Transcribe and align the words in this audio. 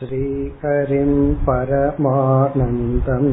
श्रीहरिं 0.00 1.12
परमानन्दम् 1.46 3.30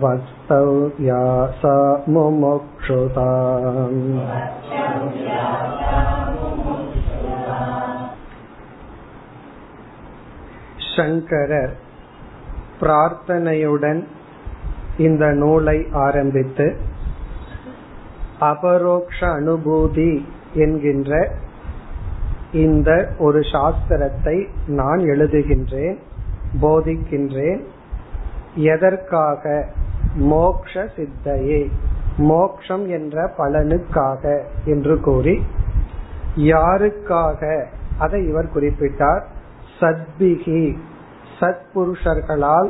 वक्तव्या 0.00 1.22
सा 1.56 1.76
मुमुक्षुता 2.08 3.30
சங்கரர் 10.96 11.72
பிரார்த்தனையுடன் 12.80 14.00
இந்த 14.98 15.24
நூலை 15.32 15.78
ஆரம்பித்து 15.96 16.66
அபரோக்ஷ 18.40 19.18
அனுபூதி 19.30 20.12
என்கின்ற 20.54 21.10
இந்த 22.53 23.09
ஒரு 23.19 23.39
சாஸ்திரத்தை 23.39 24.47
நான் 24.67 24.97
எழுதுகின்றேன் 24.97 25.97
போதிக்கின்றேன். 26.61 27.63
எதற்காக? 28.55 29.67
மோக்ஷ 30.15 30.89
சித்தையே. 30.95 31.69
மோக்ஷம் 32.17 32.87
என்ற 32.87 33.31
பலனுக்காக 33.37 34.41
என்று 34.65 34.99
கூறி 34.99 35.43
யாருக்காக? 36.35 37.65
அதை 37.99 38.27
இவர் 38.27 38.55
குறிப்பிட்டார். 38.55 39.21
சத்பிகி. 39.79 40.77
சத்புருஷர்களால் 41.39 42.69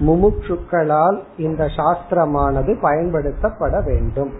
முமுட்சுக்களால் 0.00 1.20
இந்த 1.36 1.64
சாஸ்திரமானது 1.64 2.80
பயன்படுத்தப்பட 2.80 3.84
வேண்டும். 3.84 4.32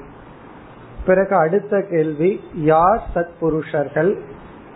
பிறகு 1.06 1.36
அடுத்த 1.36 1.86
கேள்வி 1.90 2.40
யார் 2.54 3.02
சத்புருஷர்கள்? 3.14 4.18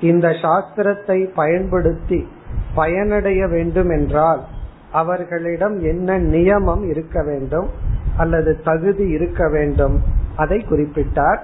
இந்த 0.01 0.29
சாஸ்திரத்தை 0.29 1.29
பயன்படுத்தி 1.35 2.29
பயனடைய 2.75 3.47
வேண்டும் 3.47 3.91
என்றால் 3.91 4.45
அவர்களிடம் 4.93 5.81
என்ன 5.81 6.19
நியமம் 6.19 6.89
இருக்க 6.89 7.23
வேண்டும் 7.23 7.69
அல்லது 8.17 8.61
தகுதி 8.65 9.09
இருக்க 9.09 9.49
வேண்டும் 9.49 10.01
அதை 10.37 10.67
குறிப்பிட்டார். 10.71 11.39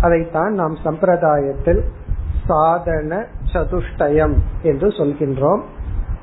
அதைத்தான் 0.00 0.52
நாம் 0.52 0.76
சம்பிரதாயத்தில் 0.84 1.80
சாதன 2.46 3.26
சதுஷ்டயம் 3.52 4.34
என்று 4.62 4.88
சொல்கின்றோம். 4.88 5.62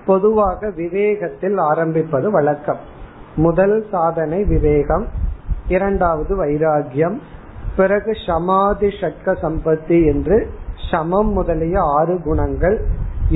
பொதுவாக 0.06 0.68
விவேகத்தில் 0.68 1.58
ஆரம்பிப்பது 1.58 2.32
வழக்கம். 2.32 2.78
முதல் 3.36 3.86
சாதனை 3.92 4.44
விவேகம் 4.44 5.08
இரண்டாவது 5.68 6.46
வைராகியம் 6.46 7.18
பிறகு 7.76 8.12
சமாதி 8.26 8.88
ஷட்க 8.88 9.26
சம்பத்தி 9.26 10.06
என்று 10.06 10.50
சமம் 10.92 11.32
முதலிய 11.38 11.76
ஆறு 11.98 12.16
குணங்கள் 12.28 12.78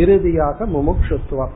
இறுதியாக 0.04 0.66
முமுக்ஷுத்துவம். 0.66 1.54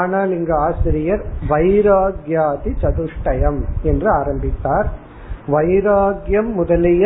ஆனால் 0.00 0.30
இங்கு 0.36 0.54
ஆசிரியர் 0.66 1.22
வைராகியாதி 1.48 2.72
சதுஷ்டயம் 2.82 3.60
என்று 3.82 4.08
ஆரம்பித்தார். 4.20 4.88
வைராகியம் 5.48 6.50
முதலிய 6.58 7.04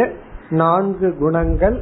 நான்கு 0.63 1.09
குணங்கள் 1.19 1.77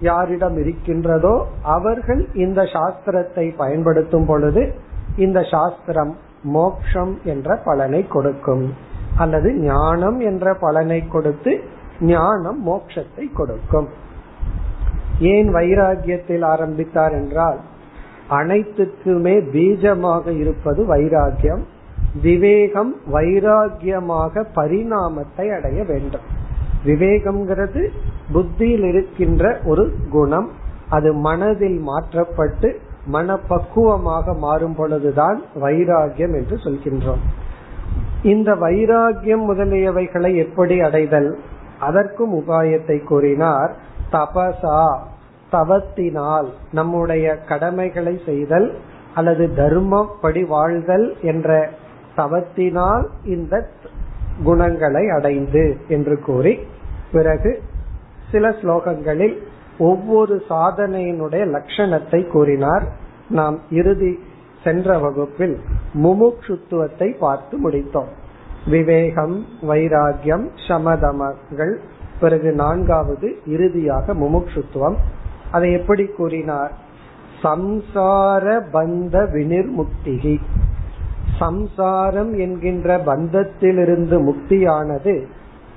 யாரிடம் 0.00 0.56
இருக்கின்றதோ 0.62 1.34
அவர்கள் 1.76 2.20
இந்த 2.44 2.60
சாஸ்திரத்தை 2.74 3.46
பயன்படுத்தும் 3.56 4.26
பொழுது 4.26 4.62
இந்த 5.16 5.38
சாஸ்திரம் 5.54 6.12
மோக்ஷம் 6.56 7.12
என்ற 7.32 7.56
பலனை 7.64 8.02
கொடுக்கும். 8.08 8.64
அல்லது 9.22 9.48
ஞானம் 9.62 10.18
என்ற 10.30 10.54
பலனை 10.60 11.00
கொடுத்து 11.14 11.52
ஞானம் 12.12 12.60
மோக்ஷத்தை 12.68 13.24
கொடுக்கும். 13.32 13.88
ஏன் 15.20 15.54
வைராகியத்தில் 15.54 16.44
ஆரம்பித்தார் 16.44 17.12
என்றால் 17.12 17.60
அனைத்துக்குமே 18.30 19.36
பீஜமாக 19.52 20.38
இருப்பது 20.38 20.96
வைராகியம் 20.96 21.62
விவேகம் 22.22 22.96
வைராகியமாக 23.12 24.44
பரிணாமத்தை 24.54 25.50
அடைய 25.56 25.84
வேண்டும். 25.84 26.20
விவேகம்ங்கிறது 26.84 27.88
புத்தியில் 28.32 28.82
இருக்கின்ற 28.82 29.60
ஒரு 29.64 29.94
குணம். 30.10 30.50
அது 30.88 31.12
மனதில் 31.12 31.78
மாற்றப்பட்டு 31.78 32.80
மனப்பக்குவமாக 33.12 34.38
மாறும் 34.38 34.74
பொழுதுதான் 34.74 35.42
வைராகியம் 35.60 36.34
என்று 36.34 36.56
சொல்கின்றோம். 36.56 37.22
இந்த 38.22 38.54
வைராகியம் 38.54 39.44
முதலியவைகளை 39.48 40.34
எப்படி 40.34 40.80
அடைதல்? 40.80 41.38
அதற்கும் 41.80 42.34
உபாயத்தை 42.34 43.04
கூறினார் 43.04 43.76
தபசா 44.12 44.98
தவத்தினால் 45.50 46.48
நம்முடைய 46.72 47.36
கடமைகளை 47.50 48.20
செய்தல் 48.24 48.68
அல்லது 49.14 49.46
தர்மப்படி 49.56 50.46
வாழ்தல் 50.46 51.16
என்ற 51.22 51.70
தவத்தினால் 52.16 53.06
இந்த 53.24 53.54
குணங்களை 54.42 55.04
அடைந்து 55.08 55.76
என்று 55.88 56.16
கூறி 56.20 56.58
பிறகு 57.12 57.62
சில 58.30 58.48
ஸ்லோகங்களில் 58.48 59.36
ஒவ்வொரு 59.78 60.42
சாதனையினுடைய 60.48 61.44
லட்சணத்தை 61.54 62.20
கூறினார். 62.28 62.84
நாம் 63.28 63.56
இறுதி 63.70 64.12
சென்ற 64.64 64.98
வகுப்பில் 64.98 65.56
முமுட்சுத்துவத்தை 65.94 67.08
பார்த்து 67.18 67.70
முடித்தோம். 67.70 68.10
விவேகம் 68.66 69.36
வைராகியம் 69.62 70.46
சமதமங்கள் 70.68 71.74
பிறகு 72.20 72.50
நான்காவது 72.52 73.28
இறுதியாக 73.46 74.14
முமுட்சுத்துவம். 74.14 74.98
அதை 75.52 75.72
எப்படி 75.72 76.04
கூறினார்? 76.04 76.72
சம்சார 77.42 78.60
பந்த 78.72 79.26
வினிர்முக்திகி. 79.34 80.36
சம்சாரம் 81.38 82.38
என்கின்ற 82.38 82.98
பந்தத்திலிருந்து 82.98 84.16
முக்தியானது 84.22 85.24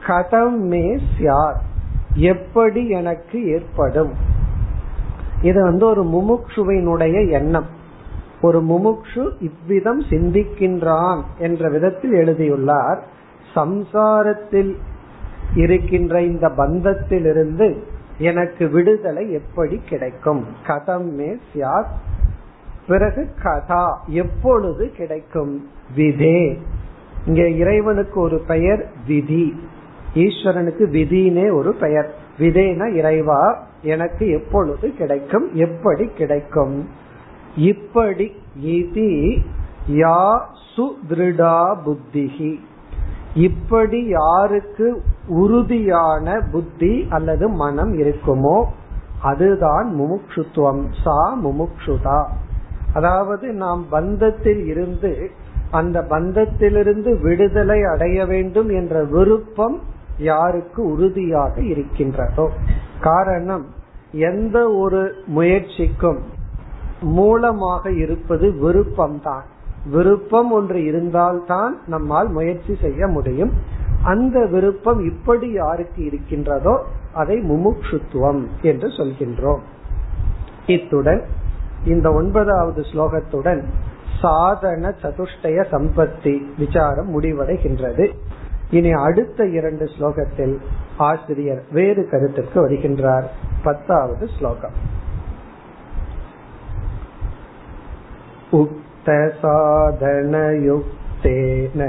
கதம் 0.07 0.57
மே 0.57 0.99
சியார் 1.17 1.55
எப்படி 2.13 2.89
எனக்கு 2.89 3.47
ஏற்படும்? 3.47 4.11
இது 5.41 5.63
வந்து 5.63 5.85
ஒரு 5.85 6.03
முமுட்சுவினுடைய 6.03 7.29
எண்ணம். 7.29 7.65
ஒரு 8.41 8.61
முமுட்சு 8.61 9.31
இவ்விதம் 9.39 10.01
சிந்திக்கின்றான் 10.01 11.21
என்ற 11.37 11.69
விதத்தில் 11.69 12.13
எழுதியுள்ளார். 12.13 13.03
சம்சாரத்தில் 13.55 14.75
இருக்கின்ற 15.55 16.21
இந்த 16.21 16.47
பந்தத்திலிருந்து 16.47 17.83
எனக்கு 18.17 18.69
விடுதலை 18.69 19.31
எப்படி 19.31 19.81
கிடைக்கும்? 19.89 20.45
கதம் 20.67 21.11
மே 21.11 21.37
சியாத். 21.53 21.87
பிறகு 22.87 23.29
கதா 23.43 24.03
எப்பொழுது 24.07 24.91
கிடைக்கும்? 24.91 25.67
விதே. 25.95 26.57
இங்க 27.25 27.49
இறைவனுக்கு 27.49 28.19
ஒரு 28.19 28.43
பெயர் 28.47 28.91
விதி. 29.07 29.67
ஈஸ்வரனுக்கு 30.15 30.85
விதினே 30.89 31.53
ஒரு 31.53 31.73
பெயர். 31.73 32.15
விதேன 32.37 32.93
இறைவா 32.93 33.67
எனக்கு 33.81 34.29
எப்பொழுது 34.29 34.95
கிடைக்கும்? 34.95 35.53
எப்படி 35.53 36.07
கிடைக்கும்? 36.07 36.89
இப்படி 37.57 38.31
இதி 38.65 39.41
யா 39.91 40.41
சுதிருடா 40.75 41.75
புத்திகி 41.85 42.59
இப்படி 43.33 44.07
யாருக்கு 44.07 45.03
உறுதியான 45.27 46.41
புத்தி 46.51 47.07
அல்லது 47.09 47.49
மனம் 47.49 47.93
இருக்குமோ 47.93 48.65
அதுதான் 49.21 49.95
முமுட்சுத்துவம் 49.99 50.85
சா 51.03 51.37
முமுட்சுதா 51.43 52.27
அதாவது 52.93 53.53
நாம் 53.53 53.85
பந்தத்தில் 53.91 54.65
இருந்து 54.65 55.31
அந்த 55.71 56.05
பந்தத்திலிருந்து 56.09 57.21
விடுதலை 57.21 57.83
அடைய 57.83 58.25
வேண்டும் 58.25 58.69
என்ற 58.69 59.03
விருப்பம் 59.03 59.79
யாருக்கு 60.17 60.85
உறுதியாக 60.85 61.61
இருக்கின்றதோ. 61.61 62.49
காரணம் 63.01 63.65
எந்த 64.11 64.69
ஒரு 64.69 65.15
முயற்சிக்கும் 65.25 66.19
மூலமாக 67.01 67.91
இருப்பது 67.91 68.49
விருப்பம்தான். 68.49 69.43
விருப்பம் 69.91 70.51
ஒன்று 70.51 70.83
இருந்தால்தான் 70.83 71.79
நம்மால் 71.87 72.29
முயற்சி 72.29 72.77
செய்ய 72.81 73.07
முடியும். 73.07 73.51
அந்த 74.03 74.45
விருப்பம் 74.45 75.05
இப்படி 75.05 75.51
யாருக்கு 75.51 76.05
இருக்கின்றதோ 76.05 76.85
அதை 77.13 77.37
முமுட்சுத்துவம் 77.37 78.47
என்று 78.61 78.87
சொல்கின்றோம். 78.87 79.59
இத்துடன் 80.67 81.23
இந்த 81.85 82.13
ஒன்பதாவது 82.13 82.81
ஸ்லோகத்துடன் 82.81 83.63
சாதன 84.21 84.93
சதுஷ்டய 85.01 85.65
சம்பத்தி 85.71 86.41
விசாரம் 86.57 87.21
முடிவடைகின்றது. 87.21 88.11
இனி 88.69 88.91
அடுத்த 88.91 89.45
இரண்டு 89.45 89.85
ஸ்லோகத்தில் 89.85 90.57
ஆசிரியர் 90.97 91.63
வேறு 91.71 92.09
கருத்துக்கு 92.09 92.69
வருகின்றார். 92.69 93.25
பத்தாவது 93.63 94.29
ஸ்லோகம். 94.37 94.91
उक्तसाधनयुक्तेन 99.02 101.82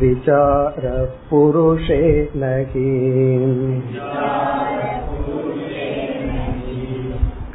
विचारः 0.00 0.98
पुरुषेण 1.30 2.44
हि 2.70 2.90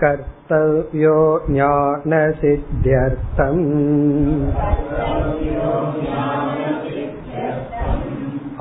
कर्तव्यो 0.02 1.16
ज्ञानसिद्ध्यर्थम् 1.50 3.66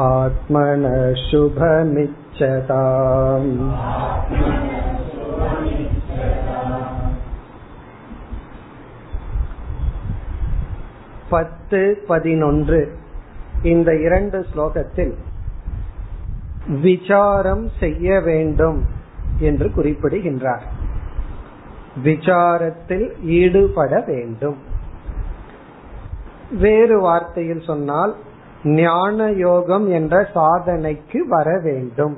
आत्मनः 0.07 0.97
शुभमिच्छताम् 1.27 3.53
பத்து 11.30 12.04
பதினொன்று. 12.08 12.98
இந்த 13.64 13.96
இரண்டு 13.96 14.46
ஸ்லோகத்தில் 14.56 15.14
விசாரம் 16.82 17.70
செய்ய 17.80 18.20
வேண்டும் 18.20 18.86
என்று 19.40 19.72
குறிப்பிடுகின்றார். 19.72 20.64
விசாரத்தில் 22.04 23.22
ஈடுபட 23.22 24.04
வேண்டும். 24.08 24.58
வேறு 26.60 27.02
வார்த்தையில் 27.02 27.66
சொன்னால் 27.66 28.16
ஞான 28.64 29.32
யோகம் 29.32 29.92
என்ற 29.92 30.28
சாதனைக்கு 30.34 31.18
வர 31.28 31.60
வேண்டும். 31.64 32.18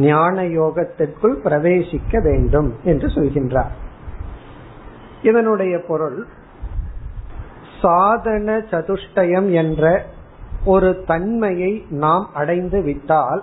ஞான 0.00 0.42
யோகத்திற்குள் 0.42 1.36
பிரவேசிக்க 1.44 2.22
வேண்டும் 2.22 2.70
என்று 2.84 3.08
சொல்கின்றார். 3.08 3.72
இதனுடைய 5.22 5.74
பொருள் 5.88 6.18
சாதன 7.82 8.56
சதுஷ்டயம் 8.70 9.48
என்ற 9.52 10.02
ஒரு 10.64 10.90
தன்மையை 11.06 11.72
நாம் 11.90 12.26
அடைந்து 12.34 12.82
விட்டால் 12.82 13.42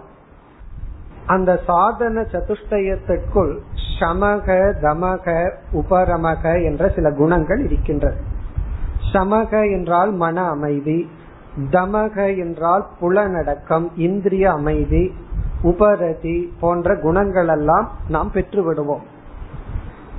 அந்த 1.25 1.51
சாதன 1.65 2.21
சதுஷ்டயத்திற்குள் 2.31 3.53
சமக 3.99 4.57
தமக 4.81 5.25
உபரமக 5.73 6.43
என்ற 6.63 6.89
சில 6.89 7.11
குணங்கள் 7.11 7.61
இருக்கின்றது. 7.63 8.19
சமக 9.13 9.51
என்றால் 9.71 10.11
மன 10.11 10.37
அமைதி 10.49 10.99
தமக 11.71 12.15
என்றால் 12.37 12.85
புலனடக்கம் 13.01 13.87
இந்திரிய 13.95 14.45
அமைதி 14.51 15.03
உபரதி 15.61 16.53
போன்ற 16.59 16.95
குணங்கள் 16.95 17.47
எல்லாம் 17.47 17.91
நாம் 18.09 18.31
பெற்று 18.31 18.63
விடுவோம் 18.63 19.01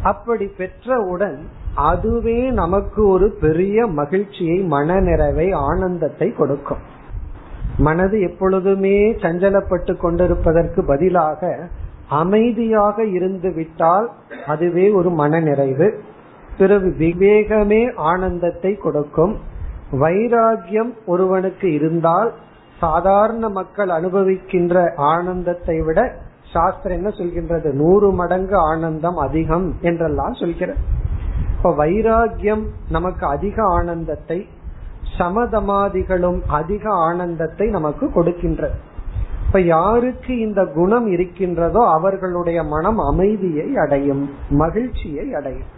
அப்படி 0.03 0.51
பெற்றவுடன் 0.59 1.39
அதுவே 1.75 2.51
நமக்கு 2.51 3.07
ஒரு 3.07 3.37
பெரிய 3.41 3.87
மகிழ்ச்சியை 3.87 4.63
மனநிறைவை 4.71 5.55
ஆனந்தத்தை 5.55 6.33
கொடுக்கும். 6.33 6.79
மனது 7.79 8.21
எப்பொழுதுமே 8.21 9.13
சஞ்சலப்பட்டு 9.13 9.97
கொண்டிருப்பதற்கு 9.97 10.85
பதிலாக 10.85 11.69
அமைதியாக 12.09 13.05
இருந்து 13.05 13.53
விட்டால் 13.53 14.11
அதுவே 14.47 14.91
ஒரு 14.91 15.11
மனநிறைவு. 15.11 16.01
பிறகு 16.59 16.95
விவேகமே 16.99 17.95
ஆனந்தத்தை 17.95 18.77
கொடுக்கும். 18.77 19.37
வைராகியம் 19.93 20.93
ஒருவனுக்கு 21.07 21.73
இருந்தால் 21.73 22.33
சாதாரண 22.81 23.49
மக்கள் 23.49 23.89
அனுபவிக்கின்ற 23.89 24.95
ஆனந்தத்தை 24.97 25.81
விட 25.81 26.15
சாஸ்திரம் 26.53 26.97
என்ன 26.97 27.09
சொல்கின்றது? 27.09 27.73
நூறு 27.73 28.13
மடங்கு 28.13 28.57
ஆனந்தம் 28.57 29.17
அதிகம் 29.17 29.75
என்றெல்லாம் 29.81 30.35
சொல்கிறது. 30.35 30.79
இப்ப 31.57 31.71
வைராகியம் 31.71 32.63
நமக்கு 32.91 33.27
அதிக 33.27 33.63
ஆனந்தத்தை 33.63 34.47
சமதமாதிகளும் 35.19 36.41
அதிக 36.47 36.91
ஆனந்தத்தை 36.91 37.69
நமக்கு 37.69 38.07
கொடுக்கின்றது. 38.07 38.77
இப்ப 39.47 39.61
யாருக்கு 39.61 40.39
இந்த 40.39 40.65
குணம் 40.65 41.07
இருக்கின்றதோ 41.07 41.83
அவர்களுடைய 41.87 42.63
மனம் 42.63 42.99
அமைதியை 42.99 43.77
அடையும் 43.77 44.31
மகிழ்ச்சியை 44.51 45.35
அடையும். 45.35 45.69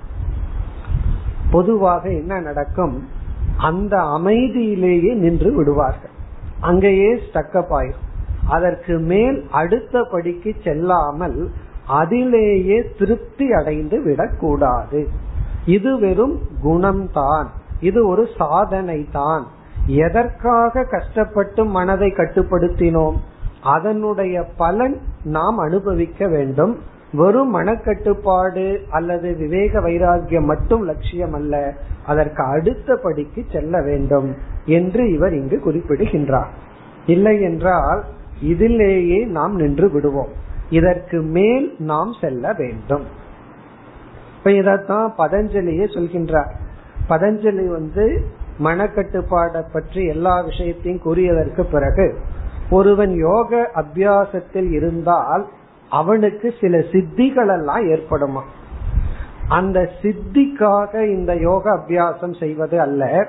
பொதுவாக 1.50 2.08
என்ன 2.08 2.41
நடக்கும்? 2.41 3.08
அந்த 3.56 3.97
அமைதியிலேயே 3.97 5.14
நின்று 5.14 5.55
விடுவார்கள். 5.55 6.19
அங்கேயே 6.61 7.15
ஸ்டக்கப் 7.15 7.71
ஆயிரும். 7.71 8.07
அதற்கு 8.49 8.99
மேல் 8.99 9.47
அடுத்த 9.51 10.03
படிக்கு 10.03 10.55
செல்லாமல் 10.65 11.51
அதிலேயே 11.87 12.85
திருப்தி 12.99 13.53
அடைந்து 13.53 14.03
விடக்கூடாது. 14.03 15.09
இது 15.67 15.99
வெறும் 15.99 16.39
குணம்தான். 16.65 17.47
இது 17.81 18.09
ஒரு 18.09 18.29
சாதனை 18.39 19.07
தான் 19.12 19.47
எதற்காக 19.87 20.85
கஷ்டப்பட்டு 20.85 21.65
மனதை 21.65 22.11
கட்டுப்படுத்தினோம்? 22.11 23.17
அதனுடைய 23.62 24.45
பலன் 24.57 25.01
நாம் 25.25 25.59
அனுபவிக்க 25.59 26.29
வேண்டும். 26.29 26.79
வெறும் 27.12 27.57
மனக்கட்டுப்பாடு 27.57 28.79
அல்லது 28.90 29.37
விவேக 29.37 29.81
வைராகியம் 29.81 30.45
மட்டும் 30.45 30.83
லட்சியம் 30.83 31.33
அல்ல 31.33 31.75
அதற்கு 32.07 32.43
அடுத்த 32.43 32.97
படிக்கு 32.97 33.45
செல்ல 33.52 33.83
வேண்டும் 33.83 34.37
என்று 34.64 35.12
இவர் 35.12 35.33
இங்கு 35.33 35.61
குறிப்பிடுகின்றார். 35.61 36.49
இல்லை 37.07 37.43
என்றால் 37.43 38.05
இதிலேயே 38.45 39.26
நாம் 39.26 39.55
நின்று 39.55 39.90
விடுவோம். 39.90 40.29
இதற்கு 40.71 41.23
மேல் 41.23 41.75
நாம் 41.79 42.12
செல்ல 42.21 42.52
வேண்டும். 42.52 43.05
இப்ப 44.38 44.50
இதத்தான் 44.50 45.11
பதஞ்சலியே 45.19 45.87
சொல்கின்றார். 45.95 46.50
பதஞ்சலி 47.09 47.67
வந்து 47.67 48.25
மனக்கட்டுப்பாடை 48.64 49.62
பற்றி 49.73 50.05
எல்லா 50.05 50.40
விஷயத்தையும் 50.40 51.02
கூறியதற்கு 51.05 51.62
பிறகு 51.62 52.19
ஒருவன் 52.71 53.14
யோக 53.14 53.71
அபியாசத்தில் 53.75 54.71
இருந்தால் 54.71 55.49
அவனுக்கு 55.90 56.54
சில 56.61 56.78
சித்திகள் 56.78 57.52
எல்லாம் 57.52 57.85
ஏற்படுமா? 57.88 58.42
அந்த 59.49 59.90
சித்திக்காக 60.02 61.09
இந்த 61.09 61.37
யோக 61.37 61.76
அபியாசம் 61.76 62.38
செய்வது 62.38 62.80
அல்ல. 62.80 63.28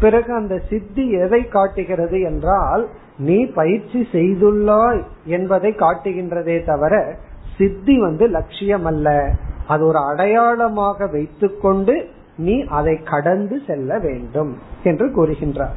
பிறகு 0.00 0.34
அந்த 0.34 0.60
சித்தி 0.70 1.10
எதை 1.10 1.48
காட்டுகிறது 1.48 2.20
என்றால் 2.20 2.88
நீ 3.18 3.46
பயிற்சி 3.46 4.08
செய்துள்ளாய் 4.12 5.02
என்பதை 5.24 5.70
காட்டுகின்றதே 5.70 6.64
தவிர 6.64 7.14
சித்தி 7.56 8.00
வந்து 8.00 8.26
லட்சியம் 8.26 8.84
அல்ல 8.84 9.30
அது 9.68 9.86
ஒரு 9.86 9.98
அடையாளமாக 9.98 11.06
வைத்துக்கொண்டு 11.06 12.08
நீ 12.36 12.64
அதை 12.64 13.02
கடந்து 13.02 13.60
செல்ல 13.66 13.98
வேண்டும் 13.98 14.58
என்று 14.82 15.06
கூறுகின்றார். 15.06 15.76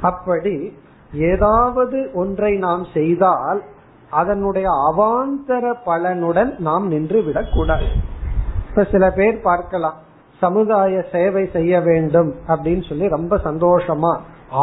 அப்படி 0.00 0.72
ஏதாவது 1.12 2.10
ஒன்றை 2.14 2.56
நாம் 2.56 2.86
செய்தால் 2.94 3.62
அதனுடைய 4.20 4.68
அவாந்தர 4.88 5.64
பலனுடன் 5.86 6.52
நாம் 6.58 6.86
நின்று 6.86 7.20
விடக்கூடாது 7.22 7.88
இப்ப 8.68 8.84
சில 8.92 9.04
பேர் 9.10 9.38
பார்க்கலாம் 9.42 9.98
சமுதாய 10.42 11.02
சேவை 11.12 11.42
செய்ய 11.52 11.80
வேண்டும் 11.80 12.30
அப்படின்னு 12.48 12.84
சொல்லி 12.88 13.08
ரொம்ப 13.08 13.34
சந்தோஷமா 13.36 14.12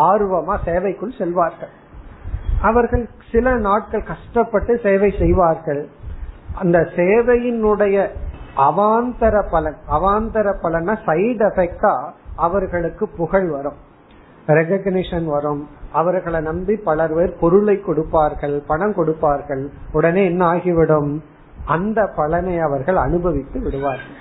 ஆர்வமா 0.06 0.56
சேவைக்குள் 0.66 1.20
செல்வார்கள். 1.20 1.72
அவர்கள் 2.62 3.04
சில 3.32 3.54
நாட்கள் 3.58 4.10
கஷ்டப்பட்டு 4.10 4.74
சேவை 4.84 5.10
செய்வார்கள். 5.20 5.82
அந்த 6.54 6.78
சேவையினுடைய 6.96 7.98
அவாந்தர 8.68 9.36
பலன் 9.52 9.80
அவாந்தர 9.92 10.48
பலன 10.62 10.98
சைடு 11.06 11.46
எஃபெக்டா 11.50 11.94
அவர்களுக்கு 12.36 13.08
புகழ் 13.18 13.48
வரும். 13.50 13.80
ரெகக்னிஷன் 14.50 15.26
வரும். 15.26 15.68
அவர்களை 15.92 16.40
நம்பி 16.42 16.76
பலர் 16.76 17.14
பேர் 17.14 17.38
பொருளை 17.40 17.80
கொடுப்பார்கள் 17.80 18.64
பணம் 18.68 18.94
கொடுப்பார்கள். 18.94 19.70
உடனே 19.92 20.26
என்ன 20.26 20.46
ஆகிவிடும்? 20.46 21.24
அந்த 21.66 22.10
பலனை 22.16 22.60
அவர்கள் 22.60 22.96
அனுபவித்து 22.96 23.60
விடுவார்கள். 23.60 24.16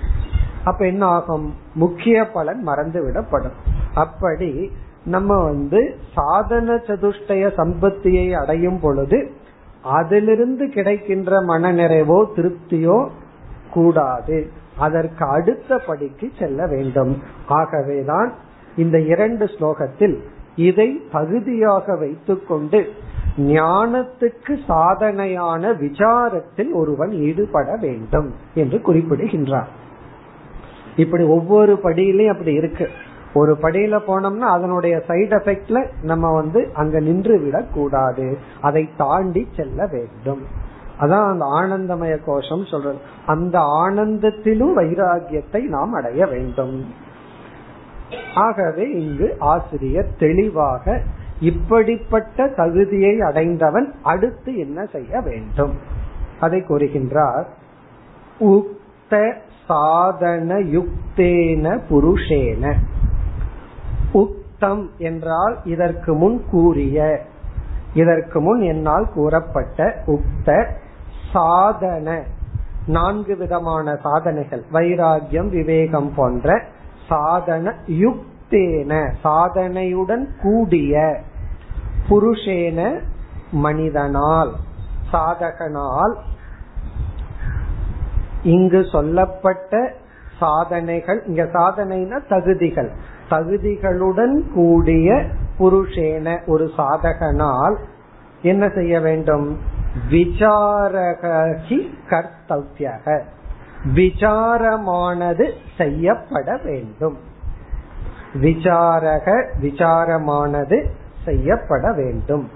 அப்ப 0.63 0.85
என்ன 0.85 1.05
ஆகும்? 1.05 1.53
முக்கிய 1.73 2.27
பலன் 2.27 2.63
மறந்து 2.63 3.03
விடப்படும். 3.03 3.57
அப்படி 3.93 4.71
நம்ம 5.05 5.43
வந்து 5.43 5.95
சாதன 6.15 6.75
சதுஷ்டய 6.75 7.51
சம்பத்தியை 7.57 8.31
அடையும் 8.31 8.79
பொழுது 8.79 9.31
அதிலிருந்து 9.83 10.69
கிடைக்கின்ற 10.69 11.41
மனநிறைவோ 11.41 12.25
திருப்தியோ 12.35 13.09
கூடாது. 13.73 14.49
அதற்கு 14.77 15.25
அடுத்த 15.25 15.77
படிக்கு 15.77 16.31
செல்ல 16.39 16.67
வேண்டும். 16.67 17.23
ஆகவேதான் 17.47 18.33
இந்த 18.75 18.99
இரண்டு 18.99 19.45
ஸ்லோகத்தில் 19.45 20.17
இதை 20.55 21.01
பகுதியாக 21.11 21.95
வைத்துக்கொண்டு 21.95 22.87
ஞானத்துக்கு 23.37 24.57
சாதனையான 24.67 25.75
விசாரத்தில் 25.75 26.73
ஒருவன் 26.73 27.11
ஈடுபட 27.11 27.75
வேண்டும் 27.75 28.33
என்று 28.53 28.81
குறிப்பிடுகின்றார். 28.81 29.69
இப்படி 30.95 31.23
ஒவ்வொரு 31.23 31.79
படியிலையும் 31.83 32.31
அப்படி 32.31 32.53
இருக்கு. 32.53 32.89
ஒரு 33.33 33.57
படியில 33.61 33.99
போனோம்னா 34.07 34.37
அதனுடைய 34.37 35.03
சைடு 35.07 35.37
எஃபெக்ட்ல 35.39 35.87
நம்ம 36.01 36.33
வந்து 36.33 36.69
அங்க 36.73 36.99
நின்று 36.99 37.39
விடக் 37.39 37.73
கூடாது. 37.73 38.37
அதை 38.61 38.89
தாண்டி 38.97 39.47
செல்ல 39.55 39.87
வேண்டும். 39.91 40.41
அதான் 40.99 41.27
அந்த 41.27 41.45
ஆனந்தமய 41.45 42.19
கோஷம் 42.25 42.65
சொல்றது. 42.65 42.97
அந்த 43.25 43.59
ஆனந்தத்திலும் 43.59 44.73
வைராகியத்தை 44.75 45.61
நாம் 45.61 45.91
அடைய 45.91 46.25
வேண்டும். 46.25 46.85
ஆகவே 48.35 48.91
இங்கு 48.91 49.35
ஆசிரியர் 49.39 50.15
தெளிவாக 50.19 51.01
இப்படிப்பட்ட 51.39 52.47
தகுதியை 52.47 53.19
அடைந்தவன் 53.21 53.93
அடுத்து 54.03 54.57
என்ன 54.57 54.85
செய்ய 54.85 55.21
வேண்டும்? 55.21 55.73
அதை 56.39 56.59
கூறுகின்றார் 56.59 57.45
உக்த 58.39 59.33
சாதன 59.67 60.55
யுக்தேன 60.55 61.79
புருஷேன. 61.89 62.73
உக்தம் 64.13 64.89
என்றால் 64.97 65.57
இதற்கு 65.63 66.13
முன் 66.13 66.43
கூறிய 66.51 67.21
இதற்கு 67.93 68.41
முன் 68.41 68.61
என்னால் 68.61 69.07
கூறப்பட்ட 69.13 70.03
உக்த 70.05 70.65
சாதன 71.31 72.23
நான்கு 72.85 73.37
விதமான 73.37 73.95
சாதனைகள் 74.03 74.63
வைராகியம் 74.73 75.49
விவேகம் 75.49 76.13
போன்ற 76.15 76.63
சாதன 77.09 77.73
யுக்தேன 77.87 79.11
சாதனையுடன் 79.23 80.25
கூடிய 80.41 81.19
புருஷேன 82.09 82.99
மனிதனால் 83.51 84.51
சாதகனால். 85.13 86.13
இங்கு 88.43 88.85
சொல்லப்பட்ட 88.91 89.93
சாதனைகள் 90.39 91.23
இங்க 91.25 91.43
சாதனைனா 91.43 92.27
தகுதிகள். 92.29 92.91
தகுதிகளுடன் 93.29 94.41
கூடிய 94.53 95.25
புருஷேன 95.59 96.47
ஒரு 96.47 96.71
சாதகனால் 96.77 97.75
என்ன 98.41 98.69
செய்ய 98.69 98.99
வேண்டும்? 98.99 99.57
விசாரகி 100.09 101.79
கர்த்தவியக. 102.09 103.21
விசாரமானது 103.95 105.51
செய்யப்பட 105.79 106.59
வேண்டும். 106.63 107.17
விசாரக 108.33 109.47
விசாரமானது 109.61 110.85
செய்யப்பட 111.25 111.93
வேண்டும். 111.93 112.49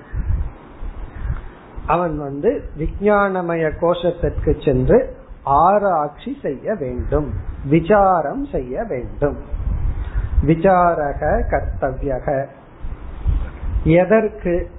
அவன் 1.88 2.18
வந்து 2.18 2.64
விஞ்ஞானமய 2.78 3.72
கோஷத்திற்கு 3.82 4.66
சென்று 4.66 5.16
ஆராய்ச்சி 5.44 6.38
செய்ய 6.42 6.76
வேண்டும். 6.76 7.34
விசாரம் 7.66 8.46
செய்ய 8.46 8.84
வேண்டும். 8.84 9.38
விசாரக 10.46 11.44
கர்த்தவியக. 11.50 12.46
எதற்கு? 13.84 14.70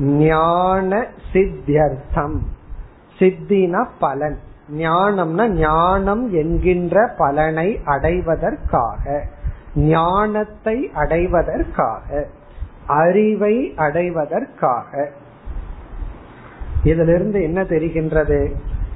ஞான 0.00 1.06
சித்தியர்த்தம். 1.32 2.38
சித்தின 3.18 3.86
பலன். 3.98 4.38
ஞானம்னா 4.72 5.48
ஞானம் 5.48 6.32
என்கின்ற 6.32 7.14
பலனை 7.18 7.80
அடைவதற்காக. 7.84 9.24
ஞானத்தை 9.74 10.90
அடைவதற்காக. 10.94 12.26
அறிவை 12.86 13.72
அடைவதற்காக. 13.76 15.10
இதிலிருந்து 16.84 17.42
என்ன 17.42 17.62
தெரிகின்றது? 17.62 18.54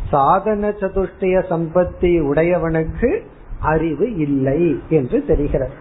சாதன 0.09 0.69
சதுஷ்டய 0.69 1.43
சம்பத்தி 1.51 2.21
உடையவனுக்கு 2.21 3.21
அறிவு 3.61 4.17
இல்லை 4.17 4.83
என்று 4.89 5.25
தெரிகிறது. 5.25 5.73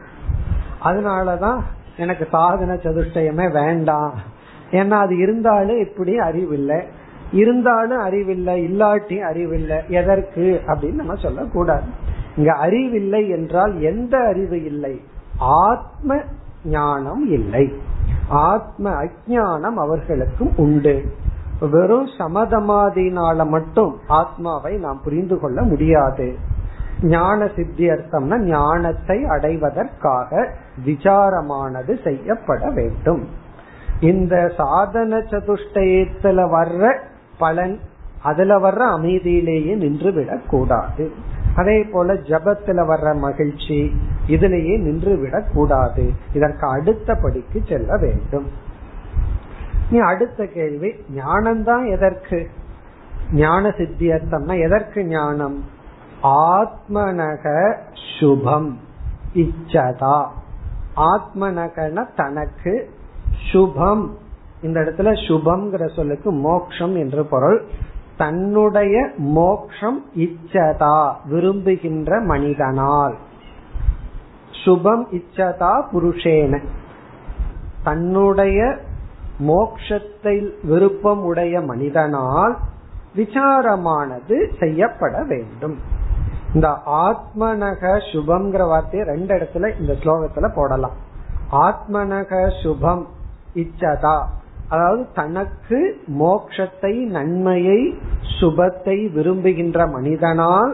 அதனாலதான் 0.83 1.59
எனக்கு 1.97 2.27
சாதன 2.31 2.73
சதுஷ்டயமே 2.73 3.51
வேண்டாம். 3.51 4.13
ஏன்னா 4.71 4.89
அது 4.89 5.17
இருந்தாலும் 5.17 5.79
இப்படி 5.79 6.17
அறிவில்லை 6.17 6.87
இருந்தாலும் 7.31 7.99
அறிவில்லை 7.99 8.67
இல்லாட்டி 8.67 9.19
அறிவில்லை. 9.19 9.77
எதற்கு? 9.87 10.61
அப்படின்னு 10.67 10.93
நம்ம 10.93 11.15
சொல்லக்கூடாது. 11.15 11.83
இங்க 12.35 12.53
அறிவில்லை 12.53 13.29
என்றால் 13.29 13.81
எந்த 13.81 14.17
அறிவு 14.17 14.63
இல்லை? 14.63 15.01
ஆத்ம 15.37 16.21
ஞானம் 16.63 17.31
இல்லை. 17.31 17.73
ஆத்ம 18.27 19.03
அஜானம் 19.03 19.73
அவர்களுக்கும் 19.73 20.51
உண்டு. 20.57 21.03
வெறும் 21.59 22.05
சமதமாதினால 22.05 23.47
மட்டும் 23.47 23.97
ஆத்மாவை 24.07 24.77
நாம் 24.77 25.01
புரிந்து 25.03 25.39
கொள்ள 25.39 25.61
முடியாது. 25.61 26.35
ஞான 27.01 27.45
சித்தியர்த்தம்னா 27.45 28.37
ஞானத்தை 28.37 29.25
அடைவதற்காக 29.25 30.51
விசாரமானது 30.85 32.03
செய்யப்பட 32.03 32.69
வேண்டும். 32.69 33.27
இந்த 33.99 34.51
சாதன 34.57 35.17
சதுஷ்டயத்துல 35.17 36.49
வர்ற 36.49 36.97
பலன் 37.39 37.79
அதுல 38.23 38.59
வர்ற 38.59 38.99
அமைதியிலேயே 38.99 39.75
நின்று 39.75 40.11
விடக் 40.11 40.49
கூடாது 40.49 41.11
அதே 41.55 41.83
போல 41.83 42.13
ஜபத்துல 42.13 42.85
வர்ற 42.85 43.17
மகிழ்ச்சி 43.17 43.95
இதுலேயே 44.27 44.79
நின்று 44.79 45.17
விடக் 45.17 45.49
கூடாது 45.53 46.11
இதற்கு 46.33 46.67
அடுத்த 46.67 47.15
படிக்கு 47.15 47.61
செல்ல 47.67 47.97
வேண்டும். 47.97 48.47
நீ 49.91 49.99
அடுத்த 49.99 50.45
கேள்வி 50.45 50.93
ஞானம்தான் 51.15 51.91
எதற்கு? 51.91 52.49
ஞான 53.33 53.67
சித்தியர்த்தம்னா 53.67 54.59
எதற்கு 54.59 55.03
ஞானம்? 55.03 55.63
ஆத்மனக 56.23 57.75
சுபம் 58.19 58.75
இச்சதா. 59.33 60.27
ஆத்மனகன 60.95 62.05
தனக்கு 62.15 62.89
சுபம். 63.51 64.17
இந்த 64.61 64.79
இடத்துல 64.79 65.27
சுபம்ங்கிற 65.27 65.95
சொல்லுக்கு 65.95 66.31
மோக்ஷம் 66.31 66.95
என்று 66.95 67.25
பொருள். 67.25 67.65
தன்னுடைய 68.17 69.09
மோக்ஷம் 69.17 70.05
இச்சதா 70.15 71.13
விரும்புகின்ற 71.25 72.19
மனிதனால். 72.19 73.15
சுபம் 74.65 75.07
இச்சதா 75.11 75.81
புருஷேன. 75.93 76.63
தன்னுடைய 77.83 78.77
மோக்ஷத்தை 79.47 80.51
விருப்பம் 80.63 81.23
உடைய 81.23 81.61
மனிதனால் 81.61 82.57
விசாரமானது 83.15 84.49
செய்யப்பட 84.59 85.23
வேண்டும். 85.23 85.77
இந்த 86.53 86.77
ஆத்மனக 86.85 87.99
சுபம்ங்கிற 88.13 88.67
வார்த்தையை 88.67 89.07
ரெண்டு 89.07 89.35
இடத்துல 89.35 89.79
இந்த 89.79 89.93
ஸ்லோகத்துல 89.93 90.51
போடலாம். 90.55 90.95
ஆத்மனக 91.51 92.51
சுபம் 92.63 93.05
இச்சதா. 93.55 94.23
அதாவது 94.69 95.03
தனக்கு 95.13 95.79
மோக்ஷத்தை 96.19 96.93
நன்மையை 97.07 97.79
சுபத்தை 98.39 98.97
விரும்புகின்ற 99.13 99.87
மனிதனால் 99.87 100.73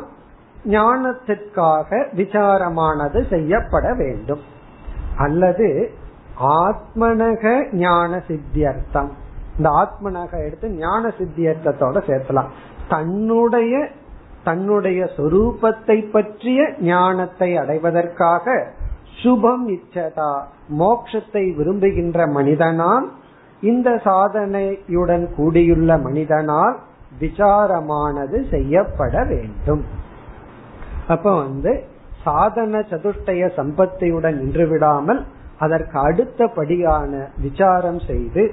ஞானத்திற்காக 0.65 1.89
விசாரமானது 2.15 3.19
செய்யப்பட 3.29 3.93
வேண்டும். 3.93 4.43
அல்லது 5.17 5.67
ஆத்மனக 6.63 7.43
ஞான 7.71 8.21
சித்தியர்த்தம் 8.27 9.11
இந்த 9.57 9.69
ஆத்மனக 9.81 10.31
எடுத்து 10.45 10.69
ஞான 10.69 11.13
சித்தியர்த்தத்தோட 11.17 11.97
சேர்த்தலாம். 12.09 12.51
தன்னுடைய 12.89 13.73
தன்னுடைய 14.43 15.01
சொரூபத்தை 15.17 15.97
பற்றிய 16.11 16.61
ஞானத்தை 16.79 17.49
அடைவதற்காக 17.57 18.55
சுபம் 19.23 19.67
இச்சதா 19.67 20.31
மோக்ஷத்தை 20.79 21.43
விரும்புகின்ற 21.55 22.27
மனிதனால் 22.27 23.05
இந்த 23.63 23.89
சாதனையுடன் 24.05 25.25
கூடியுள்ள 25.35 25.97
மனிதனால் 25.97 26.75
விசாரமானது 27.19 28.37
செய்யப்பட 28.49 29.15
வேண்டும். 29.23 29.83
அப்ப 31.07 31.25
வந்து 31.35 31.71
சாதன 32.23 32.79
சதுஷ்டய 32.89 33.49
சம்பத்தியுடன் 33.59 34.37
நின்று 34.41 34.65
விடாமல் 34.67 35.21
அதற்கு 35.57 35.97
அடுத்தபடியான 35.99 37.11
விசாரம் 37.41 38.01
செய்து 38.09 38.43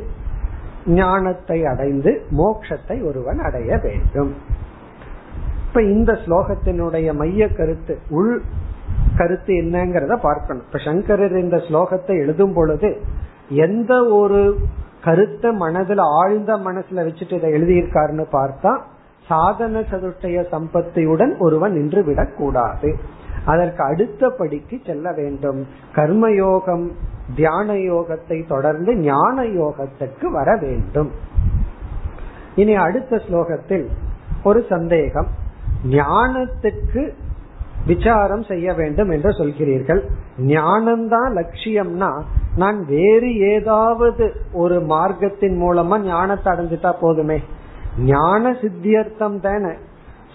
ஞானத்தை 0.98 1.58
அடைந்து 1.64 2.12
மோட்சத்தை 2.38 2.96
ஒருவன் 3.08 3.38
அடைய 3.38 3.70
வேண்டும். 3.76 4.32
இப்ப 5.66 5.82
இந்த 5.94 6.12
ஸ்லோகத்தினுடைய 6.24 7.08
மைய 7.14 7.48
கருத்து 7.48 7.94
உள் 8.10 8.34
கருத்து 9.16 9.52
என்னங்கிறத 9.62 10.14
பார்க்கணும். 10.20 10.64
இப்ப 10.66 10.80
சங்கரர் 10.84 11.36
இந்த 11.38 11.58
ஸ்லோகத்தை 11.68 12.14
எழுதும் 12.24 12.52
பொழுது 12.52 12.90
எந்த 13.66 13.92
ஒரு 14.20 14.40
கருத்தை 15.04 15.50
மனதுல 15.60 16.00
ஆழ்ந்த 16.00 16.56
மனசுல 16.56 17.04
வச்சுட்டு 17.06 17.34
இதை 17.34 17.50
எழுதியிருக்காருன்னு 17.52 18.24
பார்த்தா 18.32 18.80
சாதன 19.28 19.80
சதுஷ்டய 19.80 20.44
சம்பத்தியுடன் 20.52 21.38
ஒருவன் 21.38 21.72
நின்று 21.72 22.04
விடக்கூடாது. 22.04 22.96
அதற்கு 23.44 23.82
அடுத்த 23.84 24.30
படிக்கு 24.30 24.80
செல்ல 24.86 25.12
வேண்டும். 25.12 25.66
கர்மயோகம் 25.94 26.90
தியான 27.34 27.72
யோகத்தை 27.72 28.48
தொடர்ந்து 28.48 28.96
ஞான 28.96 29.42
யோகத்துக்கு 29.42 30.26
வர 30.30 30.56
வேண்டும். 30.56 31.10
இனி 32.54 32.74
அடுத்த 32.74 33.16
ஸ்லோகத்தில் 33.16 33.86
ஒரு 34.42 34.66
சந்தேகம். 34.68 35.26
ஞானத்துக்கு 35.84 37.12
விசாரம் 37.86 38.42
செய்ய 38.42 38.72
வேண்டும் 38.72 39.10
என்று 39.10 39.30
சொல்கிறீர்கள். 39.30 40.02
ஞானம்தான் 40.38 41.32
லட்சியம்னா 41.34 42.22
நான் 42.56 42.84
வேறு 42.86 43.36
ஏதாவது 43.36 44.34
ஒரு 44.52 44.80
மார்க்கத்தின் 44.80 45.56
மூலமா 45.58 46.00
ஞானத்தை 46.00 46.52
அடைஞ்சிட்டா 46.52 46.92
போதுமே. 47.00 47.42
ஞான 47.98 48.50
சித்தியர்த்தம் 48.50 49.40
தானே. 49.40 49.72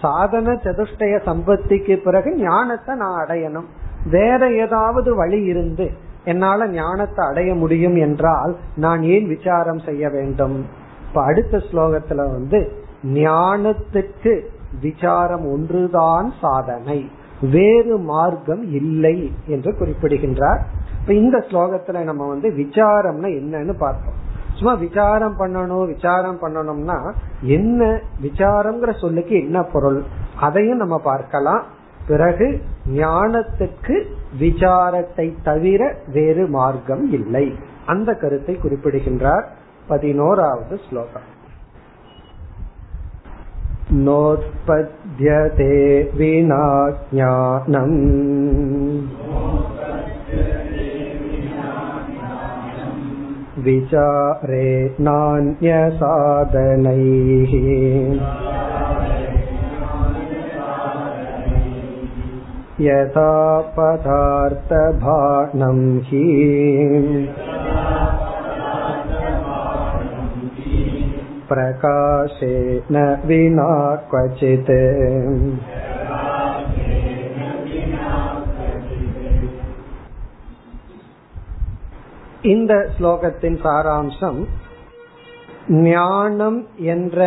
சாதன 0.00 0.52
சதுஷ்டய 0.52 1.22
சம்பத்திக்கு 1.24 1.96
பிறகு 1.96 2.34
ஞானத்தை 2.34 2.96
நான் 2.96 3.26
அடையணும். 3.26 3.66
வேற 4.10 4.50
ஏதாவது 4.50 5.14
வழி 5.14 5.42
இருந்து 5.42 5.90
என்னால 6.24 6.68
ஞானத்தை 6.68 7.26
அடைய 7.26 7.54
முடியும் 7.54 7.96
என்றால் 7.96 8.56
நான் 8.76 9.02
ஏன் 9.02 9.28
விசாரம் 9.28 9.78
செய்ய 9.78 10.08
வேண்டும்? 10.08 10.66
இப்ப 11.08 11.22
அடுத்த 11.22 11.56
ஸ்லோகத்துல 11.56 12.16
வந்து 12.16 12.72
ஞானத்துக்கு 13.04 14.40
விசாரம் 14.80 15.52
ஒன்றுதான் 15.52 16.32
சாதனை. 16.40 17.10
வேறு 17.40 17.98
மார்க்கம் 17.98 18.72
இல்லை 18.72 19.32
என்று 19.46 19.76
குறிப்பிடுகின்றார். 19.76 20.66
இப்ப 21.00 21.14
இந்த 21.14 21.44
ஸ்லோகத்துல 21.50 22.02
நம்ம 22.02 22.28
வந்து 22.28 22.50
விசாரம்னா 22.50 23.28
என்னன்னு 23.40 23.78
பார்த்தோம். 23.78 24.24
சும்மா 24.54 24.74
விசாரம் 24.74 25.38
பண்ணணும் 25.38 25.86
விசாரம் 25.86 26.40
பண்ணணும்னா 26.42 27.12
என்ன 27.42 28.00
விசாரம்ங்கிற 28.22 29.00
சொல்லுக்கு 29.00 29.36
என்ன 29.44 29.62
பொருள்? 29.62 30.04
அதையும் 30.40 30.76
நம்ம 30.76 30.98
பார்க்கலாம். 30.98 31.62
பிறகு 32.06 32.60
ஞானத்துக்கு 32.94 34.04
விசாரத்தை 34.38 35.34
தவிர 35.42 35.96
வேறு 36.12 36.46
மார்க்கம் 36.46 37.12
இல்லை. 37.12 37.54
அந்த 37.86 38.14
கருத்தை 38.14 38.56
குறிப்பிடுகின்றார் 38.56 39.48
பதினோராவது 39.86 40.78
ஸ்லோகம். 40.88 41.34
नोत्पद्यते 43.95 45.71
विना 46.17 46.65
ज्ञानम् 47.13 47.97
विचारे 53.65 54.69
नान्यसाधनैः 55.07 55.91
यथा 62.85 63.33
पदार्थभानं 63.77 65.81
हि 66.07 66.23
प्रकाशेन 71.47 72.95
विना 73.25 73.71
क्वचित् 74.09 74.73
இந்த 82.43 82.73
ஸ்லோகத்தின் 82.95 83.57
சாராம்சம் 83.61 84.39
ஞானம் 85.87 86.59
என்ற 86.85 87.19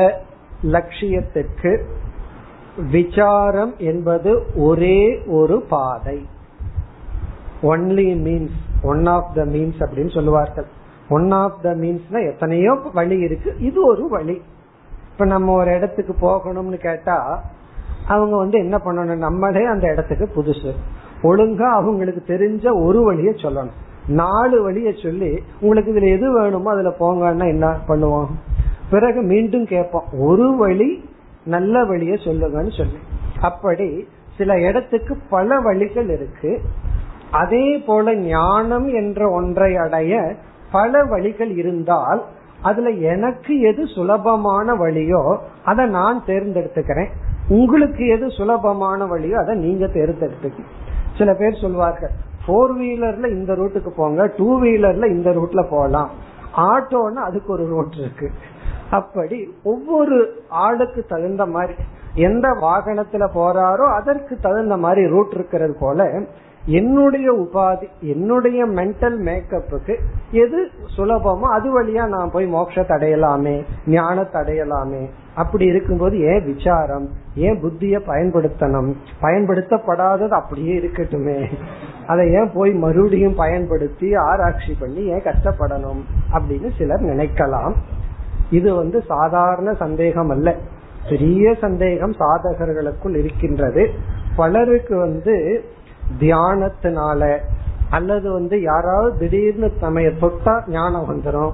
லட்சியத்திற்கு 0.67 1.73
விசாரம் 2.91 3.75
என்பது 3.83 4.31
ஒரே 4.61 5.01
ஒரு 5.33 5.57
பாதை 5.69 6.19
only 7.63 8.09
means 8.25 8.57
one 8.83 9.05
of 9.07 9.31
the 9.35 9.45
means 9.53 9.79
அப்படின்னு 9.79 10.15
சொல்லுவார்கள் 10.15 10.69
ஒன் 11.10 11.32
ஆஃப் 11.32 11.62
த 11.62 11.70
மீன்ஸ்னா 11.70 12.32
எத்தனையோ 12.32 12.80
வழி 12.94 13.20
இருக்கு. 13.20 13.56
இது 13.60 13.86
ஒரு 13.86 14.10
வழி. 14.10 14.42
இப்ப 15.12 15.26
நம்ம 15.26 15.54
ஒரு 15.54 15.76
இடத்துக்கு 15.76 16.16
போகணும்னு 16.22 16.78
கேட்டா 16.78 17.44
அவங்க 18.08 18.38
வந்து 18.38 18.60
என்ன 18.60 18.78
பண்ணணும்? 18.78 19.18
நம்மளே 19.18 19.66
அந்த 19.66 19.92
இடத்துக்கு 19.92 20.30
புதுசு. 20.36 20.74
ஒழுங்கா 21.24 21.70
அவங்களுக்கு 21.70 22.24
தெரிஞ்ச 22.28 22.86
ஒரு 22.86 23.02
வழிய 23.02 23.30
சொல்லணும். 23.30 23.72
நாலு 24.08 24.62
வழிய 24.62 24.94
சொல்லி 25.04 25.44
உங்களுக்கு 25.62 25.92
இதுல 25.92 26.10
எது 26.10 26.34
வேணுமோ 26.34 26.72
அதுல 26.72 26.90
போங்கன்னா 26.90 27.48
என்ன 27.48 27.78
பண்ணுவோம்? 27.88 28.28
பிறகு 28.90 29.22
மீண்டும் 29.22 29.66
கேட்போம். 29.66 30.04
ஒரு 30.20 30.56
வழி 30.56 31.10
நல்ல 31.44 31.86
வழிய 31.86 32.14
சொல்லுங்கன்னு 32.14 32.78
சொல்லி. 32.78 32.98
அப்படி 33.42 34.08
சில 34.38 34.60
இடத்துக்கு 34.60 35.18
பல 35.30 35.60
வழிகள் 35.60 36.10
இருக்கு. 36.10 36.62
அதே 37.32 37.78
போல 37.78 38.16
ஞானம் 38.16 38.88
என்ற 38.88 39.30
ஒன்றை 39.30 39.76
அடைய 39.76 40.36
பல 40.72 41.04
வழிகள் 41.04 41.52
இருந்தால் 41.58 42.22
அதுல 42.62 42.90
எனக்கு 42.90 43.54
எது 43.60 43.84
சுலபமான 43.96 44.74
வழியோ 44.74 45.22
அதை 45.66 45.86
நான் 45.86 46.24
தேர்ந்தெடுத்துக்கிறேன். 46.26 47.12
உங்களுக்கு 47.48 48.08
எது 48.08 48.30
சுலபமான 48.30 49.06
வழியோ 49.06 49.38
அதை 49.44 49.56
நீங்க 49.56 49.86
தேர்ந்தெடுத்துக்க. 49.86 50.60
சில 51.18 51.34
பேர் 51.34 51.62
சொல்வார்கள் 51.62 52.12
போர் 52.46 52.74
வீலர்ல 52.78 53.30
இந்த 53.32 53.54
ரூட்டுக்கு 53.54 53.92
போங்க 53.96 54.32
டூ 54.38 54.62
வீலர்ல 54.62 55.08
இந்த 55.10 55.30
ரூட்ல 55.30 55.62
போகலாம். 55.70 56.10
ஆட்டோன்னு 56.58 57.22
அதுக்கு 57.28 57.52
ஒரு 57.54 57.66
ரூட் 57.68 57.98
இருக்கு. 57.98 58.32
அப்படி 58.90 59.38
ஒவ்வொரு 59.64 60.16
ஆளுக்கு 60.50 61.02
தகுந்த 61.08 61.46
மாதிரி 61.46 61.74
எந்த 62.14 62.48
வாகனத்துல 62.62 63.24
போறாரோ 63.36 63.86
அதற்கு 63.96 64.38
தகுந்த 64.42 64.78
மாதிரி 64.78 65.02
ரூட் 65.08 65.34
இருக்கிறது 65.34 65.76
போல 65.80 66.08
என்னுடைய 66.66 67.34
உபாதி 67.34 67.88
என்னுடைய 68.02 68.66
மென்டல் 68.66 69.18
மேக்கப்புக்கு 69.26 69.98
எது 70.32 70.70
சுலபமோ 70.98 71.40
அது 71.40 71.84
வழியா 71.84 72.08
நான் 72.08 72.32
போய் 72.32 72.54
மோட்சத்தை 72.54 72.94
அடையலாமே 72.98 73.64
ஞானத்தை 73.86 74.42
அடையலாமே 74.42 75.10
அப்படி 75.36 75.66
இருக்கும்போது 75.66 76.20
ஏன் 76.20 76.56
விசாரம்? 76.56 77.10
ஏன் 77.36 77.60
புத்திய 77.62 78.00
பயன்படுத்தணும்? 78.00 78.94
பயன்படுத்தப்படாதது 79.22 80.28
அப்படியே 80.28 80.80
இருக்கட்டுமே. 80.80 81.46
அதை 82.08 82.32
ஏன் 82.32 82.52
போய் 82.54 82.72
மறுபடியும் 82.72 83.36
பயன்படுத்தி 83.36 84.16
ஆராய்ச்சி 84.16 84.76
பண்ணி 84.80 85.04
ஏன் 85.04 85.22
கஷ்டப்படணும் 85.22 86.02
அப்படின்னு 86.34 86.78
சிலர் 86.78 87.02
நினைக்கலாம். 87.02 87.74
இது 88.52 88.76
வந்து 88.76 89.04
சாதாரண 89.08 89.74
சந்தேகம் 89.74 90.30
அல்ல. 90.30 90.56
பெரிய 91.10 91.54
சந்தேகம் 91.54 92.12
சாதகர்களுக்குள் 92.12 93.16
இருக்கின்றது. 93.16 93.90
பலருக்கு 94.36 94.98
வந்து 94.98 95.64
தியானத்தினால 96.20 97.38
அல்லது 97.90 98.32
வந்து 98.32 98.62
யாராவது 98.62 99.18
திடீர்னு 99.18 99.72
நம்ம 99.82 100.00
தொட்டா 100.00 100.70
ஞானம் 100.70 101.10
வந்துடும் 101.10 101.52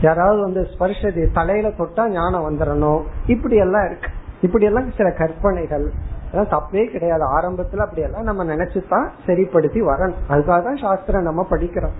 யாராவது 0.00 0.40
வந்து 0.40 0.68
ஸ்பர்ஷதி 0.78 1.32
தலையில 1.32 1.68
தொட்டா 1.68 2.08
ஞானம் 2.08 2.50
வந்துடணும் 2.50 3.02
இப்படி 3.26 3.56
எல்லாம் 3.56 3.86
இருக்கு. 3.86 4.08
இப்படி 4.40 4.64
எல்லாம் 4.64 4.92
சில 4.92 5.10
கற்பனைகள். 5.10 5.90
அதெல்லாம் 6.32 6.62
தப்பே 6.62 6.90
கிடையாது. 6.90 7.24
ஆரம்பத்துல 7.24 7.76
அப்படி 7.76 8.02
எல்லாம் 8.02 8.22
நம்ம 8.22 8.44
நினைச்சுதான் 8.44 9.08
சரிப்படுத்தி 9.26 9.82
வரணும். 9.82 10.14
அதுக்காக 10.28 10.62
தான் 10.62 10.76
சாஸ்திரம் 10.76 11.22
நம்ம 11.22 11.46
படிக்கிறோம். 11.50 11.96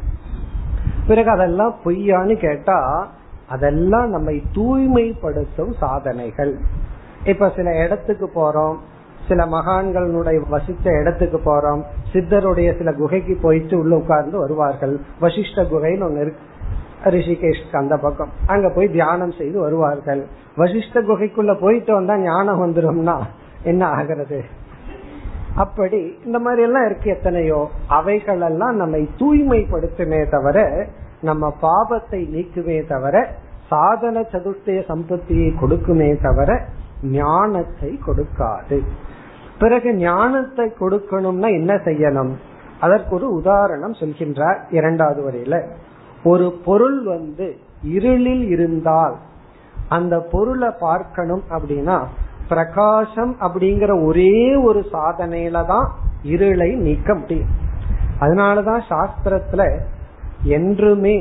பிறகு 1.06 1.30
அதெல்லாம் 1.30 1.74
பொய்யான்னு 1.84 2.36
கேட்டா 2.36 3.08
அதெல்லாம் 3.48 4.10
நம்மை 4.10 4.42
தூய்மைப்படுத்தும் 4.52 5.72
சாதனைகள். 5.78 6.58
இப்ப 7.24 7.52
சில 7.56 7.84
இடத்துக்கு 7.84 8.30
போறோம். 8.34 8.76
சில 9.30 9.44
மகான்களுடைய 9.44 10.38
வசித்த 10.48 10.92
இடத்துக்கு 11.00 11.38
போறோம். 11.46 11.82
சித்தருடைய 12.12 12.68
சில 12.78 12.92
குகைக்கு 12.92 13.34
போயிட்டு 13.42 13.78
உள்ள 13.78 13.96
உட்கார்ந்து 13.96 14.38
வருவார்கள். 14.38 14.94
வசிஷ்ட 15.20 15.64
குகைன்னு 15.72 16.06
ஒண்ணு 16.08 16.22
இருக்கு. 16.24 16.44
ரிஷிகேஷ்க்கு 17.16 17.76
அந்த 17.82 17.96
பக்கம். 17.96 18.32
அங்க 18.46 18.68
போய் 18.68 18.94
தியானம் 18.96 19.32
செய்து 19.32 19.58
வருவார்கள். 19.60 20.22
வசிஷ்ட 20.56 21.02
குகைக்குள்ள 21.08 21.60
போயிட்டு 21.60 21.92
வந்தா 21.94 22.16
ஞானம் 22.18 22.62
வந்துரும்னா 22.62 23.16
என்ன 23.62 23.82
ஆகிறது? 23.86 24.40
அப்படி 25.56 26.00
இந்த 26.24 26.38
மாதிரி 26.38 26.62
எல்லாம் 26.62 26.86
இருக்கு 26.86 27.10
எத்தனையோ. 27.10 27.60
அவைகள் 27.88 28.40
எல்லாம் 28.40 28.76
நம்மை 28.76 29.08
தூய்மைப்படுத்துமே 29.18 30.20
தவிர 30.30 30.58
நம்ம 31.20 31.52
பாபத்தை 31.62 32.20
நீக்குமே 32.34 32.76
தவிர 32.88 33.16
சாதன 33.70 34.20
சதுர்த்திய 34.32 34.80
சம்பத்தியை 34.90 35.48
கொடுக்குமே 35.62 36.10
தவிர 36.22 36.50
ஞானத்தை 37.02 37.90
கொடுக்காது. 38.06 38.78
பிறகு 39.60 39.90
ஞானத்தை 39.94 40.66
கொடுக்கணும்னா 40.80 41.48
என்ன 41.58 41.72
செய்யணும்? 41.86 42.32
அதற்கு 42.80 43.12
ஒரு 43.14 43.26
உதாரணம் 43.32 43.94
சொல்கின்றார் 44.00 44.58
இரண்டாவது 44.70 45.20
வரையில. 45.26 45.56
ஒரு 46.24 46.46
பொருள் 46.64 46.98
வந்து 47.04 47.46
இருளில் 47.96 48.44
இருந்தால் 48.48 49.16
அந்த 49.88 50.14
பொருளை 50.32 50.70
பார்க்கணும் 50.78 51.42
அப்படின்னா 51.50 51.98
பிரகாசம் 52.48 53.32
அப்படிங்கிற 53.40 53.92
ஒரே 54.06 54.54
ஒரு 54.68 54.80
சாதனையில 54.92 55.66
தான் 55.66 55.88
இருளை 56.22 56.70
நீக்க 56.86 57.14
முடியும். 57.14 57.52
அதனாலதான் 58.20 58.82
சாஸ்திரத்துல 58.88 59.62
என்றுமே 60.56 61.16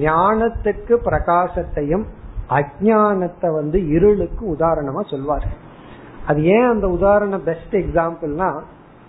ஞானத்துக்கு 0.00 0.94
பிரகாசத்தையும் 1.08 2.06
அஜானத்தை 2.58 3.48
வந்து 3.54 3.78
இருளுக்கு 3.88 4.44
உதாரணமா 4.54 5.02
சொல்வார்கள். 5.10 5.58
அது 6.30 6.44
ஏன் 6.44 6.68
அந்த 6.68 6.86
உதாரணம் 6.88 7.44
பெஸ்ட் 7.44 7.74
எக்ஸாம்பிள்னா 7.74 8.50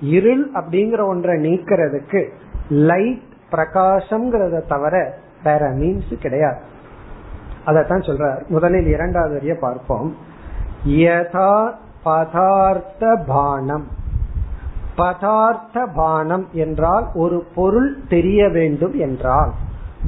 இருள் 0.01 0.45
அப்படிங்கிற 0.51 1.01
ஒன்றை 1.05 1.35
நீக்கிறதுக்கு 1.45 2.21
லைட் 2.69 3.29
பிரகாசம்ங்கிறத 3.51 4.57
தவிர 4.67 4.93
வேற 5.43 5.69
மீன்ஸ் 5.71 6.13
கிடையாது. 6.19 6.59
அதத்தான் 7.65 8.05
சொல்றார். 8.07 8.47
முதலில் 8.47 8.87
இரண்டாவது 8.87 9.33
வரிய 9.33 9.53
பார்ப்போம். 9.55 10.15
யதா 10.85 11.73
பதார்த்த 12.05 13.23
பானம். 13.27 13.87
பதார்த்த 14.97 15.87
பானம் 15.95 16.47
என்றால் 16.51 17.07
ஒரு 17.13 17.45
பொருள் 17.55 17.89
தெரிய 18.09 18.49
வேண்டும் 18.49 18.95
என்றால். 18.99 19.51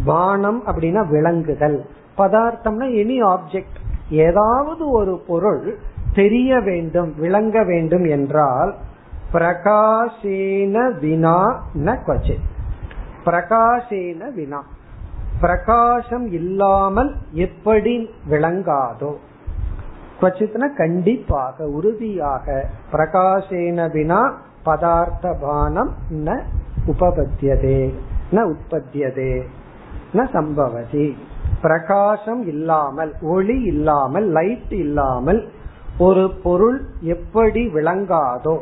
பானம் 0.05 0.63
அப்படின்னா 0.65 1.07
விளங்குதல் 1.07 1.79
பதார்த்தம்னா 2.17 2.87
எனி 3.01 3.17
ஆப்ஜெக்ட் 3.25 3.79
ஏதாவது 4.09 4.83
ஒரு 4.91 5.13
பொருள் 5.27 5.77
தெரிய 6.15 6.59
வேண்டும் 6.59 7.13
விளங்க 7.17 7.63
வேண்டும் 7.63 8.05
என்றால் 8.05 8.75
பிரகாசேன 9.33 10.99
வினா 10.99 11.37
ந 11.85 11.97
பிரகாசேன 13.25 14.33
வினா. 14.33 14.61
பிரகாசம் 15.41 16.25
இல்லாமல் 16.31 17.15
எப்படி 17.31 18.09
விளங்காதோ. 18.29 19.11
கொச்சித்னா 20.21 20.67
கண்டிப்பாக 20.75 21.67
உறுதியாக 21.67 22.65
பிரகாசேன 22.91 23.91
வினா 23.91 24.21
பதார்த்த 24.65 25.35
பானம் 25.41 25.91
ந 26.25 26.39
உபபத்தியதே 26.87 27.81
ந 28.31 28.53
உற்பத்தியதே 28.53 29.41
ந 30.13 30.27
சம்பவதி. 30.33 31.07
பிரகாசம் 31.61 32.47
இல்லாமல் 32.47 33.13
ஒளி 33.21 33.61
இல்லாமல் 33.61 34.27
லைட் 34.29 34.71
இல்லாமல் 34.71 35.41
ஒரு 35.97 36.31
பொருள் 36.43 36.85
எப்படி 37.01 37.67
விளங்காதோ 37.67 38.57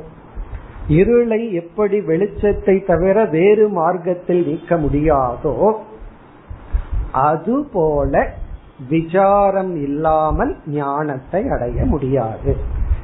இருளை 0.88 1.54
எப்படி 1.54 2.00
வெளிச்சத்தை 2.00 2.86
தவிர 2.86 3.26
வேறு 3.26 3.70
மார்க்கத்தில் 3.70 4.46
நீக்க 4.46 4.76
முடியாதோ 4.76 5.74
அதுபோல 7.12 8.28
விசாரம் 8.90 9.76
இல்லாமல் 9.76 10.58
ஞானத்தை 10.66 11.48
அடைய 11.48 11.86
முடியாது. 11.86 12.58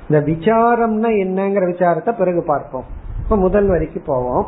இந்த 0.10 0.32
விசாரம்னா 0.32 1.10
என்னங்கிற 1.26 1.66
விசாரத்தை 1.72 2.18
பிறகு 2.18 2.44
பார்ப்போம். 2.44 2.84
இப்ப 3.24 3.38
முதல் 3.38 3.68
வரைக்கும் 3.68 4.04
போவோம். 4.06 4.48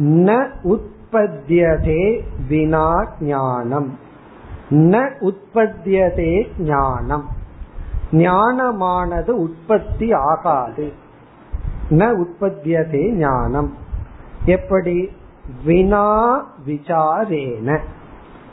ந 0.00 0.46
உற்பத்தியதே 0.64 2.20
வினா 2.48 3.08
ஞானம். 3.20 3.98
ந 4.70 5.10
உற்பத்தியதே 5.20 6.46
ஞானம். 6.58 7.28
ஞானமானது 8.14 9.30
உற்பத்தி 9.30 10.12
ஆகாது. 10.12 10.92
ந 11.90 12.24
உற்பத்தியதே 12.24 13.10
ஞானம். 13.10 13.74
எப்படி? 14.44 15.08
வினா 15.64 16.40
விசாரேன. 16.66 17.78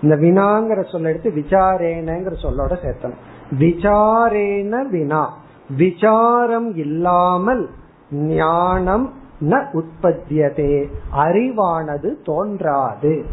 இந்த 0.02 0.16
வினாங்கிற 0.16 0.92
சொல்ல 0.92 1.10
எடுத்து 1.10 1.30
விசாரேனங்கிற 1.30 2.34
சொல்லோட 2.42 2.78
சேர்த்தணும். 2.84 3.18
விசாரேன 3.60 4.90
வினா. 4.90 5.38
விசாரம் 5.78 6.76
இல்லாமல் 6.76 7.70
ஞானம் 8.12 9.14
ந 9.42 9.66
உற்பத்தியதே. 9.74 10.90
அறிவானது 11.18 12.16
தோன்றாது. 12.26 13.26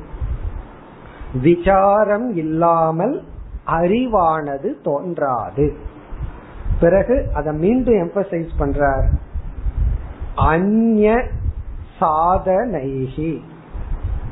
விசாரம் 1.43 2.37
இல்லாமல் 2.37 3.23
அறிவானது 3.67 4.83
தோன்றாது. 4.83 5.97
பிறகு 6.81 7.29
அதை 7.35 7.53
மீண்டும் 7.53 7.95
எம்பசைஸ் 7.95 8.49
பண்றார். 8.59 9.09
அந்ய 10.37 11.23
சாதனைகி 12.01 13.39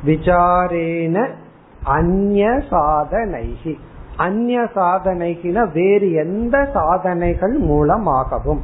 விசாரேன 0.05 1.29
அந்ய 1.83 2.63
சாதனைகி 2.71 3.77
அந்நிய 4.17 4.61
சாதனைகின 4.75 5.71
வேறு 5.73 6.11
எந்த 6.11 6.69
சாதனைகள் 6.73 7.57
மூலமாகவும். 7.57 8.63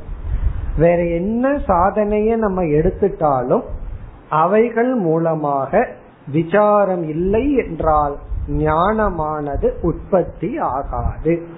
வேற 0.77 1.03
என்ன 1.03 1.49
சாதனைய 1.49 2.35
நம்ம 2.35 2.63
எடுத்துட்டாலும் 2.63 3.63
அவைகள் 4.29 4.93
மூலமாக 4.95 5.87
விசாரம் 6.27 7.09
இல்லை 7.09 7.55
என்றால் 7.55 8.17
ஞானமானது 8.47 9.71
உற்பத்தி 9.81 10.57
ஆகாது. 10.57 11.52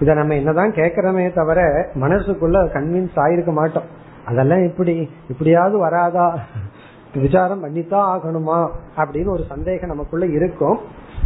இத 0.00 0.14
நம்ம 0.14 0.34
என்னதான் 0.34 0.70
கேக்குறோமே 0.70 1.34
தவிர 1.34 1.86
மனசுக்குள்ள 1.94 2.66
கன்வின்ஸ் 2.66 3.16
ஆயிருக்க 3.16 3.52
மாட்டோம். 3.52 3.82
அதெல்லாம் 4.24 4.64
இப்படி 4.64 5.10
இப்படியாவது 5.28 5.78
வராதா? 5.78 6.38
விசாரம் 7.14 7.60
பண்ணித்தான் 7.60 8.18
ஆகணுமா? 8.18 8.70
அப்படின்னு 8.96 9.28
ஒரு 9.28 9.44
சந்தேகம் 9.48 9.88
நமக்குள்ள 9.88 10.26
இருக்கும். 10.26 10.78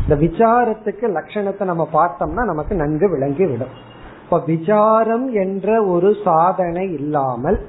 இந்த 0.08 0.24
விசாரத்துக்கு 0.26 1.18
லட்சணத்தை 1.18 1.64
நம்ம 1.64 1.88
பார்த்தோம்னா 1.92 2.44
நமக்கு 2.44 2.74
நன்கு 2.74 3.10
விளங்கி 3.10 3.46
விடும். 3.46 3.90
இப்ப 4.24 4.42
விசாரம் 4.46 5.32
என்ற 5.32 5.84
ஒரு 5.84 6.16
சாதனை 6.24 6.92
இல்லாமல் 6.92 7.66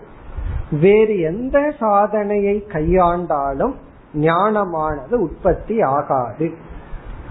வேறு 0.82 1.20
எந்த 1.20 1.74
சாதனையை 1.80 2.66
கையாண்டாலும் 2.68 3.74
ஞானமானது 4.14 5.14
உற்பத்தி 5.14 5.82
ஆகாது. 5.82 6.52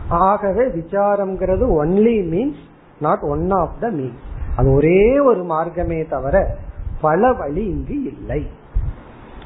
ஆகவே 0.08 0.64
விசாரம்ங்கிறது 0.64 1.64
only 1.84 2.28
means 2.28 2.70
not 3.00 3.20
one 3.20 3.50
of 3.50 3.78
the 3.80 3.88
means 3.88 4.30
அது 4.56 4.72
ஒரே 4.72 5.18
ஒரு 5.18 5.44
மார்க்கமே 5.44 6.06
தவிர 6.06 6.56
பல 7.00 7.32
வழி 7.32 7.64
இங்கு 7.64 8.02
இல்லை. 8.02 8.46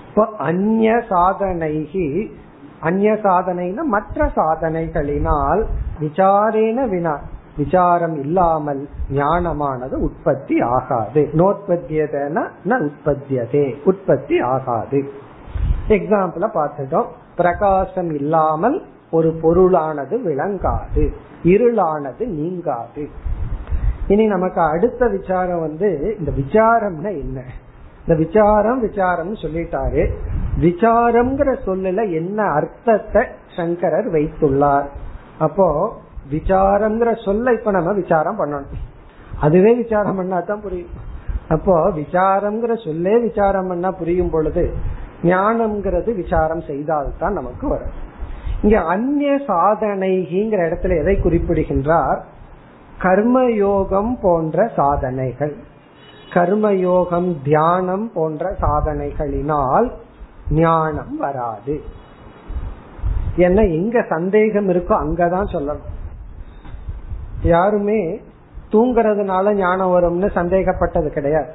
இப்போ 0.08 0.26
அந்நிய 0.38 1.02
சாதனைகி 1.08 2.30
அந்நிய 2.80 3.12
சாதனைனா 3.12 3.82
மற்ற 3.82 4.32
சாதனைகளினால் 4.36 5.64
விசாரேன 6.00 6.88
வினா 6.88 7.18
விசாரம் 7.56 8.20
இல்லாமல் 8.20 8.88
ஞானமானது 9.12 9.94
உற்பத்தி 9.94 10.60
ஆகாது. 10.60 11.28
நோத்பத்தியதன 11.32 12.48
உற்பத்தியதே 12.64 13.74
உற்பத்தி 13.84 14.40
ஆகாது. 14.40 15.12
எக்ஸாம்பிள 15.88 16.48
பார்த்துட்டோம். 16.54 17.06
பிரகாசம் 17.36 18.14
இல்லாமல் 18.14 18.82
ஒரு 19.10 19.38
பொருளானது 19.42 20.22
விளங்காது. 20.22 21.12
இருளானது 21.46 22.26
நீங்காது. 22.26 23.04
இனி 24.08 24.26
நமக்கு 24.26 24.60
அடுத்த 24.60 25.08
விசாரம் 25.08 25.60
வந்து 25.60 26.16
இந்த 26.18 26.30
விசாரம்னா 26.36 27.10
என்ன? 27.22 27.38
இந்த 28.00 28.14
விசாரம் 28.14 28.80
விசாரம் 28.80 29.34
சொல்லிட்டாரு. 29.34 30.02
விசாரம்ங்கிற 30.60 31.50
சொல்லல 31.66 32.10
என்ன 32.12 32.42
அர்த்தத்தை 32.42 33.22
சங்கரர் 33.56 34.08
வைத்துள்ளார்? 34.12 34.88
அப்போ 35.38 35.66
விசாரம்ங்கிற 36.30 37.24
சொல்ல 37.24 37.52
இப்ப 37.52 37.70
நம்ம 37.70 37.92
விசாரம் 37.92 38.38
பண்ணணும். 38.38 38.84
அதுவே 39.40 39.74
விசாரம் 39.74 40.16
பண்ணா 40.16 40.40
தான் 40.40 40.60
புரியும். 40.60 40.94
அப்போ 41.48 41.74
விசாரம்ங்கிற 41.90 42.72
சொல்லே 42.84 43.20
விசாரம் 43.20 43.68
பண்ணா 43.68 43.90
புரியும் 43.90 44.30
பொழுது 44.30 44.64
ஞானம்ங்கிறது 45.22 46.14
விசாரம் 46.14 46.60
செய்தால்தான் 46.60 47.32
நமக்கு 47.32 47.68
வரும். 47.68 47.94
இங்க 48.66 48.80
அந்நிய 48.80 49.40
சாதனைகிற 49.48 50.56
இடத்துல 50.56 51.00
எதை 51.00 51.20
குறிப்பிடுகின்றார்? 51.20 52.24
கர்மயோகம் 52.98 54.16
போன்ற 54.22 54.70
சாதனைகள். 54.76 55.56
கர்மயோகம் 56.30 57.36
தியானம் 57.44 58.10
போன்ற 58.14 58.56
சாதனைகளினால் 58.60 59.90
ஞானம் 60.50 61.16
வராது. 61.16 61.80
என்ன 63.36 63.62
எங்க 63.62 64.04
சந்தேகம் 64.08 64.68
இருக்கோ 64.68 64.92
அங்கதான் 64.92 65.52
சொல்லணும். 65.52 66.14
யாருமே 67.42 68.20
தூங்குறதுனால 68.72 69.52
ஞானம் 69.52 69.90
வரும்னு 69.90 70.30
சந்தேகப்பட்டது 70.30 71.10
கிடையாது. 71.10 71.52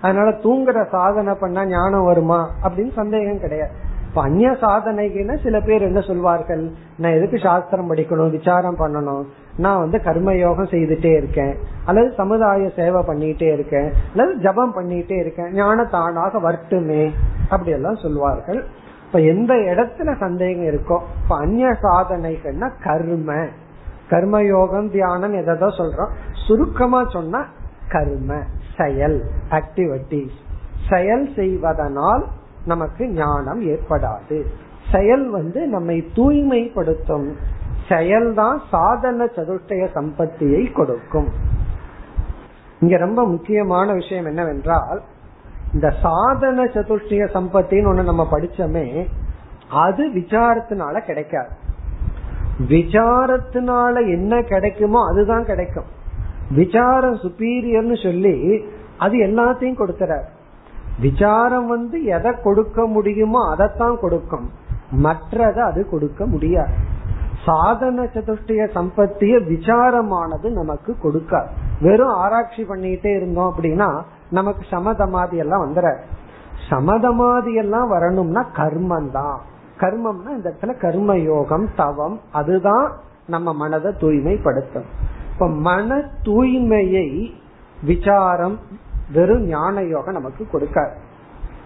அதனால 0.00 0.30
தூங்குற 0.30 0.88
சாதனை 0.90 1.34
பண்ணா 1.40 1.66
ஞானம் 1.66 2.04
வருமா 2.04 2.50
அப்படின்னு 2.62 2.92
சந்தேகம் 2.92 3.40
கிடையாது. 3.40 3.83
இப்ப 4.14 4.26
அந்நிய 4.26 4.50
சாதனைகள்னா 4.50 5.42
சில 5.42 5.60
பேர் 5.60 5.82
என்ன 5.82 6.00
சொல்வார்கள்? 6.00 6.70
நான் 6.96 7.12
எதுக்கு 7.12 7.38
சாஸ்திரம் 7.38 7.94
படிக்கணும் 7.94 8.30
விசாரம் 8.30 8.78
பண்ணணும்? 8.78 9.24
நான் 9.56 9.78
வந்து 9.78 9.98
கர்மயோகம் 9.98 10.70
செய்துட்டே 10.70 11.16
இருக்கேன். 11.16 11.56
அல்லது 11.84 12.12
சமுதாய 12.12 12.70
சேவை 12.76 13.02
பண்ணிட்டே 13.02 13.52
இருக்கேன். 13.52 13.92
அல்லது 14.10 14.36
ஜபம் 14.36 14.74
பண்ணிட்டே 14.76 15.18
இருக்கேன். 15.18 15.52
ஞான 15.52 15.84
தானாக 15.84 16.38
வரட்டுமே. 16.38 17.10
அப்படி 17.48 17.70
எல்லாம் 17.70 17.96
சொல்வார்கள். 17.96 18.64
இப்ப 19.06 19.20
எந்த 19.20 19.54
இடத்துல 19.54 20.18
சந்தேகம் 20.18 20.64
இருக்கோ 20.64 21.00
இப்ப 21.22 21.36
அந்நிய 21.36 21.66
சாதனைகள்னா 21.66 22.70
கர்ம. 22.82 23.46
கர்மயோகம் 24.10 24.90
தியானம் 24.90 25.32
எதோ 25.32 25.52
சொல்றோம். 25.52 26.10
சுருக்கமா 26.46 27.04
சொன்னா 27.04 27.46
கர்ம 27.88 28.38
செயல் 28.76 29.22
ஆக்டிவிட்டிஸ் 29.50 30.38
செயல் 30.90 31.28
செய்வதனால் 31.36 32.26
நமக்கு 32.66 33.08
ஞானம் 33.08 33.62
ஏற்படாது. 33.62 34.42
செயல் 34.92 35.30
வந்து 35.30 35.66
நம்மை 35.66 36.04
தூய்மைப்படுத்தும். 36.16 37.32
செயல்தான் 37.88 38.56
சாதன 38.70 39.24
சதுஷ்டய 39.24 39.88
சம்பத்தியை 39.94 40.72
கொடுக்கும். 40.72 41.28
இங்க 42.80 42.96
ரொம்ப 42.96 43.26
முக்கியமான 43.26 43.92
விஷயம் 43.92 44.24
என்னவென்றால் 44.24 45.02
இந்த 45.72 45.92
சாதன 46.02 46.64
சதுஷ்டய 46.64 47.28
சம்பத்தின்னு 47.34 47.90
ஒண்ணு 47.90 48.04
நம்ம 48.04 48.28
படிச்சோமே 48.30 49.06
அது 49.70 50.08
விசாரத்தினால 50.08 51.04
கிடைக்காது. 51.04 51.48
விசாரத்தினால 52.68 54.10
என்ன 54.12 54.42
கிடைக்குமோ 54.42 55.10
அதுதான் 55.10 55.44
கிடைக்கும். 55.44 55.84
விசாரம் 56.50 57.16
சுப்பீரியர்னு 57.16 58.02
சொல்லி 58.02 58.64
அது 58.98 59.16
எல்லாத்தையும் 59.16 59.78
கொடுத்துறாரு. 59.78 60.24
விசாரம் 61.00 61.66
வந்து 61.66 62.04
எதை 62.04 62.32
கொடுக்க 62.42 62.86
முடியுமோ 62.86 63.50
அதைத்தான் 63.50 63.98
கொடுக்கும். 64.00 64.50
மற்றதை 65.02 65.58
அது 65.58 65.88
கொடுக்க 65.90 66.26
முடியாது. 66.26 66.72
சாதன 67.44 68.02
சதுஷ்டய 68.02 68.68
சம்பத்திய 68.74 69.34
விசாரமானது 69.48 70.50
நமக்கு 70.50 70.96
கொடுக்காது. 71.02 71.46
வெறும் 71.80 72.08
ஆராய்ச்சி 72.08 72.64
பண்ணிட்டே 72.64 73.16
இருந்தோம் 73.16 73.54
அப்படின்னா 73.56 74.00
நமக்கு 74.30 74.66
சமதமாதி 74.70 75.36
எல்லாம் 75.36 75.64
வந்துட 75.66 75.96
சமதமாதி 76.70 77.54
எல்லாம் 77.54 77.88
வரணும்னா 77.88 78.46
கர்மம் 78.56 79.10
தான் 79.10 79.40
கர்மம்னா 79.78 80.28
இந்த 80.28 80.52
இடத்துல 80.52 80.80
கர்ம 80.80 81.16
யோகம் 81.16 81.68
தவம் 81.76 82.20
அதுதான் 82.32 82.92
நம்ம 83.26 83.52
மனதை 83.52 83.92
தூய்மைப்படுத்தும். 84.00 84.88
இப்ப 85.32 85.48
மன 85.48 86.10
தூய்மையை 86.22 87.30
விசாரம் 87.82 88.58
வெறும் 89.12 89.46
ஞான 89.46 89.82
யோகம் 89.82 90.14
நமக்கு 90.14 90.46
கொடுக்காது. 90.52 90.92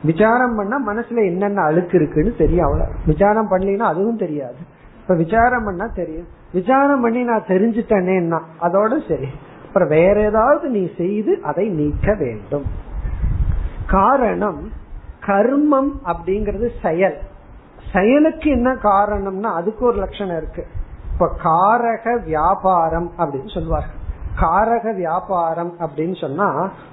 விசாரம் 0.03 0.57
பண்ணா 0.57 0.87
மனசுல 0.87 1.25
என்னென்ன 1.25 1.63
அழுக்கு 1.63 2.01
இருக்குன்னு 2.01 2.35
தெரியும் 2.39 2.65
அவ்வளவு. 2.65 2.93
விசாரம் 3.07 3.49
பண்ணலாம் 3.49 3.89
அதுவும் 3.89 4.17
தெரியாது. 4.17 4.57
இப்ப 5.01 5.15
விசாரம் 5.15 5.65
பண்ணா 5.65 5.87
தெரியும். 5.87 6.27
விசாரம் 6.53 7.01
பண்ணி 7.01 7.23
நான் 7.23 7.45
தெரிஞ்சுட்டேனேன்னா 7.47 8.41
அதோட 8.61 9.09
சரி. 9.09 9.29
அப்புறம் 9.67 9.89
வேற 9.89 10.21
ஏதாவது 10.21 10.69
நீ 10.69 10.91
செய்து 10.97 11.41
அதை 11.43 11.69
நீக்க 11.69 12.15
வேண்டும். 12.15 12.65
காரணம் 13.87 14.71
கர்மம் 15.27 15.91
அப்படிங்கறது 16.05 16.69
செயல். 16.83 17.19
செயலுக்கு 17.93 18.51
என்ன 18.51 18.75
காரணம்னா 18.75 19.43
அதுக்கு 19.43 19.85
ஒரு 19.85 19.97
லட்சணம் 19.97 20.37
இருக்கு. 20.37 20.67
இப்ப 21.13 21.37
காரக 21.45 22.25
வியாபாரம் 22.25 23.13
அப்படின்னு 23.19 23.55
சொல்லுவார்கள். 23.55 23.98
காரக 24.41 24.95
வியாபாரம் 24.95 25.73
அப்படின்னு 25.81 26.17
சொன்னா 26.21 26.49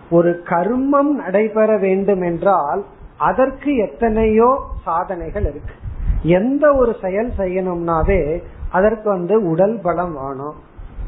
ஒரு 0.09 0.31
கர்மம் 0.45 1.11
நடைபெற 1.23 1.77
வேண்டும் 1.77 2.21
என்றால் 2.21 2.83
அதற்கு 3.17 3.75
எத்தனையோ 3.75 4.49
சாதனைகள் 4.85 5.45
இருக்கு. 5.51 5.75
எந்த 6.21 6.73
ஒரு 6.73 6.95
செயல் 7.01 7.31
செய்யணும்னாவே 7.37 8.21
அதற்கு 8.71 9.09
வந்து 9.09 9.35
உடல் 9.49 9.79
பலம் 9.83 10.15
வேணும். 10.21 10.55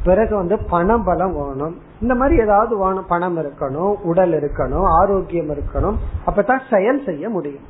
பிறகு 0.03 0.35
வந்து 0.35 0.57
பண 0.69 0.97
பலம் 0.97 1.33
வேணும். 1.33 1.75
இந்த 2.01 2.13
மாதிரி 2.15 2.41
ஏதாவது 2.41 2.77
வேணும் 2.77 3.07
பணம் 3.07 3.37
இருக்கணும் 3.37 3.95
உடல் 4.03 4.33
இருக்கணும் 4.33 4.87
ஆரோக்கியம் 4.99 5.49
இருக்கணும் 5.49 5.97
அப்பதான் 6.27 6.63
செயல் 6.73 7.03
செய்ய 7.05 7.29
முடியும். 7.29 7.65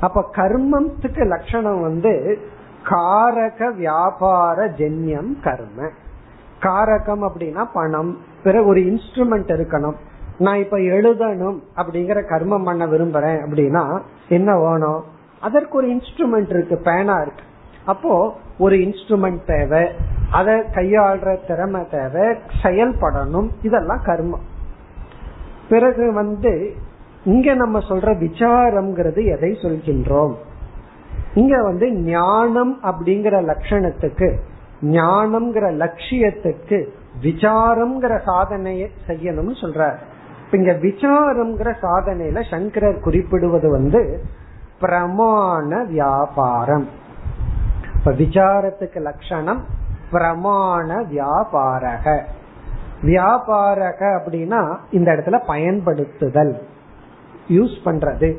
அப்ப 0.00 0.24
கர்மத்துக்கு 0.36 1.24
லட்சணம் 1.26 1.80
வந்து 1.80 2.38
காரக 2.88 3.74
வியாபார 3.76 4.66
ஜென்யம் 4.78 5.32
கர்ம. 5.42 5.88
காரகம் 6.62 7.28
அப்படின்னா 7.28 7.66
பணம். 7.74 8.18
பிறகு 8.42 8.66
ஒரு 8.66 8.80
இன்ஸ்ட்ருமெண்ட் 8.80 9.50
இருக்கணும். 9.50 9.94
நான் 10.38 10.58
இப்ப 10.58 10.78
எழுதணும் 10.78 11.58
அப்படிங்கிற 11.76 12.22
கர்மம் 12.30 12.64
பண்ண 12.64 12.86
விரும்புறேன் 12.86 13.40
அப்படின்னா 13.46 14.00
என்ன 14.28 14.58
வேணும்? 14.58 15.04
அதற்கு 15.40 15.76
ஒரு 15.76 15.88
இன்ஸ்ட்ருமெண்ட் 15.88 16.48
இருக்கு 16.48 16.76
பேனா 16.76 17.20
இருக்கு. 17.20 17.44
அப்போ 17.84 18.34
ஒரு 18.58 18.76
இன்ஸ்ட்ருமெண்ட் 18.76 19.44
தேவை. 19.46 19.88
அதை 20.32 20.54
கையாளுற 20.54 21.46
திறமை 21.46 21.82
தேவை. 21.90 22.36
செயல்படணும். 22.62 23.48
இதெல்லாம் 23.62 24.02
கர்மம். 24.04 24.42
பிறகு 25.68 26.12
வந்து 26.12 26.74
இங்க 27.24 27.54
நம்ம 27.54 27.78
சொல்ற 27.78 28.16
விசாரம்ங்கிறது 28.18 29.36
எதை 29.36 29.50
சொல்கின்றோம்? 29.50 30.34
இங்க 31.34 31.62
வந்து 31.62 31.92
ஞானம் 31.92 32.78
அப்படிங்கிற 32.82 33.44
லட்சணத்துக்கு 33.44 34.36
ஞானம்ங்கிற 34.82 35.72
லட்சியத்துக்கு 35.76 36.86
விசாரம்ங்கிற 37.22 38.20
சாதனையை 38.24 38.90
செய்யணும்னு 39.06 39.54
சொல்றார். 39.60 39.96
இங்க 40.50 40.72
விசாரம்ங்கிற 40.72 41.74
சாதனையில 41.82 42.50
சங்கரர் 42.50 43.00
குறிப்பிடுவது 43.00 43.70
வந்து 43.70 44.22
பிரமாண 44.80 45.86
வியாபாரம். 45.86 46.88
இப்ப 47.94 48.12
விசாரத்துக்கு 48.12 49.00
லட்சணம் 49.00 49.64
பிரமாண 50.12 51.04
வியாபாரக. 51.04 52.20
வியாபாரக 53.02 54.00
அப்படின்னா 54.00 54.76
இந்த 54.90 55.12
இடத்துல 55.12 55.46
பயன்படுத்துதல். 55.46 56.62
யூஸ் 57.48 57.78
பண்றது. 57.84 58.36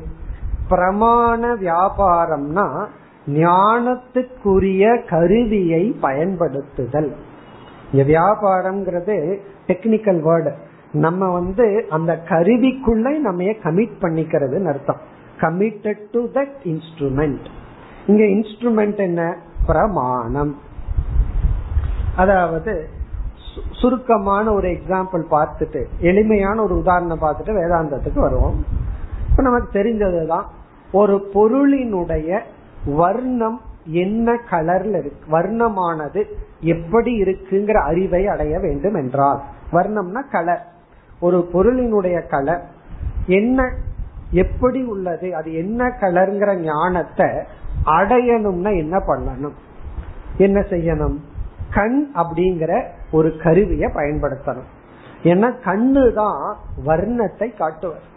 பிரமாண 0.70 1.56
வியாபாரம்னா 1.56 2.86
ஞானத்துக்குரிய 3.26 5.08
கருவியை 5.08 5.96
பயன்படுத்துதல். 6.00 7.16
இங்க 7.92 8.04
வியாபாரம்ங்கிறது 8.12 9.38
டெக்னிக்கல் 9.66 10.20
வேர்டு 10.20 10.52
நம்ம 10.92 11.30
வந்து 11.30 11.86
அந்த 11.90 12.22
கருவிக்குள்ள 12.28 13.18
நம்ம 13.18 13.42
கமிட் 13.42 13.96
பண்ணிக்கிறது 14.00 14.64
அர்த்தம். 14.64 15.00
கமிட்டட் 15.40 16.06
டு 16.12 16.24
தட் 16.24 16.56
இன்ஸ்ட்ருமெண்ட் 16.64 17.44
இங்க 18.06 18.24
இன்ஸ்ட்ருமெண்ட் 18.24 18.96
என்ன? 18.96 19.36
பிரமாணம். 19.66 20.58
அதாவது 22.16 22.88
சுருக்கமான 23.72 24.52
ஒரு 24.52 24.68
எக்ஸாம்பிள் 24.68 25.22
பார்த்துட்டு 25.30 25.84
எளிமையான 25.98 26.62
ஒரு 26.62 26.78
உதாரணம் 26.78 27.20
பார்த்துட்டு 27.20 27.48
வேதாந்தத்துக்கு 27.48 28.18
வருவோம். 28.18 28.64
இப்ப 29.30 29.42
நமக்கு 29.42 29.78
தெரிஞ்சதுதான் 29.78 30.44
ஒரு 30.92 31.30
பொருளினுடைய 31.34 32.40
வர்ணம் 32.86 33.60
என்ன 33.86 34.38
கலர்ல 34.50 34.98
இருக்கு? 34.98 35.38
வர்ணமானது 35.38 36.24
எப்படி 36.60 37.22
இருக்குங்கிற 37.22 37.72
அறிவை 37.72 38.26
அடைய 38.26 38.58
வேண்டும் 38.58 38.94
என்றால் 38.94 39.40
வர்ணம்னா 39.72 40.22
கலர். 40.30 40.66
ஒரு 41.20 41.48
பொருளினுடைய 41.52 42.28
கலர். 42.28 42.68
என்ன 43.26 43.74
எப்படி 44.30 44.82
உள்ளது? 44.82 45.34
அது 45.34 45.54
என்ன 45.54 45.96
கலர்ங்கிற 46.00 46.60
ஞானத்தை 46.60 47.26
அடையணும்னா 47.84 48.76
என்ன 48.76 48.98
பண்ணணும்? 48.98 49.54
என்ன 50.36 50.60
செய்யணும்? 50.60 51.16
கண் 51.70 52.10
அப்படிங்கிற 52.14 52.84
ஒரு 53.12 53.36
கருவியை 53.42 53.90
பயன்படுத்தணும். 53.94 54.70
ஏன்னா 55.22 55.54
கண்ணு 55.64 56.12
தான் 56.12 56.56
வர்ணத்தை 56.86 57.56
காட்டுவது 57.56 58.12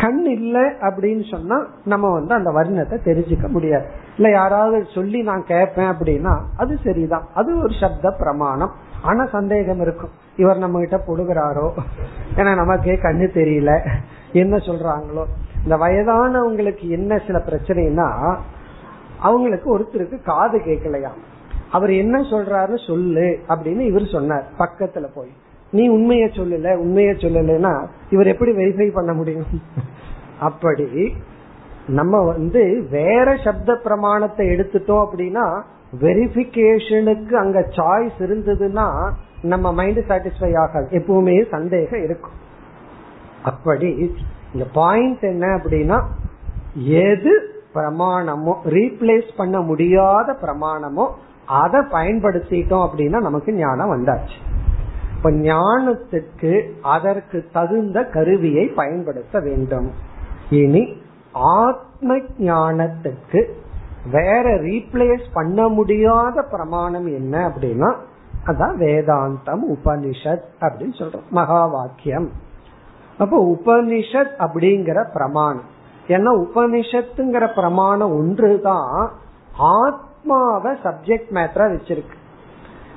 கண் 0.00 0.24
இல்ல 0.24 0.58
அப்படின்னு 0.80 1.30
சொன்னா 1.30 1.66
நம்ம 1.84 2.12
வந்து 2.12 2.34
அந்த 2.34 2.50
வர்ணத்தை 2.50 2.94
தெரிஞ்சுக்க 2.94 3.48
முடியாது. 3.48 3.86
இல்ல 4.16 4.30
யாராவது 4.30 4.86
சொல்லி 4.94 5.22
நான் 5.22 5.44
கேட்பேன் 5.44 5.86
அப்படின்னா 5.86 6.40
அது 6.56 6.78
சரிதான். 6.84 7.26
அது 7.34 7.58
ஒரு 7.58 7.74
சப்த 7.80 8.10
பிரமாணம். 8.10 8.72
ஆனா 9.02 9.26
சந்தேகம் 9.26 9.80
இருக்கும். 9.80 10.10
இவர் 10.36 10.58
நம்ம 10.58 10.78
கிட்ட 10.78 10.96
பொடுகிறாரோ 10.96 11.70
ஏன்னா 12.36 12.54
நமக்கே 12.54 12.94
கண்ணு 12.94 13.26
தெரியல. 13.34 13.88
என்ன 14.32 14.56
சொல்றாங்களோ? 14.56 15.24
இந்த 15.62 15.76
வயதானவங்களுக்கு 15.76 16.88
என்ன 16.88 17.18
சில 17.26 17.38
பிரச்சனைனா 17.38 18.36
அவங்களுக்கு 19.20 19.78
ஒருத்தருக்கு 19.78 20.22
காது 20.22 20.58
கேட்கலையா 20.58 21.08
அவர் 21.72 21.92
என்ன 21.92 22.20
சொல்றாரு 22.20 22.86
சொல்லு 22.86 23.38
அப்படின்னு 23.48 23.80
இவர் 23.80 24.06
சொன்னார். 24.06 24.44
பக்கத்துல 24.58 25.06
போய். 25.14 25.32
நீ 25.72 25.84
உண்மைய 25.96 26.24
சொல்லல 26.38 26.72
உண்மைய 26.84 27.10
சொல்லலைன்னா 27.24 27.74
இவர் 28.10 28.30
எப்படி 28.32 28.52
வெரிஃபை 28.52 28.88
பண்ண 28.92 29.12
முடியும்? 29.12 29.52
அப்படி 30.38 30.88
நம்ம 31.98 32.20
வந்து 32.22 32.62
வேற 32.90 33.28
சப்த 33.44 33.74
பிரமாணத்தை 33.84 34.44
எடுத்துட்டோம் 34.46 35.04
அப்படின்னா 35.04 35.46
வெரிபிகேஷனுக்கு 36.02 37.34
அங்க 37.42 37.60
சாய்ஸ் 37.76 38.18
இருந்ததுன்னா 38.18 38.86
நம்ம 39.52 39.72
மைண்ட் 39.72 40.00
சாட்டிஸ்ஃபை 40.10 40.52
ஆகாது. 40.64 40.86
எப்பவுமே 40.98 41.36
சந்தேகம் 41.50 42.02
இருக்கும். 42.02 42.36
அப்படி 43.42 43.90
இந்த 44.54 44.64
பாயிண்ட் 44.72 45.24
என்ன 45.32 45.46
அப்படின்னா 45.56 45.98
எது 47.06 47.32
பிரமாணமோ 47.74 48.54
ரீப்ளேஸ் 48.76 49.28
பண்ண 49.36 49.58
முடியாத 49.60 50.36
பிரமாணமோ 50.42 51.06
அதை 51.62 51.80
பயன்படுத்திட்டோம் 51.96 52.84
அப்படின்னா 52.86 53.20
நமக்கு 53.28 53.52
ஞானம் 53.54 53.92
வந்தாச்சு. 53.94 54.38
இப்ப 55.22 55.36
ஞானத்துக்கு 55.36 56.70
அதற்கு 56.82 57.48
தகுந்த 57.52 58.04
கருவியை 58.04 58.66
பயன்படுத்த 58.66 59.40
வேண்டும். 59.40 59.90
இனி 60.50 60.96
ஆத்ம 61.32 62.16
ஞானத்துக்கு 62.38 63.40
வேற 64.10 64.42
ரீப்ளேஸ் 64.62 65.24
பண்ண 65.32 65.68
முடியாத 65.68 66.42
பிரமாணம் 66.42 67.06
என்ன 67.06 67.48
அப்படின்னா 67.48 67.94
அதான் 68.46 68.74
வேதாந்தம் 68.78 69.62
உபனிஷத் 69.74 70.48
அப்படின்னு 70.60 70.96
சொல்றோம். 70.98 71.28
மகா 71.30 71.66
வாக்கியம் 71.66 72.30
அப்போ 73.18 73.56
உபனிஷத் 73.56 74.34
அப்படிங்கிற 74.38 75.12
பிரமாணம். 75.12 75.68
ஏன்னா 76.08 76.46
உபனிஷத்துங்கிற 76.46 77.54
பிரமாணம் 77.54 78.10
ஒன்றுதான் 78.10 79.10
ஆத்மாவை 79.56 80.72
சப்ஜெக்ட் 80.84 81.30
மேட்டரா 81.30 81.68
வச்சிருக்கு. 81.74 82.20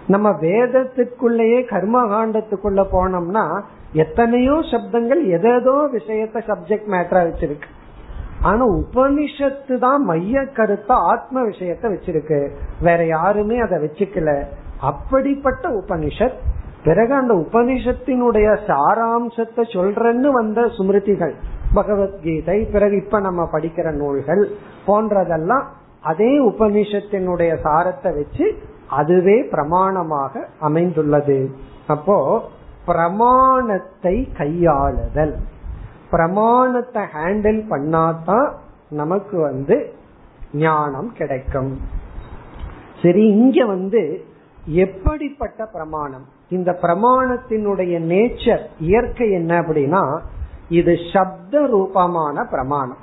நம்ம 0.08 0.30
வேதத்துக்குள்ளேயே 0.41 1.60
கர்மகாண்டத்துக்குள்ள 1.72 2.82
போனோம்னா 2.91 3.46
எத்தனையோ 3.94 4.56
சப்தங்கள் 4.72 5.22
எதோ 5.38 5.76
விஷயத்த 5.94 6.38
சப்ஜெக்ட் 6.50 6.89
மேட்டரா 6.94 7.22
வச்சிருக்கு. 7.30 7.70
ஆனா 8.41 8.63
உபனிஷத்து 8.82 9.76
தான் 9.78 10.04
மைய 10.04 10.41
கருத்தா 10.58 10.96
ஆத்ம 11.12 11.44
விஷயத்த 11.44 11.86
வச்சிருக்கு. 11.94 12.39
வேற 12.82 13.06
யாருமே 13.06 13.58
அதை 13.60 13.78
வச்சுக்கல. 13.78 14.32
அப்படிப்பட்ட 14.82 15.70
உபனிஷத் 15.82 16.38
பிறகு 16.84 17.13
அந்த 17.13 17.34
உபனிஷத்தினுடைய 17.34 18.48
சாராம்சத்தை 18.68 19.63
சொல்றன்னு 19.76 20.32
வந்த 20.32 20.62
சுமிருதிகள் 20.78 21.34
பகவத்கீதை 21.74 22.58
பிறகு 22.74 22.96
இப்ப 22.96 23.20
நம்ம 23.20 23.50
படிக்கிற 23.54 23.88
நூல்கள் 23.91 24.44
போன்றதெல்லாம் 24.88 25.65
அதே 26.02 26.32
உபனிஷத்தினுடைய 26.52 27.52
சாரத்தை 27.63 28.12
வச்சு 28.15 28.46
அதுவே 28.88 29.41
பிரமாணமாக 29.41 30.43
அமைந்துள்ளது. 30.60 31.56
அப்போ 31.88 32.43
பிரமாணத்தை 32.86 34.32
கையாளுதல். 34.38 35.36
பிரமாணத்தை 36.12 37.02
ஹேண்டில் 37.02 37.62
பண்ணாதான் 37.69 38.52
நமக்கு 38.89 39.39
வந்து 39.39 39.93
ஞானம் 40.54 41.13
கிடைக்கும். 41.13 41.82
சரி 43.02 43.28
இங்க 43.28 43.65
வந்து 43.65 44.26
எப்படிப்பட்ட 44.65 45.65
பிரமாணம்? 45.65 46.26
இந்த 46.50 46.78
பிரமாணத்தினுடைய 46.82 48.00
நேச்சர் 48.00 48.63
இயற்கை 48.80 49.32
என்ன 49.32 49.62
அப்படின்னா 49.62 50.19
இது 50.69 50.98
சப்த 51.13 51.65
ரூபமான 51.65 52.43
பிரமாணம். 52.43 52.98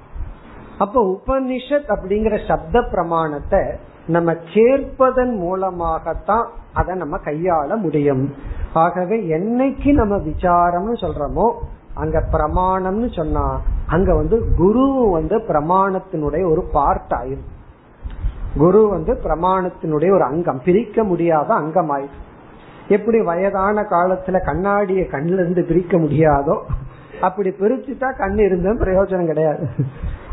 அப்ப 0.78 1.02
உபனிஷத் 1.02 1.88
அப்படிங்கிற 1.88 2.46
சப்த 2.46 2.82
பிரமாணத்தை 2.82 3.60
நம்ம 4.14 4.30
கேட்பதன் 4.54 5.34
மூலமாகத்தான் 5.36 6.46
அதை 6.72 6.92
நம்ம 6.96 7.16
கையாள 7.24 7.76
முடியும். 7.76 8.24
ஆகவே 8.72 9.16
என்னைக்கு 9.36 9.90
நம்ம 9.92 10.14
விசாரம்னு 10.28 10.96
சொல்றோமோ 11.04 11.46
அங்க 11.94 12.18
பிரமாணம்னு 12.32 13.08
சொன்னா 13.16 13.46
அங்க 13.86 14.10
வந்து 14.14 14.36
குரு 14.56 14.84
வந்து 15.12 15.38
பிரமாணத்தினுடைய 15.48 16.42
ஒரு 16.50 16.62
பார்ட் 16.72 17.14
ஆயிரும் 17.18 17.48
குரு 18.58 18.80
வந்து 18.88 19.12
பிரமாணத்தினுடைய 19.24 20.10
ஒரு 20.16 20.24
அங்கம் 20.24 20.62
பிரிக்க 20.64 21.04
முடியாத 21.04 21.48
அங்கம் 21.54 21.90
ஆயிரும் 21.96 22.22
எப்படி 22.88 23.18
வயதான 23.22 23.82
காலத்துல 23.90 24.38
கண்ணாடிய 24.48 25.02
கண்ணுல 25.12 25.42
இருந்து 25.44 25.62
பிரிக்க 25.68 25.96
முடியாதோ 25.96 26.56
அப்படி 27.20 27.50
பிரிச்சுட்டா 27.60 28.08
கண் 28.18 28.38
இருந்தும் 28.38 28.80
பிரயோஜனம் 28.80 29.26
கிடையாது. 29.26 29.64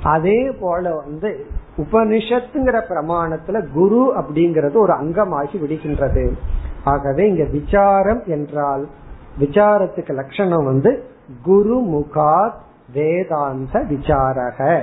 அதே 0.04 0.40
போல 0.60 0.84
வந்து 0.96 1.30
உபனிஷத்துங்கிற 1.80 2.78
பிரமாணத்துல 2.90 3.72
குரு 3.74 4.14
அப்படிங்கறது 4.18 4.78
ஒரு 4.78 4.94
அங்கமாகி 4.94 5.58
விடுகின்றது. 5.58 6.32
ஆகவே 6.84 7.28
இங்க 7.28 7.44
விசாரம் 7.44 8.22
என்றால் 8.26 8.88
விசாரத்துக்கு 9.40 10.14
லட்சணம் 10.14 10.66
வந்து 10.66 11.04
குரு 11.44 11.78
முகாத் 11.80 12.58
வேதாந்த 12.94 13.80
விசாரக. 13.80 14.82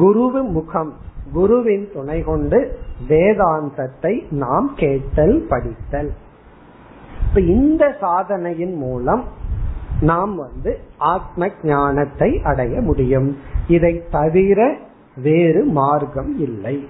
குருவு 0.00 0.48
முகம் 0.48 0.92
குருவின் 1.32 1.88
துணை 1.94 2.22
கொண்டு 2.22 2.78
வேதாந்தத்தை 3.08 4.24
நாம் 4.30 4.72
கேட்டல் 4.76 5.46
படித்தல். 5.48 6.12
இப்ப 7.28 7.40
இந்த 7.40 7.96
சாதனையின் 8.00 8.74
மூலம் 8.74 9.24
நாம் 10.00 10.36
வந்து 10.36 10.78
ஆத்ம 10.98 11.48
ஞானத்தை 11.62 12.40
அடைய 12.44 12.80
முடியும். 12.80 13.36
இதை 13.68 14.02
தவிர 14.10 14.76
வேறு 15.16 15.64
மார்க்கம் 15.64 16.38
இல்லை. 16.38 16.88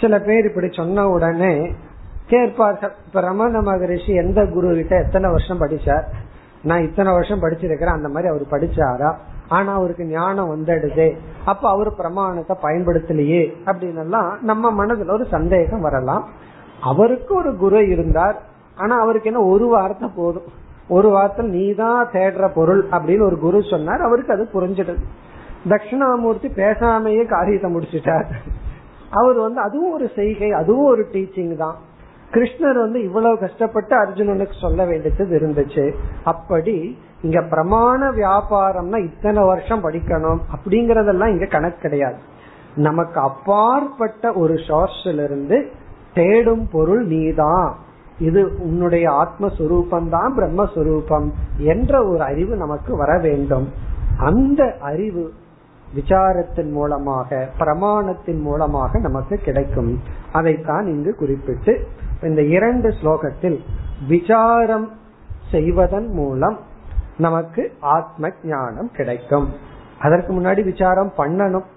சில 0.00 0.20
பேர் 0.20 0.44
இப்படி 0.44 0.68
சொன்ன 0.70 1.08
உடனே 1.08 1.72
கேட்பார்கள் 2.26 2.92
இப்ப 3.06 3.20
ரமண 3.20 3.60
மகரிஷி 3.60 4.14
எந்த 4.14 4.46
குரு 4.46 4.74
கிட்ட 4.74 5.02
எத்தனை 5.02 5.30
வருஷம் 5.30 5.60
படிச்சார்? 5.60 6.02
நான் 6.62 6.82
இத்தனை 6.82 7.12
வருஷம் 7.12 7.42
படிச்சிருக்கிறேன் 7.42 7.92
அந்த 7.92 8.08
மாதிரி 8.08 8.32
அவர் 8.32 8.42
படிச்சாரா? 8.50 9.14
ஆனா 9.48 9.72
அவருக்கு 9.72 10.04
ஞானம் 10.04 10.50
வந்துடுதே. 10.50 11.16
அப்ப 11.44 11.68
அவர் 11.68 11.94
பிரமாணத்தை 11.94 12.56
பயன்படுத்தலையே. 12.62 13.52
அப்படின்னு 13.64 13.98
எல்லாம் 13.98 14.38
நம்ம 14.42 14.84
மனதுல 14.84 15.10
ஒரு 15.10 15.26
சந்தேகம் 15.30 15.80
வரலாம். 15.80 16.28
அவருக்கு 16.80 17.34
ஒரு 17.34 17.56
குரு 17.56 17.88
இருந்தார். 17.88 18.42
ஆனா 18.76 19.00
அவருக்கு 19.00 19.32
என்ன 19.32 19.44
ஒரு 19.44 19.66
வார்த்தை 19.66 20.08
போதும். 20.16 20.42
ஒரு 20.88 21.08
வார்த்தை 21.08 21.46
நீ 21.46 21.74
தான் 21.74 22.08
தேடுற 22.12 22.50
பொருள் 22.54 22.86
அப்படின்னு 22.88 23.22
ஒரு 23.22 23.38
குரு 23.38 23.62
சொன்னார். 23.70 24.00
அவருக்கு 24.00 24.32
அது 24.32 24.48
புரிஞ்சிடுது. 24.54 24.98
தட்சிணாமூர்த்தி 25.68 26.48
பேசாமையே 26.48 27.26
காரியத்தை 27.26 27.70
முடிச்சிட்டார். 27.70 28.26
அவர் 29.10 29.38
வந்து 29.38 29.60
அதுவும் 29.60 29.92
ஒரு 29.92 30.10
செய்கை 30.14 30.50
அதுவும் 30.50 30.90
ஒரு 30.90 31.06
டீச்சிங் 31.12 31.56
தான். 31.56 31.76
கிருஷ்ணர் 32.32 32.78
வந்து 32.78 33.02
இவ்வளவு 33.02 33.38
கஷ்டப்பட்டு 33.38 33.94
அர்ஜுனனுக்கு 33.96 34.60
சொல்ல 34.60 34.84
வேண்டியது 34.84 35.38
இருந்துச்சு. 35.38 35.92
அப்படி 36.24 36.98
இங்க 37.22 37.40
பிரமாண 37.40 38.10
வியாபாரம்னா 38.10 39.04
இத்தனை 39.04 39.44
வருஷம் 39.44 39.84
படிக்கணும் 39.84 40.40
அப்படிங்கறதெல்லாம் 40.54 41.28
இங்க 41.28 41.46
கணக்கு 41.46 41.80
கிடையாது. 41.80 42.16
நமக்கு 42.74 43.20
அப்பாற்பட்ட 43.20 44.32
ஒரு 44.32 44.54
சோர்ஸ்ல 44.54 45.24
இருந்து 45.24 45.70
தேடும் 46.14 46.68
பொருள் 46.72 47.06
நீதான். 47.06 47.76
இது 48.18 48.56
உன்னுடைய 48.58 49.10
ஆத்மஸ்வரூபம் 49.10 50.08
தான் 50.08 50.36
பிரம்மஸ்வரூபம் 50.36 51.28
என்ற 51.58 52.06
ஒரு 52.06 52.22
அறிவு 52.22 52.56
நமக்கு 52.56 52.96
வர 52.96 53.18
வேண்டும். 53.18 53.68
அந்த 54.16 54.76
அறிவு 54.80 55.32
விசாரத்தின் 55.94 56.70
மூலமாக 56.70 57.48
பிரமாணத்தின் 57.58 58.40
மூலமாக 58.40 58.98
நமக்கு 58.98 59.36
கிடைக்கும். 59.36 60.00
அதைத்தான் 60.32 60.86
இங்கு 60.86 61.14
குறிப்பிட்டு 61.14 61.86
இந்த 62.22 62.42
இரண்டு 62.42 62.88
ஸ்லோகத்தில் 62.88 63.58
விசாரம் 64.08 64.88
செய்வதன் 65.50 66.08
மூலம் 66.08 66.58
நமக்கு 67.16 67.72
ஆத்ம 67.80 68.30
ஞானம் 68.44 68.90
கிடைக்கும். 68.92 69.48
அதற்கு 69.98 70.40
முன்னாடி 70.40 70.64
விசாரம் 70.64 71.12
பண்ணணும். 71.16 71.68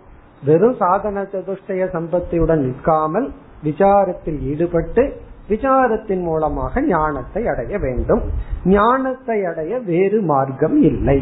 வெறும் 0.46 0.76
சாதன 0.76 1.22
சதுஷ்டய 1.22 1.84
சம்பத்தியுடன் 1.96 2.62
நிற்காமல் 2.66 3.32
விசாரத்தில் 3.64 4.40
ஈடுபட்டு 4.40 5.04
விசாரத்தின் 5.50 6.22
மூலமாக 6.22 6.82
ஞானத்தை 6.82 7.48
அடைய 7.48 7.78
வேண்டும். 7.78 8.22
ஞானத்தை 8.66 9.46
அடைய 9.46 9.80
வேறு 9.80 10.22
மார்க்கம் 10.22 10.82
இல்லை. 10.82 11.20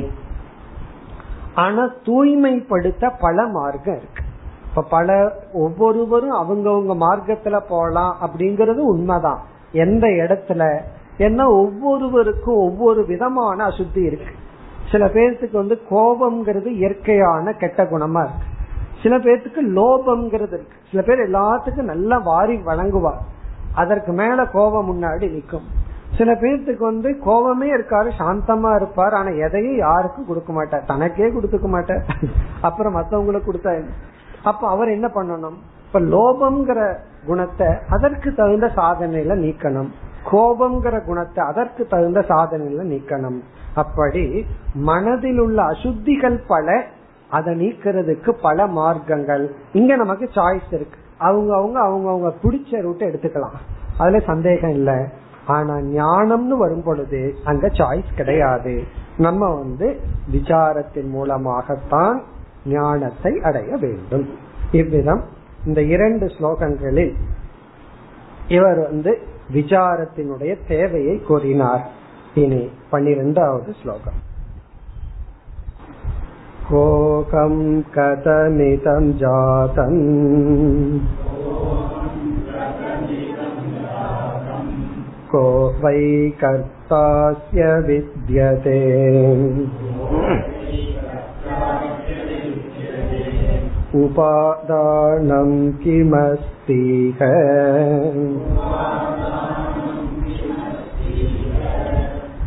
ஆனா 1.61 1.89
தூய்மைப்படுத்த 2.03 3.09
பல 3.09 3.47
மார்க்கம் 3.47 3.97
இருக்கு. 3.97 4.23
இப்ப 4.69 4.81
பல 4.81 5.33
ஒவ்வொருவரும் 5.53 6.39
அவங்கவுங்க 6.41 6.93
மார்க்கத்துல 7.03 7.59
போலாம் 7.69 8.17
அப்படிங்கறது 8.21 8.81
உண்மைதான். 8.91 9.41
எந்த 9.71 10.07
இடத்துல? 10.07 10.77
ஏன்னா 11.17 11.45
ஒவ்வொருவருக்கும் 11.45 12.55
ஒவ்வொரு 12.55 13.05
விதமான 13.05 13.67
அசுத்தி 13.67 14.05
இருக்கு. 14.05 14.33
சில 14.91 15.05
பேர்த்துக்கு 15.05 15.53
வந்து 15.53 15.81
கோபம்ங்கிறது 15.89 16.65
இயற்கையான 16.65 17.53
கெட்ட 17.53 17.83
குணமா 17.83 18.23
இருக்கு. 18.23 18.47
சில 19.03 19.17
பேர்த்துக்கு 19.17 19.77
லோபம்ங்கிறது 19.79 20.53
இருக்கு. 20.53 20.77
சில 20.91 21.03
பேர் 21.03 21.31
எல்லாத்துக்கும் 21.31 21.91
நல்லா 21.93 22.17
வாரி 22.17 22.55
வழங்குவார். 22.55 23.21
அதற்கு 23.75 24.11
மேல 24.11 24.45
கோபம் 24.45 24.89
முன்னாடி 24.91 25.31
நிற்கும். 25.31 25.67
சில 26.17 26.31
பேர்த்துக்கு 26.33 26.79
வந்து 26.79 27.19
கோபமே 27.19 27.67
இருக்காரு 27.75 28.09
சாந்தமா 28.17 28.75
இருப்பார். 28.75 29.13
ஆனா 29.13 29.29
எதையும் 29.29 29.77
யாருக்கும் 29.77 30.25
கொடுக்க 30.25 30.53
மாட்டார். 30.53 30.85
தனக்கே 30.85 31.27
கொடுத்துக்க 31.27 31.67
மாட்டார். 31.67 32.03
அப்புறம் 32.61 32.95
மத்தவங்களுக்கு 32.95 33.49
கொடுத்தா 33.49 33.83
அப்ப 34.43 34.67
அவர் 34.67 34.89
என்ன 34.89 35.07
பண்ணணும்? 35.07 35.57
இப்ப 35.85 35.99
லோபம்ங்கிற 35.99 36.81
குணத்தை 37.25 37.67
அதற்கு 37.89 38.33
தகுந்த 38.33 38.67
சாதனையில 38.75 39.35
நீக்கணும். 39.35 39.89
கோபம்ங்கிற 40.31 41.05
குணத்தை 41.05 41.45
அதற்கு 41.45 41.87
தகுந்த 41.87 42.19
சாதனையில 42.19 42.83
நீக்கணும். 42.93 43.39
அப்படி 43.75 44.45
மனதில் 44.73 45.39
உள்ள 45.39 45.63
அசுத்திகள் 45.63 46.37
பல 46.47 46.83
அதை 47.29 47.51
நீக்கிறதுக்கு 47.55 48.29
பல 48.41 48.67
மார்க்கங்கள். 48.67 49.45
இங்க 49.73 49.95
நமக்கு 49.95 50.29
சாய்ஸ் 50.33 50.71
இருக்கு. 50.71 50.97
அவங்க 51.17 51.55
அவங்க 51.55 51.79
அவங்க 51.79 52.09
அவங்க 52.09 52.33
பிடிச்ச 52.43 52.71
ரூட்டை 52.71 53.05
எடுத்துக்கலாம். 53.11 53.57
அதுல 53.97 54.19
சந்தேகம் 54.19 54.69
இல்லை. 54.69 54.97
ஆனா 55.47 55.75
ஞானம்னு 55.75 56.57
வரும் 56.57 56.83
பொழுது 56.83 57.35
அங்க 57.43 57.67
சாய்ஸ் 57.67 58.15
கிடையாது. 58.15 58.83
நம்ம 59.17 59.55
வந்து 59.55 59.99
விசாரத்தின் 60.31 61.09
மூலமாகத்தான் 61.09 62.23
ஞானத்தை 62.65 63.39
அடைய 63.43 63.75
வேண்டும். 63.75 64.29
இவ்விதம் 64.71 65.23
இந்த 65.65 65.81
இரண்டு 65.81 66.25
ஸ்லோகங்களில் 66.25 67.13
இவர் 68.47 68.77
வந்து 68.79 69.17
விசாரத்தினுடைய 69.53 70.57
தேவையை 70.67 71.19
கூறினார். 71.19 71.89
இனி 72.33 72.69
பன்னிரெண்டாவது 72.89 73.73
ஸ்லோகம். 73.81 74.29
கோகம் 76.69 77.85
கதமிதம் 77.95 79.07
ஜாதம். 79.07 79.99
को 85.30 85.44
वै 85.82 86.30
कर्तास्य 86.40 87.70
विद्यते 87.86 88.80
उपादानं 94.04 95.52
किमस्तीह 95.82 97.20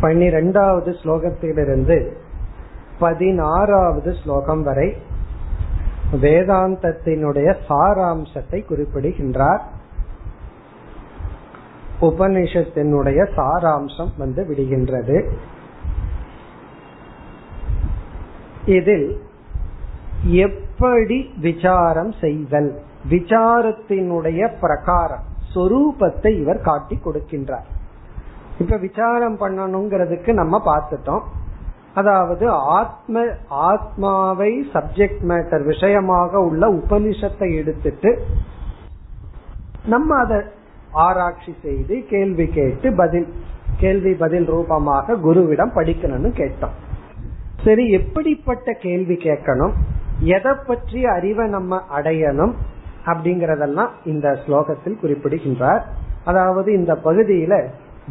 பன்னிரெண்டாவது 0.00 0.90
ஸ்லோகத்திலிருந்து 0.90 2.12
பதினாறாவது 2.98 4.14
ஸ்லோகம் 4.24 4.62
வரை 4.62 4.96
வேதாந்தத்தினுடைய 6.12 7.56
சாராம்சத்தை 7.68 8.64
குறிப்பிடுகின்றார். 8.64 9.62
உபனிஷத்தினுடைய 12.00 13.20
சாராம்சம் 13.36 14.12
வந்து 14.18 14.42
விடுகின்றது. 14.48 15.30
இதில் 18.66 19.22
எப்படி 20.22 21.30
விசாரம் 21.40 22.12
செய்தல்? 22.20 22.80
விசாரத்தினுடைய 23.10 24.52
பிரகாரம் 24.60 25.24
சொரூபத்தை 25.54 26.40
இவர் 26.40 26.60
காட்டி 26.60 26.98
கொடுக்கின்றார். 27.04 27.74
இப்ப 28.58 28.76
விசாரம் 28.76 29.38
பண்ணணுங்கிறதுக்கு 29.40 30.32
நம்ம 30.32 30.62
பார்த்துட்டோம். 30.66 31.24
அதாவது 31.94 32.50
ஆத்ம 32.50 33.24
ஆத்மாவை 33.48 34.50
சப்ஜெக்ட் 34.72 35.22
மேட்டர் 35.22 35.64
விஷயமாக 35.64 36.40
உள்ள 36.40 36.70
உபனிஷத்தை 36.70 37.48
எடுத்துட்டு 37.56 38.10
நம்ம 39.86 40.16
அதை 40.16 40.38
ஆராய்ச்சி 40.90 41.54
செய்து 41.62 42.04
கேள்வி 42.08 42.46
கேட்டு 42.46 42.94
பதில் 42.94 43.28
கேள்வி 43.78 44.12
பதில் 44.12 44.46
ரூபமாக 44.46 45.16
குருவிடம் 45.16 45.72
படிக்கணும்னு 45.74 46.30
கேட்டோம். 46.40 46.74
சரி 47.64 47.84
எப்படிப்பட்ட 47.90 48.72
கேள்வி 48.72 49.14
கேட்கணும்? 49.14 49.74
எதை 50.20 50.52
பற்றி 50.66 51.06
அறிவை 51.06 51.46
நம்ம 51.48 51.80
அடையணும்? 51.98 52.54
அப்படிங்கறதெல்லாம் 53.06 53.88
இந்த 54.04 54.28
ஸ்லோகத்தில் 54.46 55.00
குறிப்பிடுகின்றார். 55.00 55.82
அதாவது 56.24 56.72
இந்த 56.72 56.92
பகுதியில 57.04 57.54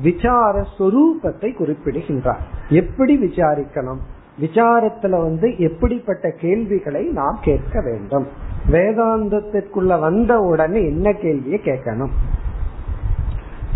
விசார 0.02 0.68
சொரூபத்தை 0.80 1.56
குறிப்பிடுகின்றார். 1.56 2.40
எப்படி 2.70 3.18
விசாரிக்கணும்? 3.18 3.98
விசாரத்துல 4.42 5.10
வந்து 5.10 5.58
எப்படிப்பட்ட 5.58 6.32
கேள்விகளை 6.32 7.04
நாம் 7.04 7.40
கேட்க 7.42 7.82
வேண்டும். 7.82 8.28
வேதாந்தத்திற்குள்ள 8.72 10.00
வந்த 10.00 10.40
உடனே 10.40 10.86
என்ன 10.86 11.14
கேள்வியை 11.14 11.62
கேட்கணும்? 11.64 12.10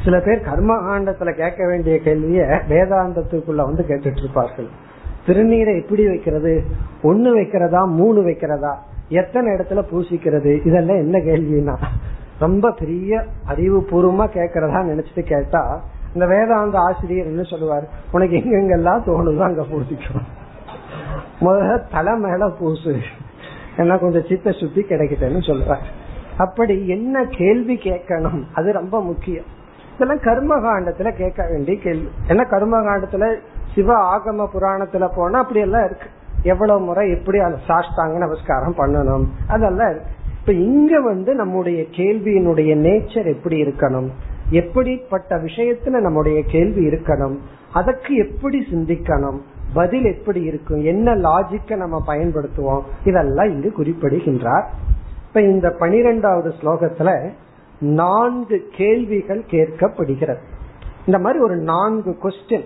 சில 0.03 0.19
பேர் 0.19 0.45
கர்மகாண்டத்துல 0.45 1.31
கேட்க 1.31 1.65
வேண்டிய 1.65 1.99
கேள்விய 2.05 2.61
வேதாந்தத்துக்குள்ள 2.69 3.55
வந்து 3.55 3.85
கேட்டுட்டு 3.87 4.17
இருப்பார்கள் 4.17 4.67
திருநீரை 5.27 5.81
எப்படி 5.81 6.07
வைக்கிறது 6.07 6.63
ஒன்னு 7.01 7.37
வைக்கிறதா 7.37 7.87
மூணு 7.87 8.21
வைக்கிறதா 8.21 8.73
எத்தனை 9.09 9.53
இடத்துல 9.53 9.83
பூசிக்கிறது 9.91 10.65
இதெல்லாம் 10.65 10.97
என்ன 10.97 11.17
கேள்வினா 11.17 11.75
ரொம்ப 12.39 12.71
பெரிய 12.71 13.25
அறிவுபூர்வமா 13.47 14.25
கேட்கறதா 14.33 14.81
நினைச்சிட்டு 14.85 15.21
கேட்டா 15.21 15.81
இந்த 16.13 16.25
வேதாந்த 16.27 16.79
ஆசிரியர் 16.79 17.25
என்ன 17.25 17.41
சொல்லுவார்? 17.41 17.87
உனக்கு 18.11 18.35
எங்கெங்கெல்லாம் 18.35 19.03
தோணுதோ 19.07 19.39
அங்க 19.39 19.63
பூசிக்கும் 19.63 20.27
முதல்ல 21.41 21.81
தலை 21.91 22.13
மேல 22.17 22.49
பூசு. 22.49 22.93
என்ன 23.77 23.97
கொஞ்சம் 23.97 24.27
சித்த 24.27 24.51
சுத்தி 24.51 24.81
கிடைக்கிட்டேன்னு 24.81 25.41
சொல்றார் 25.49 25.85
அப்படி 26.37 26.87
என்ன 26.87 27.23
கேள்வி 27.29 27.75
கேட்கணும்? 27.83 28.41
அது 28.53 28.71
ரொம்ப 28.71 29.03
முக்கியம். 29.03 29.47
இதெல்லாம் 29.95 30.19
கர்ம 30.19 30.57
காண்டத்துல 30.57 31.11
கேட்க 31.11 31.47
வேண்டிய 31.49 31.81
கேள்வி. 31.81 32.09
ஏன்னா 32.27 32.49
கர்ம 32.49 32.79
காண்டத்துல 32.79 33.35
சிவ 33.75 33.93
ஆகம 34.15 34.47
புராணத்துல 34.53 35.09
போனா 35.15 35.39
அப்படி 35.39 35.59
எல்லாம் 35.59 35.85
இருக்கு. 35.85 36.07
எவ்வளவு 36.43 36.79
முறை 36.79 37.11
எப்படி 37.11 37.39
சாஷ்டாங்க 37.39 38.17
நமஸ்காரம் 38.17 38.77
பண்ணணும்? 38.77 39.25
அதெல்லாம் 39.47 39.89
இருக்கு. 39.89 40.11
இப்ப 40.39 40.53
இங்க 40.53 41.01
வந்து 41.01 41.35
நம்முடைய 41.35 41.81
கேள்வியினுடைய 41.81 42.71
நேச்சர் 42.85 43.25
எப்படி 43.25 43.61
இருக்கணும்? 43.61 44.09
எப்படிப்பட்ட 44.49 45.35
விஷயத்துல 45.35 45.99
நம்முடைய 45.99 46.43
கேள்வி 46.43 46.87
இருக்கணும் 46.87 47.37
அதற்கு 47.73 48.15
எப்படி 48.15 48.67
சிந்திக்கணும் 48.71 49.39
பதில் 49.73 50.05
எப்படி 50.05 50.41
இருக்கும் 50.41 50.83
என்ன 50.83 51.15
லாஜிக்க 51.15 51.75
நம்ம 51.75 52.03
பயன்படுத்துவோம் 52.07 52.81
இதெல்லாம் 53.05 53.49
இங்கு 53.49 53.71
குறிப்பிடுகின்றார். 53.71 54.69
இப்ப 55.27 55.41
இந்த 55.41 55.75
பனிரெண்டாவது 55.79 56.49
ஸ்லோகத்துல 56.49 57.29
நான்கு 57.79 58.69
கேள்விகள் 58.71 59.43
கேட்கப்படுகிறது. 59.51 60.37
இந்த 61.05 61.19
மாதிரி 61.19 61.43
ஒரு 61.43 61.55
நான்கு 61.55 62.17
கொஸ்டின் 62.23 62.65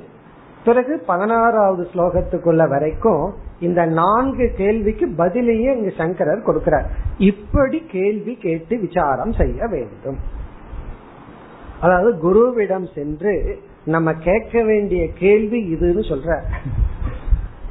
பிறகு 0.65 1.03
பதினாறாவது 1.07 1.87
ஸ்லோகத்துக்குள்ள 1.93 2.69
வரைக்கும் 2.69 3.33
இந்த 3.59 3.85
நான்கு 3.85 4.51
கேள்விக்கு 4.55 5.07
பதிலையே 5.07 5.75
இங்கு 5.75 5.93
சங்கரர் 5.97 6.45
கொடுக்கிறார். 6.45 6.85
இப்படி 7.17 7.85
கேள்வி 7.91 8.35
கேட்டு 8.35 8.79
விசாரம் 8.79 9.33
செய்ய 9.33 9.67
வேண்டும். 9.67 10.41
அதாவது 11.83 12.09
குருவிடம் 12.23 12.87
சென்று 12.93 13.33
நம்ம 13.85 14.13
கேட்க 14.13 14.63
வேண்டிய 14.63 15.01
கேள்வி 15.13 15.59
இதுன்னு 15.73 16.03
சொல்ற. 16.11 16.39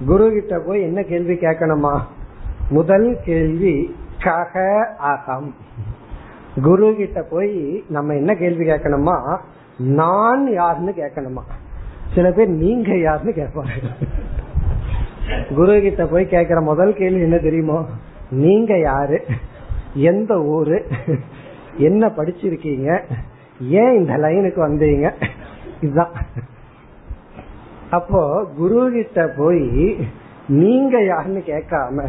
குரு 0.07 0.31
கிட்ட 0.33 0.59
போய் 0.67 0.83
என்ன 0.83 1.03
கேள்வி 1.03 1.35
கேட்கணுமா? 1.35 1.93
முதல் 2.71 3.17
கேள்வி 3.25 3.97
கக 4.19 4.85
அகம். 4.97 5.55
குரு 6.63 6.95
கிட்ட 6.97 7.23
போய் 7.31 7.85
நம்ம 7.89 8.15
என்ன 8.15 8.35
கேள்வி 8.35 8.65
கேட்கணுமா? 8.65 9.17
நான் 9.77 10.53
யாருன்னு 10.53 10.93
கேட்கணுமா? 10.97 11.45
சில 12.15 12.33
பேர் 12.33 12.49
நீங்க 12.49 12.97
யாருன்னு 12.99 13.33
கேட்பாங்க. 13.33 13.77
குரு 15.55 15.81
கிட்ட 15.81 16.07
போய் 16.07 16.29
கேக்குற 16.31 16.63
முதல் 16.63 16.95
கேள்வி 16.95 17.21
என்ன 17.21 17.39
தெரியுமோ? 17.39 17.87
நீங்க 18.31 18.79
யாரு? 18.79 19.25
எந்த 19.95 20.43
ஊரு? 20.43 20.87
என்ன 21.79 22.07
படிச்சிருக்கீங்க? 22.07 23.03
ஏன் 23.69 23.99
இந்த 23.99 24.17
லைனுக்கு 24.17 24.61
வந்தீங்க? 24.61 25.13
இதுதான். 25.81 26.11
அப்போ 27.91 28.47
குரு 28.57 28.91
கிட்ட 28.93 29.35
போய் 29.37 29.97
நீங்க 30.49 31.05
யாருன்னு 31.05 31.43
கேட்காம 31.47 32.09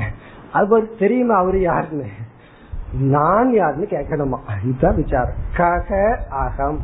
அவர் 0.53 0.95
தெரியுமா 0.99 1.35
அவரு 1.35 1.61
யாருன்னு? 1.61 2.05
நான் 2.99 3.53
யாருன்னு 3.53 3.85
கேட்கணுமா? 3.85 4.37
இதுதான் 4.65 4.95
விசாரம். 4.95 5.33
கக 5.57 6.15
அகம். 6.29 6.79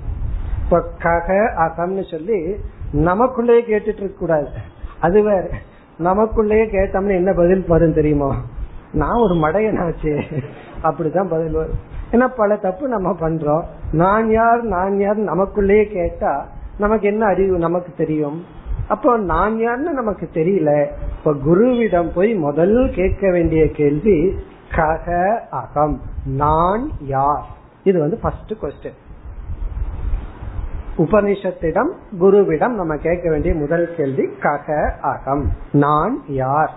இப்ப 0.63 0.83
கக 0.97 1.51
அகம்னு 1.57 2.11
சொல்லி 2.11 2.55
நமக்குள்ளேயே 2.93 3.65
கேட்டுட்டு 3.65 4.01
இருக்க 4.01 4.07
கூடாது. 4.07 4.47
அது 5.01 5.23
வேற. 5.23 5.47
நமக்குள்ளேயே 5.99 6.67
கேட்டோம்னா 6.69 7.07
என்ன 7.07 7.33
பதில் 7.33 7.65
வரும் 7.67 7.93
தெரியுமா? 7.93 8.35
நான் 8.91 9.19
ஒரு 9.19 9.33
மடையனாச்சு. 9.33 10.43
அப்படிதான் 10.83 11.29
பதில் 11.29 11.51
வரும். 11.51 11.77
ஏன்னா 12.11 12.27
பல 12.37 12.55
தப்பு 12.55 12.87
நம்ம 12.87 13.15
பண்றோம். 13.19 13.63
நான் 13.91 14.29
யார் 14.29 14.61
நான் 14.61 14.99
யார் 14.99 15.17
நமக்குள்ளேயே 15.17 15.93
கேட்டா 15.93 16.47
நமக்கு 16.77 17.07
என்ன 17.07 17.25
அறிவு 17.25 17.57
நமக்கு 17.57 17.93
தெரியும்? 17.97 18.45
அப்போ 18.87 19.17
நான் 19.17 19.59
யாருன்னு 19.59 19.93
நமக்கு 19.93 20.29
தெரியல. 20.33 20.87
இப்ப 21.17 21.33
குருவிடம் 21.33 22.13
போய் 22.15 22.33
முதல் 22.33 22.91
கேட்க 22.95 23.31
வேண்டிய 23.31 23.71
கேள்வி 23.71 24.35
கக 24.75 25.37
அகம் 25.49 26.01
நான் 26.25 26.89
யார்? 27.01 27.45
இது 27.83 27.99
வந்து 27.99 28.17
ஃபர்ஸ்ட் 28.17 28.53
கொஸ்டின் 28.61 28.97
உபனிஷத்திடம் 30.97 31.91
குருவிடம் 32.19 32.73
நம்ம 32.73 32.95
கேட்க 32.95 33.29
வேண்டிய 33.29 33.55
முதல் 33.55 33.95
கேள்வி 33.97 34.29
கக 34.39 34.91
அகம் 35.01 35.51
நான் 35.71 36.19
யார்? 36.27 36.71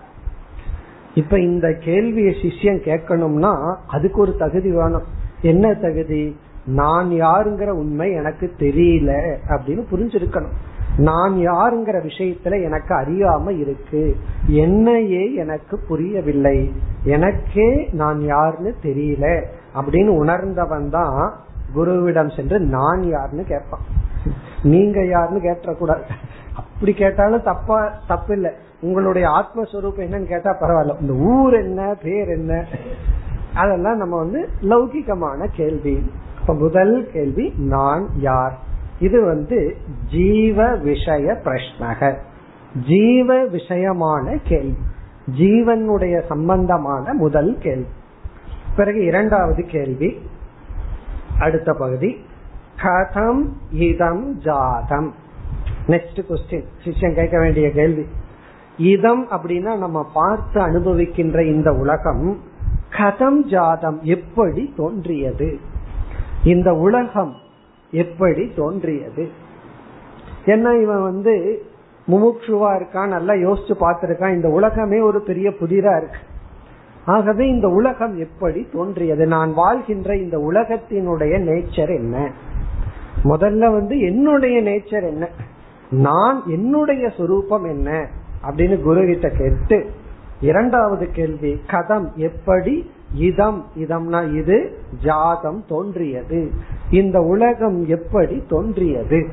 இப்ப 1.15 1.39
இந்த 1.39 1.77
கேள்வியை 1.81 2.35
சிஷ்யன் 2.43 2.83
கேட்கணும்னா 2.89 3.77
அதுக்கு 3.87 4.21
ஒரு 4.21 4.37
தகுதி 4.37 4.71
வேணும். 4.71 5.05
என்ன 5.43 5.75
தகுதி? 5.75 6.37
நான் 6.67 7.11
யாருங்கிற 7.11 7.69
உண்மை 7.69 8.13
எனக்கு 8.13 8.53
தெரியல 8.59 9.35
அப்படின்னு 9.49 9.85
புரிஞ்சிருக்கணும். 9.93 10.53
நான் 10.97 11.33
யாருங்கிற 11.33 12.09
விஷயத்துல 12.09 12.63
எனக்கு 12.63 12.95
அறியாம 12.95 13.59
இருக்கு. 13.59 14.17
என்னையே 14.47 15.35
எனக்கு 15.35 15.79
புரியவில்லை. 15.89 16.73
எனக்கே 17.05 17.89
நான் 17.93 18.21
யாருன்னு 18.21 18.75
தெரியல 18.83 19.45
அப்படின்னு 19.75 20.09
உணர்ந்தவன் 20.09 20.91
தான் 20.91 21.33
குருவிடம் 21.77 22.37
சென்று 22.37 22.61
நான் 22.61 23.03
யாருன்னு 23.09 23.45
கேட்பான். 23.45 23.81
நீங்க 24.63 25.05
யாருன்னு 25.05 25.51
கேட்டக்கூடாது. 25.51 26.01
அப்படி 26.55 26.93
கேட்டாலும் 26.93 27.43
தப்பா 27.43 27.93
தப்பு 28.09 28.35
இல்லை 28.35 28.51
உங்களுடைய 28.81 29.29
ஆத்மஸ்வரூபம் 29.29 30.01
என்னன்னு 30.01 30.25
கேட்டா 30.25 30.57
பரவாயில்ல. 30.61 31.01
இந்த 31.01 31.13
ஊர் 31.13 31.55
என்ன 31.55 31.95
பேர் 32.03 32.29
என்ன? 32.29 32.65
அதெல்லாம் 33.55 33.97
நம்ம 33.97 34.17
வந்து 34.17 34.49
லௌகிகமான 34.63 35.47
கேள்வி. 35.53 36.11
இப்ப 36.43 36.55
முதல் 36.55 37.11
கேள்வி 37.13 37.53
நான் 37.57 38.09
யார்? 38.17 38.59
இது 38.99 39.25
வந்து 39.25 39.77
ஜீவ 40.11 40.75
விஷய 40.75 41.41
பிரஷ்னக. 41.45 42.17
ஜீவ 42.87 43.45
விஷயமான 43.45 44.39
கேள்வி. 44.45 44.77
ஜீவனுடைய 45.39 46.27
சம்பந்தமான 46.27 47.13
முதல் 47.13 47.59
கேள்வி. 47.59 47.87
பிறகு 48.77 49.05
இரண்டாவது 49.05 49.65
கேள்வி 49.65 50.19
அடுத்த 51.39 51.73
பகுதி. 51.73 52.17
கதம் 52.83 53.49
இதம் 53.71 54.39
ஜாதம். 54.39 55.15
நெக்ஸ்ட் 55.87 56.25
கொஸ்டின் 56.29 56.65
சிஷ்யன் 56.85 57.15
கேட்க 57.15 57.39
வேண்டிய 57.39 57.71
கேள்வி. 57.71 58.07
இதம் 58.77 59.29
அப்படின்னா 59.31 59.77
நம்ம 59.77 60.11
பார்த்து 60.15 60.61
அனுபவிக்கின்ற 60.61 61.47
இந்த 61.47 61.73
உலகம் 61.73 62.39
கதம் 62.91 63.43
ஜாதம் 63.43 63.99
எப்படி 64.03 64.73
தோன்றியது? 64.77 65.59
இந்த 66.45 66.75
உலகம் 66.75 67.35
எப்படி 67.91 68.53
தோன்றியது? 68.57 69.29
என்ன 70.45 70.75
இவன் 70.77 71.03
வந்து 71.03 71.63
முமுட்சுவா 72.09 72.77
இருக்கான் 72.77 73.07
நல்லா 73.07 73.35
யோசிச்சு 73.35 73.73
பார்த்திருக்கான் 73.81 74.35
இந்த 74.35 74.49
உலகமே 74.49 75.01
ஒரு 75.01 75.21
பெரிய 75.21 75.51
புதிரா 75.51 75.97
இருக்கு. 75.97 76.19
ஆகவே 77.05 77.49
இந்த 77.49 77.69
உலகம் 77.69 78.19
எப்படி 78.19 78.69
தோன்றியது? 78.73 79.27
நான் 79.27 79.55
வாழ்கின்ற 79.55 80.17
இந்த 80.17 80.39
உலகத்தினுடைய 80.39 81.39
நேச்சர் 81.41 81.97
என்ன? 81.97 82.33
முதல்ல 83.25 83.73
வந்து 83.73 83.99
என்னுடைய 84.01 84.63
நேச்சர் 84.63 85.09
என்ன? 85.09 85.29
நான் 85.91 86.43
என்னுடைய 86.47 87.09
சொரூபம் 87.09 87.65
என்ன? 87.65 88.09
அப்படின்னு 88.49 88.83
குரு 88.83 89.07
கிட்ட 89.07 89.29
கேட்டு 89.29 89.91
இரண்டாவது 90.41 91.11
கேள்வி 91.11 91.61
கதம் 91.67 92.15
எப்படி 92.15 92.91
இதம் 93.15 93.67
இதம்னா 93.77 94.35
இது 94.35 94.79
ஜாதம் 95.03 95.65
தோன்றியது. 95.69 96.51
இந்த 96.91 97.21
உலகம் 97.21 97.87
எப்படி 97.87 98.45
தோன்றியது? 98.49 99.29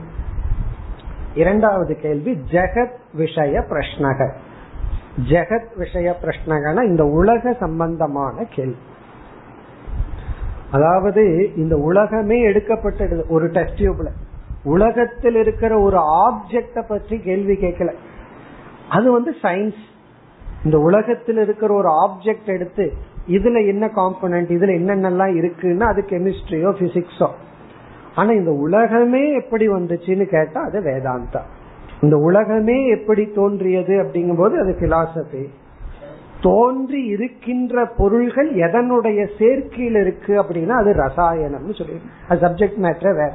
இரண்டாவது 1.35 1.95
கேள்வி 1.95 2.31
ஜெகத் 2.31 2.97
விஷய 3.13 3.59
பிரஷ்னக. 3.59 4.31
ஜெகத் 5.29 5.77
விஷய 5.77 6.17
பிரஷ்னகன 6.21 6.83
இந்த 6.83 7.05
உலக 7.05 7.53
சம்பந்தமான 7.59 8.43
கேள்வி. 8.43 8.75
அதாவது 10.71 11.55
இந்த 11.55 11.77
உலகமே 11.77 12.41
எடுக்கப்பட்டது 12.41 13.25
ஒரு 13.29 13.47
டெஸ்ட் 13.47 13.79
டியூப்ல 13.79 14.07
உலகத்தில் 14.63 15.35
இருக்கிற 15.35 15.79
ஒரு 15.79 15.97
ஆப்ஜெக்ட 15.97 16.87
பற்றி 16.87 17.19
கேள்வி 17.19 17.53
கேட்கல. 17.53 17.93
அது 18.89 19.11
வந்து 19.11 19.35
சயின்ஸ் 19.41 19.87
இந்த 20.63 20.77
உலகத்தில் 20.77 21.37
இருக்கிற 21.37 21.73
ஒரு 21.73 21.89
ஆப்ஜெக்ட் 21.89 22.45
எடுத்து 22.45 22.93
இதுல 23.35 23.57
என்ன 23.67 23.85
காம்பனன்ட் 23.95 24.51
இதுல 24.57 24.73
என்னென்னலாம் 24.79 25.33
இருக்குன்னா 25.39 25.87
அது 25.93 26.01
கெமிஸ்ட்ரியோ 26.09 26.71
பிசிக்ஸோ 26.81 27.29
ஆனா 28.15 28.31
இந்த 28.31 28.51
உலகமே 28.65 29.23
எப்படி 29.33 29.65
வந்துச்சுன்னு 29.69 30.25
கேட்டா 30.35 30.61
அது 30.61 30.79
வேதாந்தா. 30.79 31.41
இந்த 32.01 32.15
உலகமே 32.17 32.77
எப்படி 32.87 33.23
தோன்றியது 33.35 33.95
அப்படிங்கும் 34.03 34.41
போது 34.41 34.55
அது 34.59 34.71
பிலாசபி 34.79 35.43
தோன்றி 36.41 37.01
இருக்கின்ற 37.05 37.85
பொருள்கள் 37.97 38.49
எதனுடைய 38.65 39.21
சேர்க்கையில் 39.39 39.99
இருக்கு 40.01 40.33
அப்படின்னா 40.41 40.75
அது 40.81 40.91
ரசாயனம்னு 40.93 41.75
சொல்லி 41.79 41.97
அது 42.29 42.39
சப்ஜெக்ட் 42.47 42.79
மேட்டர் 42.85 43.17
வேற. 43.21 43.33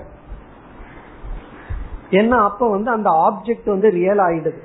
ஏன்னா 2.11 2.39
அப்ப 2.49 2.69
வந்து 2.71 2.91
அந்த 2.91 3.11
ஆப்ஜெக்ட் 3.27 3.69
வந்து 3.75 3.91
ரியல் 3.91 4.19
ஆயிடுது. 4.19 4.61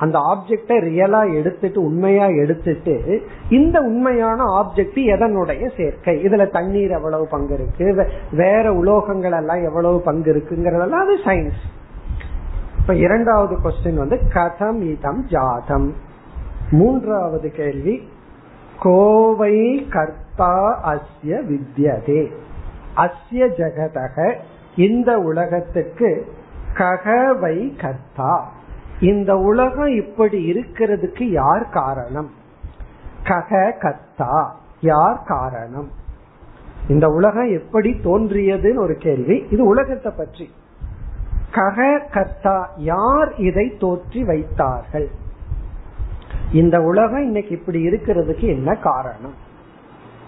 அந்த 0.00 0.18
ஆப்ஜெக்ட 0.18 0.68
ரியலா 0.68 1.34
எடுத்துட்டு 1.34 1.82
உண்மையா 1.82 2.26
எடுத்துட்டு 2.26 3.22
இந்த 3.50 3.80
உண்மையான 3.80 4.42
ஆப்ஜெக்ட் 4.44 4.98
எதனுடைய 5.14 5.70
சேர்க்கை? 5.76 6.24
இதுல 6.24 6.50
தண்ணீர் 6.50 6.90
எவ்வளவு 6.90 7.26
பங்கு 7.26 7.54
இருக்கு? 7.54 8.10
வேற 8.32 8.72
உலோகங்கள் 8.72 9.36
எல்லாம் 9.36 9.64
எவ்வளவு 9.64 10.00
பங்கு 10.00 10.32
இருக்குங்கிறதெல்லாம் 10.32 11.02
அது 11.04 11.18
சயின்ஸ் 11.24 11.60
இப்ப 12.80 12.94
இரண்டாவது 12.94 13.56
கொஸ்டின் 13.56 13.96
வந்து 13.96 14.20
கதம் 14.34 14.82
இதம் 14.82 15.26
ஜாதம். 15.26 15.94
மூன்றாவது 16.70 17.50
கேள்வி 17.50 18.08
கோவை 18.78 19.86
கர்த்தா 19.90 20.80
அஸ்ய 20.92 21.40
வித்யதே. 21.50 22.32
அஸ்ய 22.96 23.46
ஜெகதக 23.58 24.34
இந்த 24.76 25.18
உலகத்துக்கு 25.18 26.32
ககவை 26.74 27.80
கர்த்தா. 27.80 28.58
இந்த 29.00 29.36
உலகம் 29.36 29.96
இப்படி 29.96 30.52
இருக்கிறதுக்கு 30.52 31.22
யார் 31.22 31.68
காரணம்? 31.68 32.30
கக 33.22 33.72
கத்தா. 33.78 34.46
யார் 34.80 35.22
காரணம்? 35.26 35.88
இந்த 36.88 37.08
உலகம் 37.08 37.50
எப்படி 37.50 37.90
தோன்றியதுன்னு 37.92 38.78
ஒரு 38.78 38.96
கேள்வி. 38.96 39.46
இது 39.50 39.64
உலகத்தை 39.64 40.12
பற்றி. 40.16 40.50
கக 41.50 42.00
கத்தா 42.14 42.64
யார் 42.76 43.36
இதை 43.36 43.76
தோற்றி 43.78 44.24
வைத்தார்கள்? 44.24 45.08
இந்த 46.52 46.80
உலகம் 46.80 47.22
இன்னைக்கு 47.22 47.50
இப்படி 47.50 47.88
இருக்கிறதுக்கு 47.88 48.46
என்ன 48.48 48.74
காரணம்? 48.74 49.34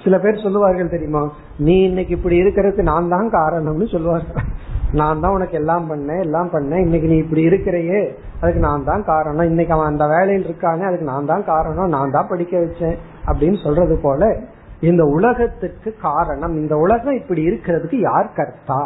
சில 0.02 0.18
பேர் 0.18 0.42
சொல்லுவார்கள் 0.42 0.88
தெரியுமா 0.88 1.32
நீ 1.58 1.82
இன்னைக்கு 1.82 2.16
இப்படி 2.16 2.42
இருக்கிறதுக்கு 2.42 2.82
நான் 2.82 3.08
தான் 3.08 3.28
காரணம்னு 3.28 3.92
சொல்லுவார்கள். 3.92 4.44
நான் 5.00 5.20
தான் 5.20 5.34
உனக்கு 5.36 5.56
எல்லாம் 5.60 5.84
பண்ணேன் 5.90 6.22
எல்லாம் 6.24 6.50
பண்ணேன். 6.54 6.82
இன்னைக்கு 6.86 7.08
நீ 7.08 7.16
இப்படி 7.16 7.42
இருக்கிறையே 7.42 8.00
அதுக்கு 8.40 8.60
நான் 8.60 8.84
தான் 8.84 9.04
காரணம். 9.04 9.48
இன்னைக்கு 9.50 9.74
அவன் 9.74 9.90
அந்த 9.92 10.06
வேலையில் 10.06 10.46
இருக்கானே 10.48 10.84
அதுக்கு 10.88 11.06
நான் 11.12 11.30
தான் 11.32 11.44
காரணம். 11.44 11.88
நான் 11.88 12.10
தான் 12.10 12.28
படிக்க 12.28 12.58
வச்சேன் 12.58 12.96
அப்படின்னு 13.28 13.58
சொல்றது 13.66 13.96
போல 13.96 14.36
இந்த 14.80 15.02
உலகத்துக்கு 15.04 15.90
காரணம். 16.08 16.54
இந்த 16.62 16.76
உலகம் 16.76 17.18
இப்படி 17.20 17.42
இருக்கிறதுக்கு 17.50 17.98
யார் 18.00 18.28
கர்த்தா? 18.38 18.80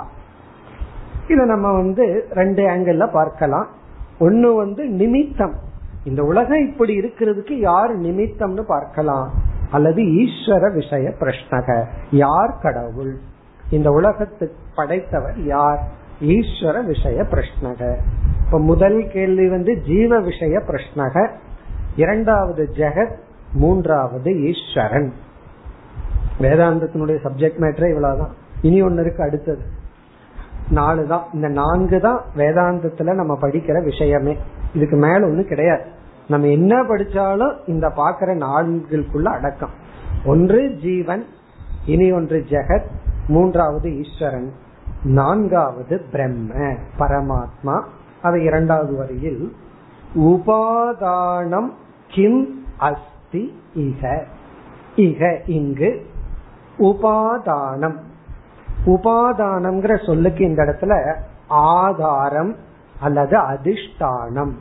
இத 1.28 1.44
நம்ம 1.44 1.72
வந்து 1.72 2.04
ரெண்டு 2.30 2.62
ஆங்கிள் 2.72 3.10
பார்க்கலாம். 3.18 3.68
ஒன்னு 4.18 4.54
வந்து 4.54 4.82
நிமித்தம். 4.88 5.54
இந்த 6.04 6.22
உலகம் 6.22 6.66
இப்படி 6.70 7.00
இருக்கிறதுக்கு 7.00 7.54
யார் 7.58 7.92
நிமித்தம்னு 7.98 8.64
பார்க்கலாம். 8.74 9.30
அல்லது 9.70 10.02
ஈஸ்வர 10.02 10.68
விஷய 10.74 11.14
பிரஷ்னக. 11.20 11.84
யார் 12.10 12.60
கடவுள்? 12.62 13.14
இந்த 13.70 13.90
உலகத்தை 13.90 14.48
படைத்தவர் 14.76 15.44
யார்? 15.44 15.82
ஈஸ்வர 16.20 16.84
விஷய 16.84 17.22
பிரஷ்னக 17.22 17.96
இப்ப 18.44 18.60
முதல் 18.60 19.08
கேள்வி 19.08 19.48
வந்து 19.48 19.82
ஜீவ 19.86 20.20
விஷய 20.20 20.58
பிரஷ்னக 20.58 21.30
இரண்டாவது 21.96 22.68
ஜெகத் 22.72 23.16
மூன்றாவது 23.52 24.42
ஈஸ்வரன். 24.42 25.12
வேதாந்தத்தினுடைய 26.40 27.18
சப்ஜெக்ட் 27.24 27.60
மேட்டரே 27.60 27.88
இவ்வளவுதான். 27.88 28.34
இனி 28.62 28.82
ஒன்னு 28.82 29.00
இருக்கு 29.00 29.22
அடுத்தது. 29.22 29.62
நாலு 30.70 31.06
தான் 31.06 31.24
இந்த 31.32 31.48
நான்கு 31.48 32.00
தான் 32.00 32.24
வேதாந்தத்துல 32.36 33.14
நம்ம 33.14 33.38
படிக்கிற 33.40 33.84
விஷயமே. 33.84 34.36
இதுக்கு 34.74 34.96
மேல 34.96 35.18
ஒண்ணு 35.18 35.42
கிடையாது. 35.42 35.84
நம்ம 36.28 36.46
என்ன 36.46 36.82
படிச்சாலும் 36.82 37.58
இந்த 37.66 37.88
பாக்குற 37.88 38.36
நான்குக்குள்ள 38.36 39.22
அடக்கம். 39.22 39.70
ஒன்று 40.24 40.74
ஜீவன் 40.74 41.24
இனி 41.86 42.12
ஒன்று 42.12 42.44
ஜெகத் 42.48 42.86
மூன்றாவது 43.28 43.98
ஈஸ்வரன். 43.98 44.52
நான்காவது 45.02 46.04
பிரம்ம 46.12 46.54
பரமாத்மா. 46.98 47.82
அது 48.22 48.42
இரண்டாவது 48.42 48.96
வரியில் 48.96 49.56
உபாதானம் 50.14 51.70
கிம் 52.08 52.64
அஸ்தி 52.78 53.62
இக 53.74 54.24
இக 54.96 55.40
இங்கு 55.46 56.06
உபாதானம். 56.78 57.96
உபாதானம்ங்கிற 58.86 60.06
சொல்லுக்கு 60.06 60.44
இந்த 60.44 60.62
இடத்துல 60.62 61.14
ஆதாரம் 61.48 62.56
அல்லது 63.00 63.38
அதிஷ்டானம். 63.38 64.52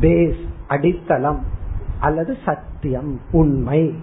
பேஸ் 0.00 0.44
அடித்தளம் 0.68 1.44
அல்லது 2.00 2.36
சத்தியம் 2.44 3.20
உண்மை. 3.32 3.94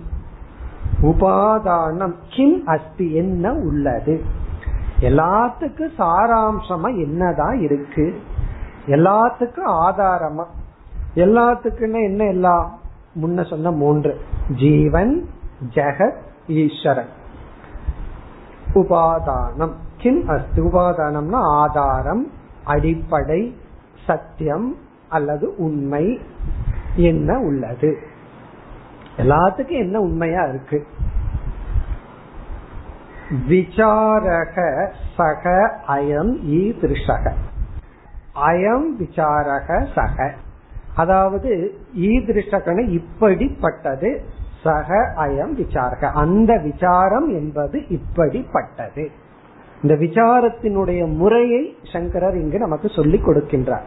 உபாதானம் 1.03 2.13
கிம் 2.29 2.65
அஸ்தி 2.65 3.13
என்ன 3.13 3.53
உள்ளது? 3.53 4.23
எல்லாத்துக்கும் 4.99 5.89
சாராம்சமா 5.97 7.03
என்னதான் 7.03 7.61
இருக்கு? 7.61 8.21
எல்லாத்துக்கும் 8.87 9.67
ஆதாரமா? 9.67 10.45
எல்லாத்துக்குன்னு 11.15 12.03
என்ன 12.03 12.23
எல்லாம் 12.23 12.79
முன்ன 13.21 13.49
சொன்ன 13.49 13.71
மூன்று. 13.71 14.21
ஜீவன் 14.55 15.29
ஜெகத் 15.73 16.17
ஈஸ்வரன். 16.47 17.09
உபாதானம். 18.73 19.71
கிம் 19.97 20.27
அஸ்தி? 20.27 20.61
உபாதானம்னா 20.61 21.39
ஆதாரம் 21.41 22.31
அடிப்படை 22.63 23.57
சத்தியம் 24.05 24.75
அல்லது 25.09 25.55
உண்மை 25.57 26.19
என்ன 26.95 27.39
உள்ளது? 27.39 28.11
எல்லாத்துக்கும் 29.17 29.79
என்ன 29.79 29.99
உண்மையா 29.99 30.43
இருக்கு? 30.43 30.87
விசாரக 33.49 34.87
சக 35.17 35.71
அயம் 35.87 36.33
ஈதிருஷக 36.47 37.31
அயம் 38.35 38.85
விசாரக 38.99 39.87
சக. 39.95 40.31
அதாவது 40.95 41.79
ஈதிருஷகன 41.95 43.01
இப்படிப்பட்டது 43.01 44.19
சக 44.63 45.13
அயம் 45.15 45.53
விசாரக. 45.57 46.11
அந்த 46.11 46.57
விசாரம் 46.57 47.29
என்பது 47.29 47.79
இப்படிப்பட்டது. 47.79 49.07
இந்த 49.81 49.95
விசாரத்தினுடைய 49.95 51.15
முறையை 51.15 51.77
சங்கரர் 51.93 52.35
இங்கு 52.35 52.59
நமக்கு 52.59 52.89
சொல்லி 52.89 53.21
கொடுக்கின்றார். 53.21 53.83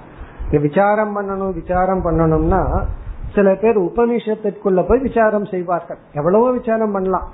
விசாரம் 0.51 1.21
பண்ணணும் 1.21 1.55
விசாரம் 1.55 2.05
பண்ணணும்னா 2.05 2.85
சில 3.35 3.55
பேர் 3.55 3.79
உபனிஷத்திற்குள்ள 3.79 4.89
போய் 4.89 4.99
விசாரம் 4.99 5.45
செய்வார்கள். 5.45 5.97
எவ்வளவோ 6.13 6.53
விசாரம் 6.53 6.93
பண்ணலாம். 6.93 7.33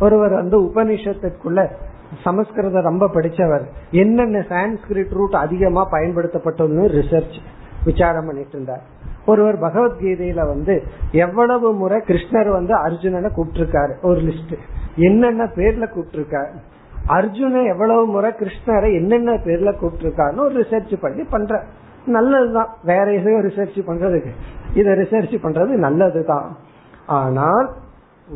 ஒருவர் 0.00 0.32
வந்து 0.32 0.60
உபனிஷத்திற்குள்ள 0.60 1.68
சமஸ்கிருதம் 2.22 2.82
ரொம்ப 2.82 3.06
படிச்சவர். 3.06 3.62
என்னென்ன 3.90 4.38
சான்ஸ்கிரிட் 4.38 5.10
ரூட் 5.10 5.34
அதிகமா 5.34 5.88
பயன்படுத்தப்பட்டதுன்னு 5.90 6.88
ரிசர்ச் 6.98 7.38
விசாரம் 7.84 8.26
பண்ணிட்டு 8.26 8.52
இருந்தார். 8.52 8.82
ஒருவர் 9.26 9.60
பகவத்கீதையில 9.60 10.46
வந்து 10.46 10.82
எவ்வளவு 11.12 11.72
முறை 11.72 12.00
கிருஷ்ணர் 12.06 12.48
வந்து 12.48 12.74
அர்ஜுனனை 12.74 13.30
கூப்பிட்டிருக்காரு. 13.36 13.94
ஒரு 14.02 14.20
லிஸ்ட் 14.20 14.58
என்னென்ன 14.96 15.44
பேர்ல 15.44 15.88
கூப்பிட்டிருக்காரு? 15.94 16.52
அர்ஜுன 17.08 17.66
எவ்வளவு 17.66 18.06
முறை 18.06 18.30
கிருஷ்ணரை 18.30 18.94
என்னென்ன 18.94 19.32
பேர்ல 19.32 19.74
கூப்பிட்டிருக்காருன்னு 19.82 20.38
ஒரு 20.38 20.60
ரிசர்ச் 20.60 20.96
பண்ணி 21.00 21.22
பண்ற 21.22 21.64
நல்லதுதான். 22.06 22.68
வேற 22.84 23.12
எதையும் 23.12 23.48
ரிசர்ச் 23.48 23.82
பண்றதுக்கு. 23.86 24.30
இதை 24.74 24.92
ரிசர்ச் 24.92 25.44
பண்றது 25.44 25.66
நல்லதுதான். 25.66 26.56
ஆனால் 27.06 27.72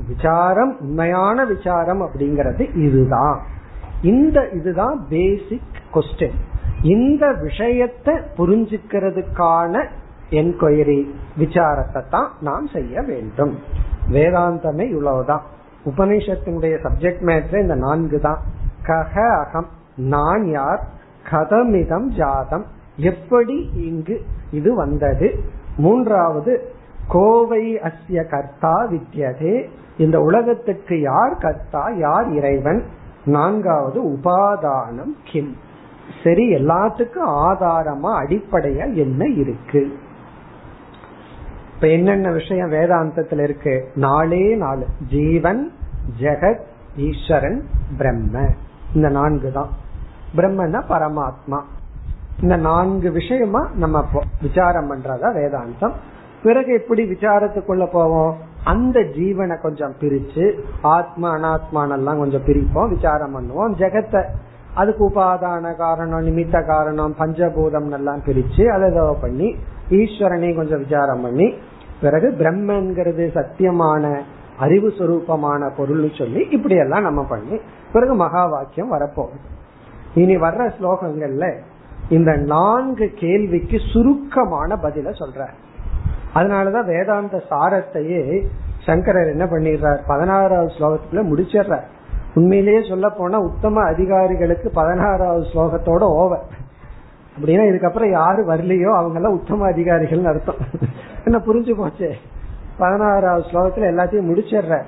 விசாரம் 0.06 0.76
உண்மையான 0.80 1.44
விசாரம் 1.44 2.02
அப்படிங்கறது 2.02 2.76
இதுதான். 2.76 3.42
இந்த 4.02 4.48
இதுதான் 4.48 5.06
பேசிக் 5.08 5.62
கொஸ்டின் 5.94 6.34
இந்த 6.82 7.32
விஷயத்தை 7.32 8.14
புரிஞ்சுக்கிறதுக்கான 8.14 9.88
என்கொயரி 10.30 11.10
விசாரத்தை 11.38 12.08
தான் 12.10 12.30
நாம் 12.40 12.66
செய்ய 12.72 13.02
வேண்டும். 13.02 13.58
வேதாந்தமே 14.12 14.88
இவ்வளவுதான். 14.88 15.42
உபனிஷத்தினுடைய 15.84 16.76
சப்ஜெக்ட் 16.84 17.22
மேட்ரு 17.22 17.60
இந்த 17.60 17.74
நான்கு 17.74 18.20
தான் 18.20 18.38
கக 18.82 19.44
அகம் 19.44 19.68
நான் 19.96 20.50
யார்? 20.50 20.86
கதமிதம் 21.30 22.06
ஜாதம். 22.06 22.64
எப்படி 22.96 23.70
இங்கு 23.74 24.22
இது 24.50 24.74
வந்தது? 24.74 25.38
மூன்றாவது 25.76 26.72
கோவை 27.08 27.74
அஸ்ய 27.74 28.28
கர்த்தா 28.28 28.86
வித்தியதே 28.90 29.68
இந்த 29.98 30.20
உலகத்துக்கு 30.20 31.00
யார் 31.00 31.36
கர்த்தா? 31.36 31.88
யார் 31.88 32.32
இறைவன்? 32.32 32.84
நான்காவது 33.24 34.08
உபாதானம் 34.08 35.16
கிம். 35.32 35.56
சரி 36.24 36.54
எல்லாத்துக்கும் 36.54 37.28
ஆதாரமா 37.28 38.14
அடிப்படையா 38.24 38.94
என்ன 38.94 39.24
இருக்கு? 39.24 39.98
இப்ப 41.74 41.88
என்னென்ன 41.88 42.30
விஷயம் 42.30 42.72
வேதாந்தத்துல 42.72 43.42
இருக்கு? 43.42 43.90
நாலே 43.94 44.54
நாலு. 44.54 44.86
ஜீவன் 45.08 45.72
ஜெகத் 46.20 46.62
ஈஸ்வரன் 46.96 47.66
பிரம்ம. 47.98 48.48
இந்த 48.94 49.08
நான்கு 49.08 49.52
தான். 49.52 49.68
பிரம்மன்னா 50.36 50.82
பரமாத்மா. 50.88 51.60
இந்த 52.42 52.56
நான்கு 52.56 53.10
விஷயமா 53.10 53.70
நம்ம 53.74 54.04
விசாரம் 54.42 54.90
பண்றதா 54.90 55.28
வேதாந்தம். 55.38 55.92
பிறகு 56.42 56.72
எப்படி 56.74 57.02
விசாரத்துக்குள்ள 57.10 57.92
போவோம்? 57.92 58.36
அந்த 58.64 59.00
ஜீவனை 59.00 59.60
கொஞ்சம் 59.60 59.94
பிரிச்சு 60.00 60.58
ஆத்மா 60.82 61.36
அனாத்மானெல்லாம் 61.36 62.18
கொஞ்சம் 62.18 62.44
பிரிப்போம் 62.44 62.88
விசாரம் 62.88 63.34
பண்ணுவோம். 63.34 63.72
ஜெகத்தை 63.78 64.24
அதுக்கு 64.74 65.10
உபாதான 65.10 65.76
காரணம் 65.76 66.26
நிமித்த 66.26 66.66
காரணம் 66.66 67.14
பஞ்சபூதம் 67.18 67.90
எல்லாம் 67.90 68.22
பிரிச்சு 68.26 68.66
அதை 68.66 69.16
பண்ணி 69.20 69.56
ஈஸ்வரனையும் 69.90 70.56
கொஞ்சம் 70.56 70.78
விசாரம் 70.78 71.22
பண்ணி 71.22 71.54
பிறகு 72.00 72.34
பிரம்மங்கிறது 72.38 73.24
சத்தியமான 73.34 74.20
அறிவு 74.58 74.88
சுரூபமான 74.88 75.70
பொருள் 75.76 76.10
சொல்லி 76.18 76.46
இப்படி 76.50 76.74
எல்லாம் 76.74 77.02
நம்ம 77.02 77.22
பண்ணி 77.22 77.60
பிறகு 77.92 78.14
மகா 78.14 78.46
வாக்கியம் 78.46 78.92
வரப்போகுது. 78.92 79.38
இனி 80.14 80.36
வர்ற 80.36 80.70
ஸ்லோகங்கள்ல 80.78 81.58
இந்த 82.08 82.36
நான்கு 82.36 83.12
கேள்விக்கு 83.14 83.78
சுருக்கமான 83.92 84.76
பதில 84.76 85.12
சொல்ற 85.18 85.48
அதனாலதான் 86.34 86.84
வேதாந்த 86.84 87.42
சாரத்தையே 87.50 88.46
சங்கரர் 88.78 89.28
என்ன 89.28 89.44
பண்ணிடுறார்? 89.44 89.98
பதினாறாவது 90.06 90.72
ஸ்லோகத்துல 90.74 91.12
முடிச்சிடுறார். 91.12 91.84
உண்மையிலேயே 92.34 92.88
சொல்ல 92.88 93.08
போனா 93.08 93.38
உத்தம 93.38 93.82
அதிகாரிகளுக்கு 93.82 94.70
பதினாறாவது 94.70 95.42
ஸ்லோகத்தோட 95.42 96.00
ஓவர். 96.00 96.42
அப்படின்னா 97.38 97.62
இதுக்கப்புறம் 97.70 98.10
யாரு 98.10 98.42
வரலையோ 98.46 98.96
அவங்க 98.96 99.14
எல்லாம் 99.14 99.32
உத்தம 99.32 99.66
அதிகாரிகள் 99.66 100.24
அர்த்தம். 100.24 100.56
என்ன 101.24 101.38
புரிஞ்சு 101.38 101.74
போச்சே? 101.80 102.12
பதினாறாவது 102.78 103.48
ஸ்லோகத்துல 103.48 103.84
எல்லாத்தையும் 103.84 104.30
முடிச்சிடுற 104.30 104.82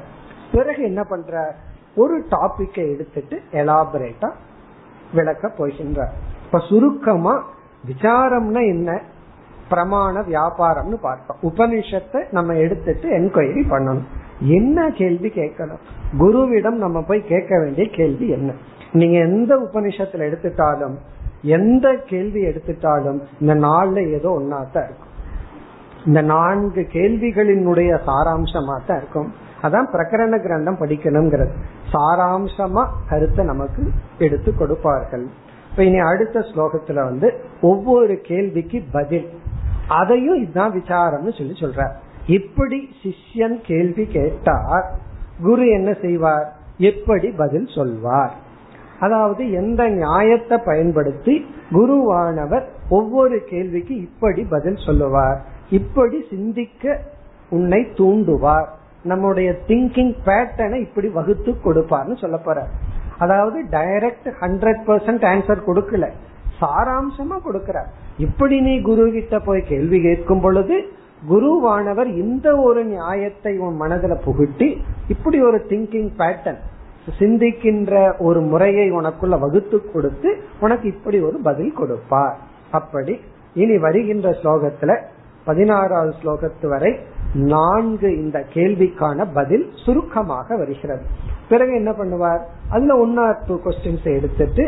பிறகு 0.52 0.82
என்ன 0.82 1.04
பண்ற 1.04 1.54
ஒரு 1.96 2.24
டாபிக்கை 2.30 2.92
எடுத்துட்டு 2.94 3.40
எலாபரேட்டா 3.52 4.30
விளக்க 5.14 5.50
போகின்றார். 5.58 6.12
இப்ப 6.47 6.59
சுருக்கமா 6.59 7.34
விசாரம்னா 7.86 8.62
என்ன? 8.66 9.01
பிரமாண 9.70 10.20
வியாபாரம்னு 10.20 10.99
பார்த்தோம். 11.01 11.36
உபனிஷத்தை 11.42 12.20
நம்ம 12.30 12.55
எடுத்துட்டு 12.55 13.09
என்கொயரி 13.18 13.62
பண்ணணும். 13.70 14.07
என்ன 14.40 14.90
கேள்வி 14.90 15.28
கேட்கணும்? 15.28 15.82
குருவிடம் 16.18 16.80
நம்ம 16.84 17.03
போய் 17.03 17.24
கேட்க 17.24 17.59
வேண்டிய 17.59 17.90
கேள்வி 17.90 18.28
என்ன? 18.28 18.53
நீங்க 18.92 19.18
எந்த 19.18 19.57
உபனிஷத்துல 19.57 20.26
எடுத்துட்டாலும் 20.28 20.97
எந்த 21.42 21.86
கேள்வி 22.07 22.44
எடுத்துட்டாலும் 22.44 23.18
இந்த 23.40 23.55
நாள்ல 23.55 24.12
ஏதோ 24.12 24.28
ஒன்னாத்தான் 24.40 24.84
இருக்கும். 24.84 25.12
இந்த 26.07 26.22
நான்கு 26.22 26.86
கேள்விகளினுடைய 26.92 27.90
சாராம்சமா 28.07 28.74
தான் 28.86 28.97
இருக்கும். 28.97 29.32
அதான் 29.62 29.90
பிரகரண 29.92 30.34
கிரந்தம் 30.42 30.80
படிக்கணுங்கிறது. 30.80 31.55
சாராம்சமா 31.92 32.86
கருத்தை 33.09 33.44
நமக்கு 33.44 33.90
எடுத்து 34.18 34.55
கொடுப்பார்கள். 34.55 35.26
இப்ப 35.77 35.89
இனி 35.89 35.99
அடுத்த 35.99 36.41
ஸ்லோகத்துல 36.41 36.95
வந்து 36.95 37.41
ஒவ்வொரு 37.61 38.20
கேள்விக்கு 38.20 38.83
பதில். 38.93 39.27
அதையும் 39.89 40.39
இதுதான் 40.43 40.72
விசாரம்னு 40.72 41.33
சொல்லி 41.39 41.53
சொல்ற 41.53 41.91
இப்படி 42.27 42.89
சிஷ்யன் 43.03 43.59
கேள்வி 43.62 44.07
கேட்டார் 44.07 44.87
குரு 45.43 45.68
என்ன 45.68 45.97
செய்வார்? 46.03 46.57
எப்படி 46.79 47.31
பதில் 47.31 47.68
சொல்வார்? 47.74 48.33
அதாவது 49.01 49.53
எந்த 49.53 49.89
நியாயத்தை 49.89 50.59
பயன்படுத்தி 50.64 51.47
குருவானவர் 51.70 52.64
ஒவ்வொரு 52.89 53.45
கேள்விக்கு 53.45 53.97
இப்படி 53.97 54.45
பதில் 54.45 54.81
சொல்லுவார். 54.87 55.45
இப்படி 55.70 56.24
சிந்திக்க 56.31 57.01
உன்னை 57.51 57.81
தூண்டுவார். 57.97 58.66
நம்முடைய 59.03 59.57
திங்கிங் 59.66 60.14
பேட்டர்னை 60.27 60.81
இப்படி 60.81 61.09
வகுத்து 61.09 61.55
கொடுப்பார்னு 61.64 62.20
சொல்ல 62.20 62.37
போற 62.37 62.66
அதாவது 63.18 63.58
டைரக்ட் 63.70 64.28
ஹண்ட்ரட் 64.40 64.82
பர்சன்ட் 64.86 65.24
ஆன்சர் 65.32 65.66
கொடுக்கல. 65.66 66.06
சாராம்சமா 66.60 67.36
கொடுக்கிறார். 67.46 67.90
இப்படி 68.18 68.60
நீ 68.60 68.80
குரு 68.80 69.12
கிட்ட 69.12 69.38
போய் 69.38 69.62
கேள்வி 69.62 69.98
கேட்கும் 70.02 70.40
பொழுது 70.40 70.76
குருவானவர் 71.30 72.06
இந்த 72.06 72.56
ஒரு 72.56 72.84
நியாயத்தை 72.84 73.58
உன் 73.58 73.76
மனதில் 73.76 74.22
புகுட்டி 74.26 74.68
இப்படி 75.08 75.42
ஒரு 75.42 75.58
திங்கிங் 75.68 76.10
பேட்டர்ன் 76.18 76.60
சிந்திக்கின்ற 77.18 78.18
ஒரு 78.18 78.40
முறையை 78.40 78.92
உனக்குள்ள 78.92 79.38
வகுத்து 79.38 79.92
கொடுத்து 79.92 80.36
உனக்கு 80.60 80.88
இப்படி 80.88 81.20
ஒரு 81.20 81.38
பதில் 81.42 81.72
கொடுப்பார். 81.72 82.36
அப்படி 82.70 83.20
இனி 83.54 83.78
வருகின்ற 83.78 84.30
ஸ்லோகத்துல 84.30 85.02
பதினாறாவது 85.44 86.14
ஸ்லோகத்து 86.22 86.66
வரை 86.68 86.98
நான்கு 87.47 88.09
இந்த 88.17 88.38
கேள்விக்கான 88.53 89.26
பதில் 89.34 89.65
சுருக்கமாக 89.76 90.57
வருகிறது 90.57 91.05
பிறகு 91.47 91.74
என்ன 91.76 91.91
பண்ணுவார் 91.91 92.43
அதுல 92.69 92.95
ஒன் 92.97 93.17
ஆர் 93.17 93.41
டூ 93.47 93.57
கொஸ்டின்ஸ் 93.63 94.07
எடுத்துட்டு 94.11 94.65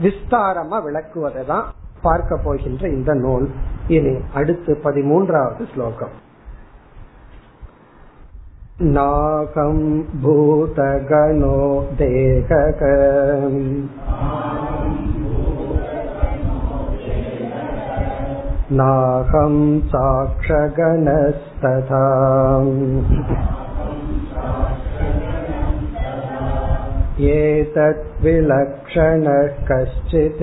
விஸ்தாரமா 0.00 0.78
விளக்குவதை 0.82 1.44
தான் 1.44 1.66
பார்க்க 2.02 2.44
போகின்ற 2.44 2.84
இந்த 2.88 3.12
நூல் 3.20 3.48
இனி 3.88 4.14
அடுத்து 4.34 4.72
பதிமூன்றாவது 4.84 5.64
ஸ்லோகம் 5.72 6.14
नाहं 8.84 9.76
भूतगणो 10.22 11.58
देहक 11.98 12.80
नाहं 18.78 19.54
साक्षगणस्तथा 19.92 20.84
एतत् 27.32 28.06
विलक्षणः 28.24 29.46
कश्चित् 29.70 30.42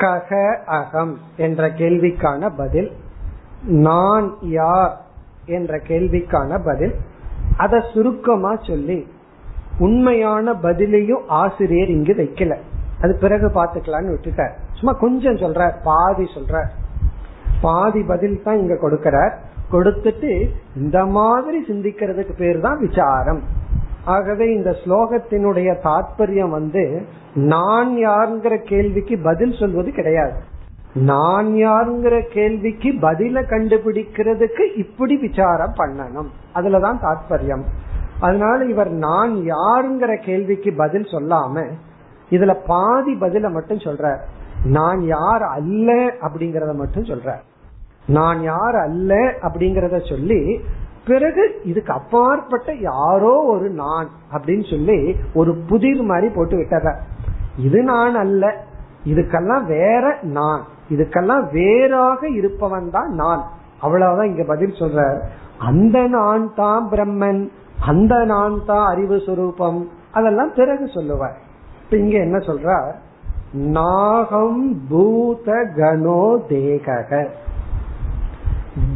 கக 0.00 0.30
அகம் 0.78 1.18
என்ற 1.36 1.68
கேள்விக்கான 1.80 2.50
பதில் 2.56 2.90
நான் 3.86 4.26
யார் 4.40 4.94
என்ற 5.46 5.80
கேள்விக்கான 5.88 6.58
பதில் 6.64 6.94
அத 7.56 7.80
சுருக்கமா 7.92 8.52
சொல்லி 8.68 8.98
உண்மையான 9.78 10.52
பதிலையும் 10.52 11.24
ஆசிரியர் 11.26 11.88
இங்கு 11.88 12.14
வைக்கல. 12.20 12.54
அது 13.00 13.12
பிறகு 13.20 13.46
பாத்துக்கலாம்னு 13.54 14.14
விட்டுட்டார். 14.14 14.52
சும்மா 14.72 14.92
கொஞ்சம் 14.98 15.36
சொல்ற 15.36 15.62
பாதி 15.82 16.26
சொல்ற 16.34 16.62
பாதி 17.60 18.02
பதில் 18.02 18.42
தான் 18.42 18.58
இங்க 18.58 18.74
கொடுக்கிறார். 18.74 19.34
கொடுத்துட்டு 19.72 20.30
இந்த 20.76 20.98
மாதிரி 21.18 21.58
சிந்திக்கிறதுக்கு 21.68 22.34
பேர் 22.36 22.60
தான் 22.60 22.78
விசாரம். 22.78 23.42
ஆகவே 24.04 24.52
இந்த 24.52 24.76
ஸ்லோகத்தினுடைய 24.84 25.76
தாற்பயம் 25.82 26.48
வந்து 26.48 27.06
நான் 27.34 27.96
யாருங்கிற 27.96 28.62
கேள்விக்கு 28.62 29.18
பதில் 29.18 29.52
சொல்வது 29.52 29.90
கிடையாது. 29.92 30.32
நான் 30.92 31.46
யாருங்கிற 31.46 32.32
கேள்விக்கு 32.32 32.90
பதில 32.90 33.42
கண்டுபிடிக்கிறதுக்கு 33.42 34.76
இப்படி 34.76 35.16
விசாரம் 35.16 35.74
பண்ணணும். 35.76 36.30
அதுலதான் 36.54 37.00
தாற்பயம் 37.02 37.64
அதனால 38.20 38.64
இவர் 38.64 38.90
நான் 38.90 39.34
யாருங்கிற 39.34 40.24
கேள்விக்கு 40.24 40.74
பதில் 40.76 41.04
சொல்லாம 41.04 41.66
இதுல 42.30 42.56
பாதி 42.66 43.14
பதில 43.14 43.50
மட்டும் 43.50 43.78
சொல்ற 43.78 44.16
நான் 44.64 45.02
யார் 45.04 45.42
அல்ல 45.42 45.92
அப்படிங்கறத 46.20 46.74
மட்டும் 46.74 47.02
சொல்ற 47.02 47.34
நான் 48.06 48.42
யார் 48.42 48.74
அல்ல 48.74 49.14
அப்படிங்கறத 49.42 50.08
சொல்லி 50.08 50.60
பிறகு 51.06 51.60
இதுக்கு 51.64 51.92
அப்பாற்பட்ட 51.92 52.74
யாரோ 52.74 53.42
ஒரு 53.42 53.70
நான் 53.70 54.08
அப்படின்னு 54.32 54.70
சொல்லி 54.70 55.16
ஒரு 55.34 55.54
புதிர் 55.54 56.02
மாதிரி 56.02 56.34
போட்டு 56.34 56.56
விட்டத. 56.56 56.94
இது 57.58 57.82
நான் 57.82 58.14
அல்ல. 58.14 58.64
இதுக்கெல்லாம் 59.06 59.66
வேற 59.66 60.18
நான். 60.22 60.62
இதுக்கெல்லாம் 60.90 61.52
வேறாக 61.52 62.28
இருப்பவன் 62.28 62.90
தான் 62.90 63.14
நான். 63.14 63.44
அவ்வளவுதான் 63.80 64.26
இங்க 64.26 64.44
பதில் 64.44 64.74
சொல்ற 64.78 65.18
அந்த 65.58 66.06
நான் 66.06 66.54
தான் 66.54 66.88
பிரம்மன். 66.90 67.48
அந்த 67.86 68.24
நான் 68.24 68.64
தான் 68.66 68.86
அறிவு 68.86 69.16
சுரூபம். 69.16 69.88
அதெல்லாம் 70.12 70.52
பிறகு 70.56 70.88
சொல்லுவார். 70.94 71.36
இப்ப 71.84 71.96
இங்க 71.96 72.18
என்ன 72.18 72.38
சொல்ற 72.38 72.92
நாகம் 73.52 74.80
பூத 74.88 75.66
கணோ 75.76 76.36
தேகக. 76.48 77.28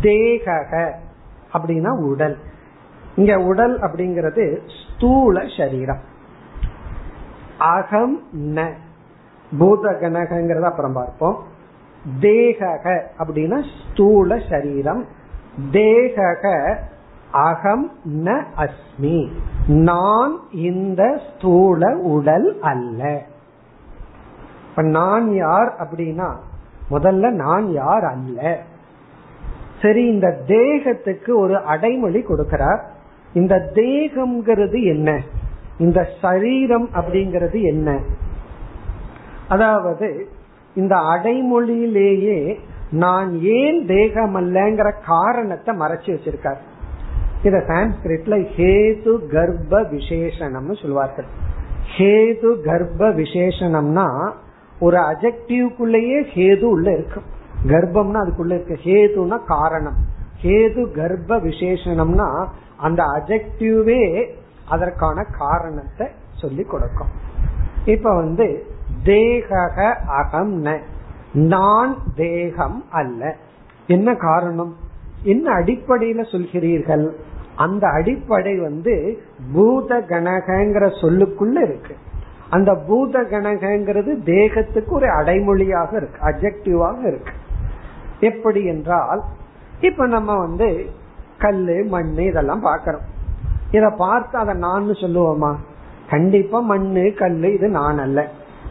தேகக. 0.03 0.91
அப்படின்னா 1.53 1.89
உடல். 1.89 2.39
இங்க 3.17 3.39
உடல் 3.39 3.81
அப்படிங்கிறது 3.81 4.59
ஸ்தூல 4.97 5.43
சரீரம். 5.57 6.01
அகம் 7.59 8.23
ந. 8.37 8.73
பூத 9.59 9.91
கணகங்கிறத 9.91 10.63
அப்புறம் 10.63 10.93
பார்ப்போம். 10.93 11.45
தேகக 12.21 13.03
அப்படின்னா 13.19 13.65
ஸ்தூல 13.93 14.39
சரீரம். 14.51 15.07
தேகக 15.73 16.77
அகம் 17.33 17.93
ந 18.09 18.45
அஸ்மி. 18.57 19.31
நான் 19.67 20.39
இந்த 20.53 21.21
ஸ்தூல 21.29 21.97
உடல் 21.97 22.61
அல்ல. 22.61 23.23
நான் 24.77 25.35
யார் 25.35 25.75
அப்படின்னா 25.79 26.37
முதல்ல 26.91 27.31
நான் 27.31 27.73
யார் 27.73 28.05
அல்ல. 28.05 28.63
சரி 29.83 30.07
இந்த 30.07 30.41
தேகத்துக்கு 30.47 31.39
ஒரு 31.39 31.57
அடைமொழி 31.57 32.25
கொடுக்கிறார். 32.29 32.81
இந்த 33.35 33.71
தேகம்ங்கிறது 33.75 34.85
என்ன? 34.85 35.21
இந்த 35.79 36.09
சரீரம் 36.21 36.89
அப்படிங்கிறது 36.95 37.63
என்ன? 37.63 37.99
அதாவது 39.49 40.29
இந்த 40.75 40.97
அடைமொழியிலேயே 40.97 42.59
நான் 42.91 43.41
ஏன் 43.43 43.87
தேகம் 43.87 44.37
அல்லங்கிற 44.37 44.93
காரணத்தை 45.07 45.77
மறைச்சு 45.77 46.11
வச்சிருக்கார். 46.15 46.61
இத 47.43 47.57
சான்ஸ்கிரிட்ல 47.69 48.47
ஹேது 48.57 49.27
கர்ப்ப 49.27 49.83
விசேஷனம்னு 49.83 50.83
சொல்வார்கள். 50.83 51.25
ஹேது 51.97 52.61
கர்ப்ப 52.61 53.11
விசேஷனம்னா 53.11 54.33
ஒரு 54.81 54.97
அஜெக்டிவ்குள்ளேயே 54.97 56.19
ஹேது 56.35 56.63
உள்ள 56.63 56.93
இருக்கும். 56.93 57.37
கர்ப்பம்னா 57.67 58.21
அதுக்குள்ள 58.25 58.51
இருக்க 58.51 58.75
ஹேதுனா 58.75 59.45
காரணம். 59.45 59.95
ஹேது 60.43 60.91
கர்ப்ப 60.91 61.37
விசேஷனம்னா 61.37 62.47
அந்த 62.77 63.03
அஜெக்டிவே 63.03 64.31
அதற்கான 64.69 65.25
காரணத்தை 65.39 66.07
சொல்லி 66.35 66.63
கொடுக்கும். 66.63 67.09
இப்ப 67.85 68.15
வந்து 68.15 68.67
தேக 69.05 69.75
அகம் 70.07 70.67
நான் 71.33 71.97
தேகம் 72.15 72.85
அல்ல. 72.91 73.37
என்ன 73.87 74.15
காரணம்? 74.15 74.77
என்ன 75.23 75.53
அடிப்படையில 75.53 76.25
சொல்கிறீர்கள்? 76.33 77.11
அந்த 77.57 77.89
அடிப்படை 77.89 78.59
வந்து 78.59 79.19
பூத 79.53 79.99
கணகங்கிற 79.99 81.01
சொல்லுக்குள்ள 81.01 81.63
இருக்கு. 81.63 81.97
அந்த 82.51 82.75
பூத 82.75 83.23
கணகங்கிறது 83.23 84.23
தேகத்துக்கு 84.23 84.91
ஒரு 84.91 85.09
அடைமொழியாக 85.09 85.97
இருக்கு 85.97 86.27
அப்ஜெக்டிவாக 86.27 86.99
இருக்கு. 87.07 87.33
எப்படி 88.21 88.65
என்றால் 88.65 89.23
இப்ப 89.81 90.07
நம்ம 90.07 90.37
வந்து 90.37 90.91
கல்லு 91.39 91.85
மண் 91.89 92.15
இதெல்லாம் 92.15 92.65
பாக்கிறோம் 92.65 93.07
இத 93.71 93.91
பார்த்து 93.91 94.39
அதை 94.39 94.55
நான் 94.55 94.89
சொல்லுவோமா? 94.89 95.55
கண்டிப்பா 96.11 96.61
மண்ணு 96.61 97.15
கல்லு 97.15 97.55
இது 97.55 97.69
நான் 97.69 97.99
அல்ல. 97.99 98.29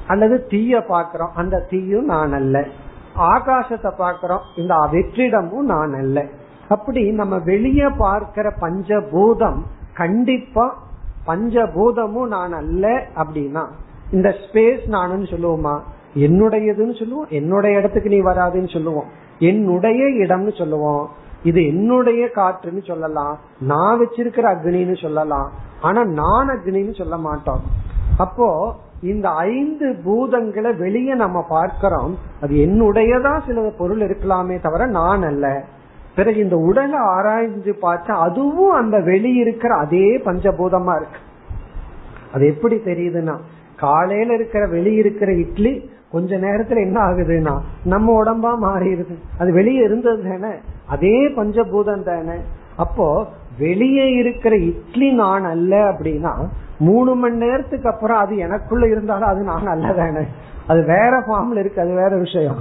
அல்லது 0.07 0.47
தீய 0.47 0.77
பாக்கிறோம் 0.77 1.31
அந்த 1.35 1.65
தீயும் 1.69 2.05
நான் 2.05 2.33
அல்ல. 2.33 2.67
ஆகாசத்தை 3.15 3.91
பாக்கிறோம் 3.97 4.39
இந்த 4.55 4.75
வெற்றிடமும் 4.75 5.65
நான் 5.73 5.93
அல்ல. 5.93 6.25
அப்படி 6.69 7.11
நம்ம 7.11 7.37
வெளியே 7.37 7.85
பார்க்கிற 7.97 8.53
பஞ்சபூதம் 8.61 9.61
கண்டிப்பா 9.93 10.83
பஞ்சபூதமும் 11.27 12.27
நான் 12.27 12.53
அல்ல 12.53 13.07
அப்படின்னா 13.15 13.65
இந்த 14.11 14.29
ஸ்பேஸ் 14.29 14.83
நானுன்னு 14.91 15.27
சொல்லுவோமா? 15.31 15.79
என்னுடையதுன்னு 16.15 16.99
சொல்லுவோம் 16.99 17.27
என்னுடைய 17.29 17.77
இடத்துக்கு 17.77 18.09
நீ 18.09 18.21
வராதுன்னு 18.21 18.73
சொல்லுவோம். 18.73 19.25
என்னுடைய 19.39 20.05
இடம்னு 20.05 20.57
சொல்லுவோம். 20.57 21.09
இது 21.43 21.67
என்னுடைய 21.67 22.29
காற்றுன்னு 22.35 22.85
சொல்லலாம். 22.85 23.39
நான் 23.59 23.99
வச்சிருக்கிற 23.99 24.55
அக்னின்னு 24.55 25.01
சொல்லலாம். 25.01 25.51
ஆனா 25.81 26.03
நான் 26.03 26.49
அக்னின்னு 26.49 26.97
சொல்ல 26.97 27.17
மாட்டோம். 27.17 27.61
அப்போ 28.17 28.75
இந்த 29.01 29.29
ஐந்து 29.29 29.95
பூதங்களை 30.05 30.77
வெளியே 30.77 31.13
நம்ம 31.13 31.45
பார்க்கிறோம். 31.49 32.17
அது 32.41 32.55
என்னுடையதா 32.55 33.45
சில 33.47 33.71
பொருள் 33.77 33.99
இருக்கலாமே 33.99 34.61
தவிர 34.61 34.85
நான் 34.85 35.23
அல்ல. 35.23 35.63
பிறகு 36.15 36.43
இந்த 36.43 36.55
உடலை 36.55 36.99
ஆராய்ஞ்சு 36.99 37.73
பார்த்தா 37.81 38.11
அதுவும் 38.11 38.71
அந்த 38.71 38.97
வெளியிருக்கிற 38.97 39.67
அதே 39.67 40.17
பஞ்சபூதமா 40.17 40.95
இருக்கு. 40.95 41.19
அது 42.33 42.47
எப்படி 42.47 42.75
தெரியுதுன்னா 42.75 43.35
காலையில 43.77 44.33
இருக்கிற 44.33 44.67
வெளியிருக்கிற 44.67 45.37
இட்லி 45.37 45.89
கொஞ்ச 46.11 46.37
நேரத்துல 46.37 46.79
என்ன 46.79 46.99
ஆகுதுன்னா 47.01 47.59
நம்ம 47.83 48.23
உடம்பா 48.23 48.51
மாறிடுது. 48.65 49.15
அது 49.39 49.53
வெளியே 49.53 49.83
இருந்தது 49.83 50.23
தானே? 50.23 50.53
அதே 50.87 51.27
பஞ்சபூதம் 51.27 52.03
தானே? 52.03 52.37
அப்போ 52.75 53.25
வெளியே 53.57 54.11
இருக்கிற 54.11 54.55
இட்லி 54.55 55.11
நான் 55.11 55.43
அல்ல 55.43 55.91
அப்படின்னா 55.91 56.33
மூணு 56.79 57.15
மணி 57.15 57.35
நேரத்துக்கு 57.35 57.89
அப்புறம் 57.89 58.17
அது 58.17 58.37
எனக்குள்ள 58.37 58.87
இருந்தாலும் 58.87 59.27
அது 59.27 59.43
நான் 59.43 59.65
அல்ல 59.65 59.93
தானே? 59.93 60.25
அது 60.67 60.83
வேற 60.83 61.19
ஃபார்ம்ல 61.19 61.57
இருக்கு 61.57 61.81
அது 61.81 61.93
வேற 61.93 62.17
விஷயம். 62.17 62.59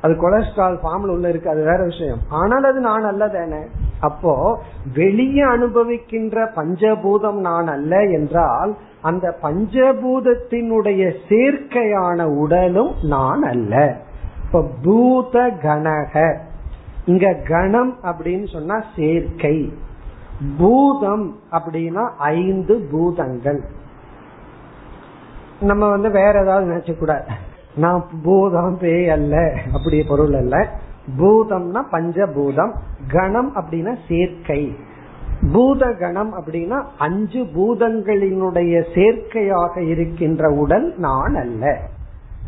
அது 0.00 0.14
கொலஸ்ட்ரால் 0.14 0.78
ஃபார்ம்ல 0.82 1.06
உள்ள 1.06 1.28
இருக்கு 1.28 1.50
அது 1.50 1.62
வேற 1.64 1.84
விஷயம். 1.84 2.18
ஆனால் 2.28 2.64
அது 2.64 2.80
நான் 2.80 3.04
அல்ல 3.04 3.28
தானே? 3.28 3.62
அப்போ 4.00 4.62
வெளியே 4.94 5.42
அனுபவிக்கின்ற 5.42 6.50
பஞ்சபூதம் 6.56 7.40
நான் 7.40 7.66
அல்ல 7.66 8.00
என்றால் 8.00 8.74
அந்த 9.04 9.38
பஞ்சபூதத்தினுடைய 9.42 11.14
சேர்க்கையான 11.28 12.22
உடலும் 12.22 12.94
நான் 13.02 13.42
அல்ல. 13.42 13.96
இப்ப 14.46 14.70
பூத 14.82 15.50
கணக 15.62 16.40
இங்க 17.04 17.34
கணம் 17.48 17.96
அப்படின்னு 18.02 18.52
சொன்னா 18.52 18.84
சேர்க்கை. 18.96 19.72
பூதம் 20.58 21.38
அப்படின்னா 21.52 22.10
ஐந்து 22.18 22.88
பூதங்கள். 22.90 23.60
நம்ம 25.60 25.88
வந்து 25.88 26.10
வேற 26.10 26.42
ஏதாவது 26.42 26.72
நினைச்ச 26.72 26.98
கூடாது. 26.98 27.24
நான் 27.74 28.06
பூதம் 28.22 28.78
பேய் 28.78 29.08
அல்ல 29.08 29.58
அப்படி 29.72 30.02
பொருள் 30.02 30.34
அல்ல. 30.34 30.68
பூதம்னா 31.18 31.82
பஞ்சபூதம். 31.92 32.72
கணம் 33.08 33.56
அப்படின்னா 33.56 33.96
சேர்க்கை. 34.08 34.76
பூதகணம் 35.52 36.32
அப்படின்னா 36.40 36.82
அஞ்சு 36.98 37.42
பூதங்களினுடைய 37.42 38.84
சேர்க்கையாக 38.94 39.80
இருக்கின்ற 39.80 40.48
உடல் 40.48 40.94
நான் 40.96 41.34
அல்ல. 41.34 41.80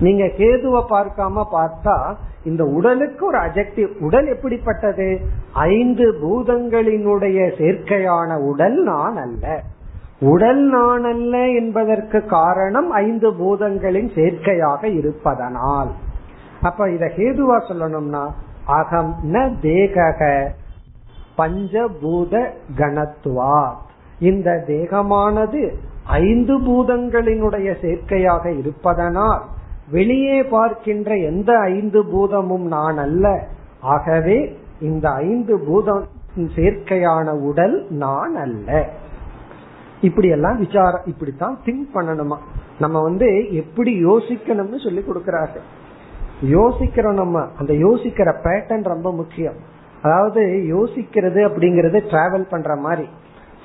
நீங்க 0.01 0.25
கேதுவை 0.25 0.85
பார்க்காம 0.91 1.45
பார்த்தா 1.53 2.15
இந்த 2.45 2.65
உடலுக்கு 2.65 3.27
ஒரு 3.27 3.39
அஜெக்டிவ் 3.39 3.99
உடல் 4.01 4.27
எப்படிப்பட்டது? 4.27 5.21
ஐந்து 5.53 6.13
பூதங்களினுடைய 6.13 7.39
சேர்க்கையான 7.59 8.39
உடல் 8.39 8.83
நான் 8.83 9.17
அல்ல. 9.17 9.63
உடல் 10.21 10.63
நான் 10.69 11.05
அல்ல 11.05 11.49
என்பதற்கு 11.49 12.25
காரணம் 12.25 12.91
ஐந்து 12.91 13.31
பூதங்களின் 13.31 14.09
சேர்க்கையாக 14.15 14.85
இருப்பதனால். 14.85 15.91
அப்ப 16.63 16.91
இத 16.91 17.13
ஹேதுவா 17.17 17.61
சொல்லணும்னா 17.69 18.27
அகம் 18.65 19.15
ந 19.33 19.53
தேகக. 19.63 20.49
பஞ்சபூத 21.39 22.51
கணத்துவா 22.77 23.73
இந்த 24.21 24.65
தேகமானது 24.67 25.75
ஐந்து 26.05 26.61
பூதங்களினுடைய 26.61 27.75
சேர்க்கையாக 27.81 28.59
இருப்பதனால் 28.59 29.43
வெளியே 29.91 30.43
பார்க்கின்ற 30.43 31.15
எந்த 31.15 31.59
ஐந்து 31.59 32.05
பூதமும் 32.05 32.67
நான் 32.67 32.99
அல்ல. 32.99 33.47
ஆகவே 33.81 34.59
இந்த 34.81 35.11
ஐந்து 35.11 35.59
பூதம் 35.59 36.07
சேர்க்கையான 36.37 37.31
உடல் 37.31 37.87
நான் 37.91 38.37
அல்ல. 38.37 38.89
இப்படி 40.01 40.29
எல்லாம் 40.29 40.59
விசாரம் 40.59 41.01
இப்படித்தான் 41.05 41.59
திங்க் 41.65 41.89
பண்ணணுமா. 41.95 42.37
நம்ம 42.79 43.03
வந்து 43.03 43.55
எப்படி 43.55 44.05
யோசிக்கணும்னு 44.05 44.85
சொல்லி 44.85 45.03
கொடுக்கிறார்கள். 45.03 45.63
யோசிக்கிறோம் 46.43 47.15
நம்ம. 47.15 47.47
அந்த 47.59 47.73
யோசிக்கிற 47.73 48.35
பேட்டர்ன் 48.45 48.83
ரொம்ப 48.83 49.13
முக்கியம். 49.13 49.75
அதாவது 50.03 50.43
யோசிக்கிறது 50.75 51.41
அப்படிங்கறது 51.49 51.99
டிராவல் 52.11 52.51
பண்ற 52.51 52.77
மாதிரி. 52.77 53.09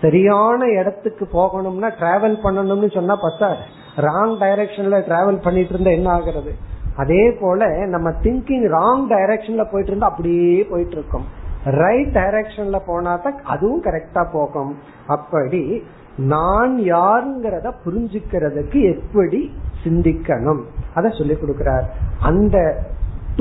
சரியான 0.02 0.68
இடத்துக்கு 0.68 1.28
போகணும்னா 1.34 1.90
டிராவல் 2.00 2.38
பண்ணணும்னு 2.44 2.94
சொன்னா 2.94 3.16
பத்தாது. 3.16 3.60
ராங் 3.96 4.36
டைரக்ஷன்ல 4.40 5.00
டிராவல் 5.00 5.44
பண்ணிட்டு 5.44 5.74
இருந்தா 5.74 5.92
என்ன 5.92 6.10
ஆகுறது? 6.18 6.52
அதே 6.96 7.32
போல 7.32 7.68
நம்ம 7.86 8.10
திங்கிங் 8.10 8.66
ராங் 8.68 9.06
டைரக்ஷன்ல 9.10 9.64
போயிட்டு 9.72 9.92
இருந்தா 9.92 10.08
அப்படியே 10.08 10.64
போயிட்டு 10.64 10.92
இருக்கோம். 10.92 11.26
ரைட் 11.66 12.16
டைரக்ஷன்ல 12.16 12.80
போனா 12.86 13.16
தான் 13.16 13.42
அதுவும் 13.44 13.84
கரெக்டா 13.84 14.28
போகும். 14.32 14.78
அப்படி 15.08 15.84
நான் 16.18 16.80
யாருங்கிறத 16.80 17.72
புரிஞ்சுக்கிறதுக்கு 17.86 18.96
எப்படி 18.96 19.52
சிந்திக்கணும்? 19.84 20.62
அத 20.94 21.10
சொல்லி 21.10 21.34
கொடுக்கிறார். 21.34 21.84
அந்த 22.20 22.84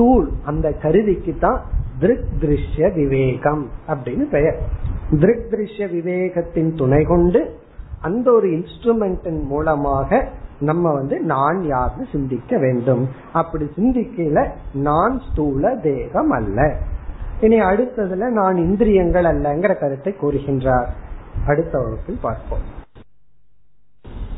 டூல் 0.00 0.28
அந்த 0.50 0.66
கருவிக்கு 0.82 1.34
தான் 1.38 1.60
திருக் 2.02 2.28
திருஷ்ய 2.42 2.92
விவேகம் 2.94 3.64
அப்படின்னு 3.88 4.26
பெயர். 4.36 4.60
திருக் 5.20 5.48
திருஷ்ய 5.52 5.86
விவேகத்தின் 5.96 6.70
துணை 6.76 7.02
கொண்டு 7.04 7.40
அந்த 8.00 8.26
ஒரு 8.32 8.48
இன்ஸ்ட்ருமெண்டின் 8.48 9.40
மூலமாக 9.44 10.20
நம்ம 10.68 10.92
வந்து 10.92 11.16
நான் 11.32 11.58
யார்னு 11.72 12.04
சிந்திக்க 12.12 12.58
வேண்டும். 12.58 13.04
அப்படி 13.32 13.66
சிந்திக்கல 13.76 14.40
நான் 14.88 15.14
ஸ்தூல 15.26 15.72
தேகம் 15.82 16.30
அல்ல. 16.30 16.58
இனி 17.40 17.58
அடுத்ததுல 17.60 18.28
நான் 18.40 18.56
இந்திரியங்கள் 18.56 19.28
அல்லங்கிற 19.32 19.74
கருத்தை 19.80 20.12
கூறுகின்றார். 20.22 20.90
அடுத்த 21.46 21.74
வகுப்பில் 21.78 22.22
பார்ப்போம். 22.22 22.64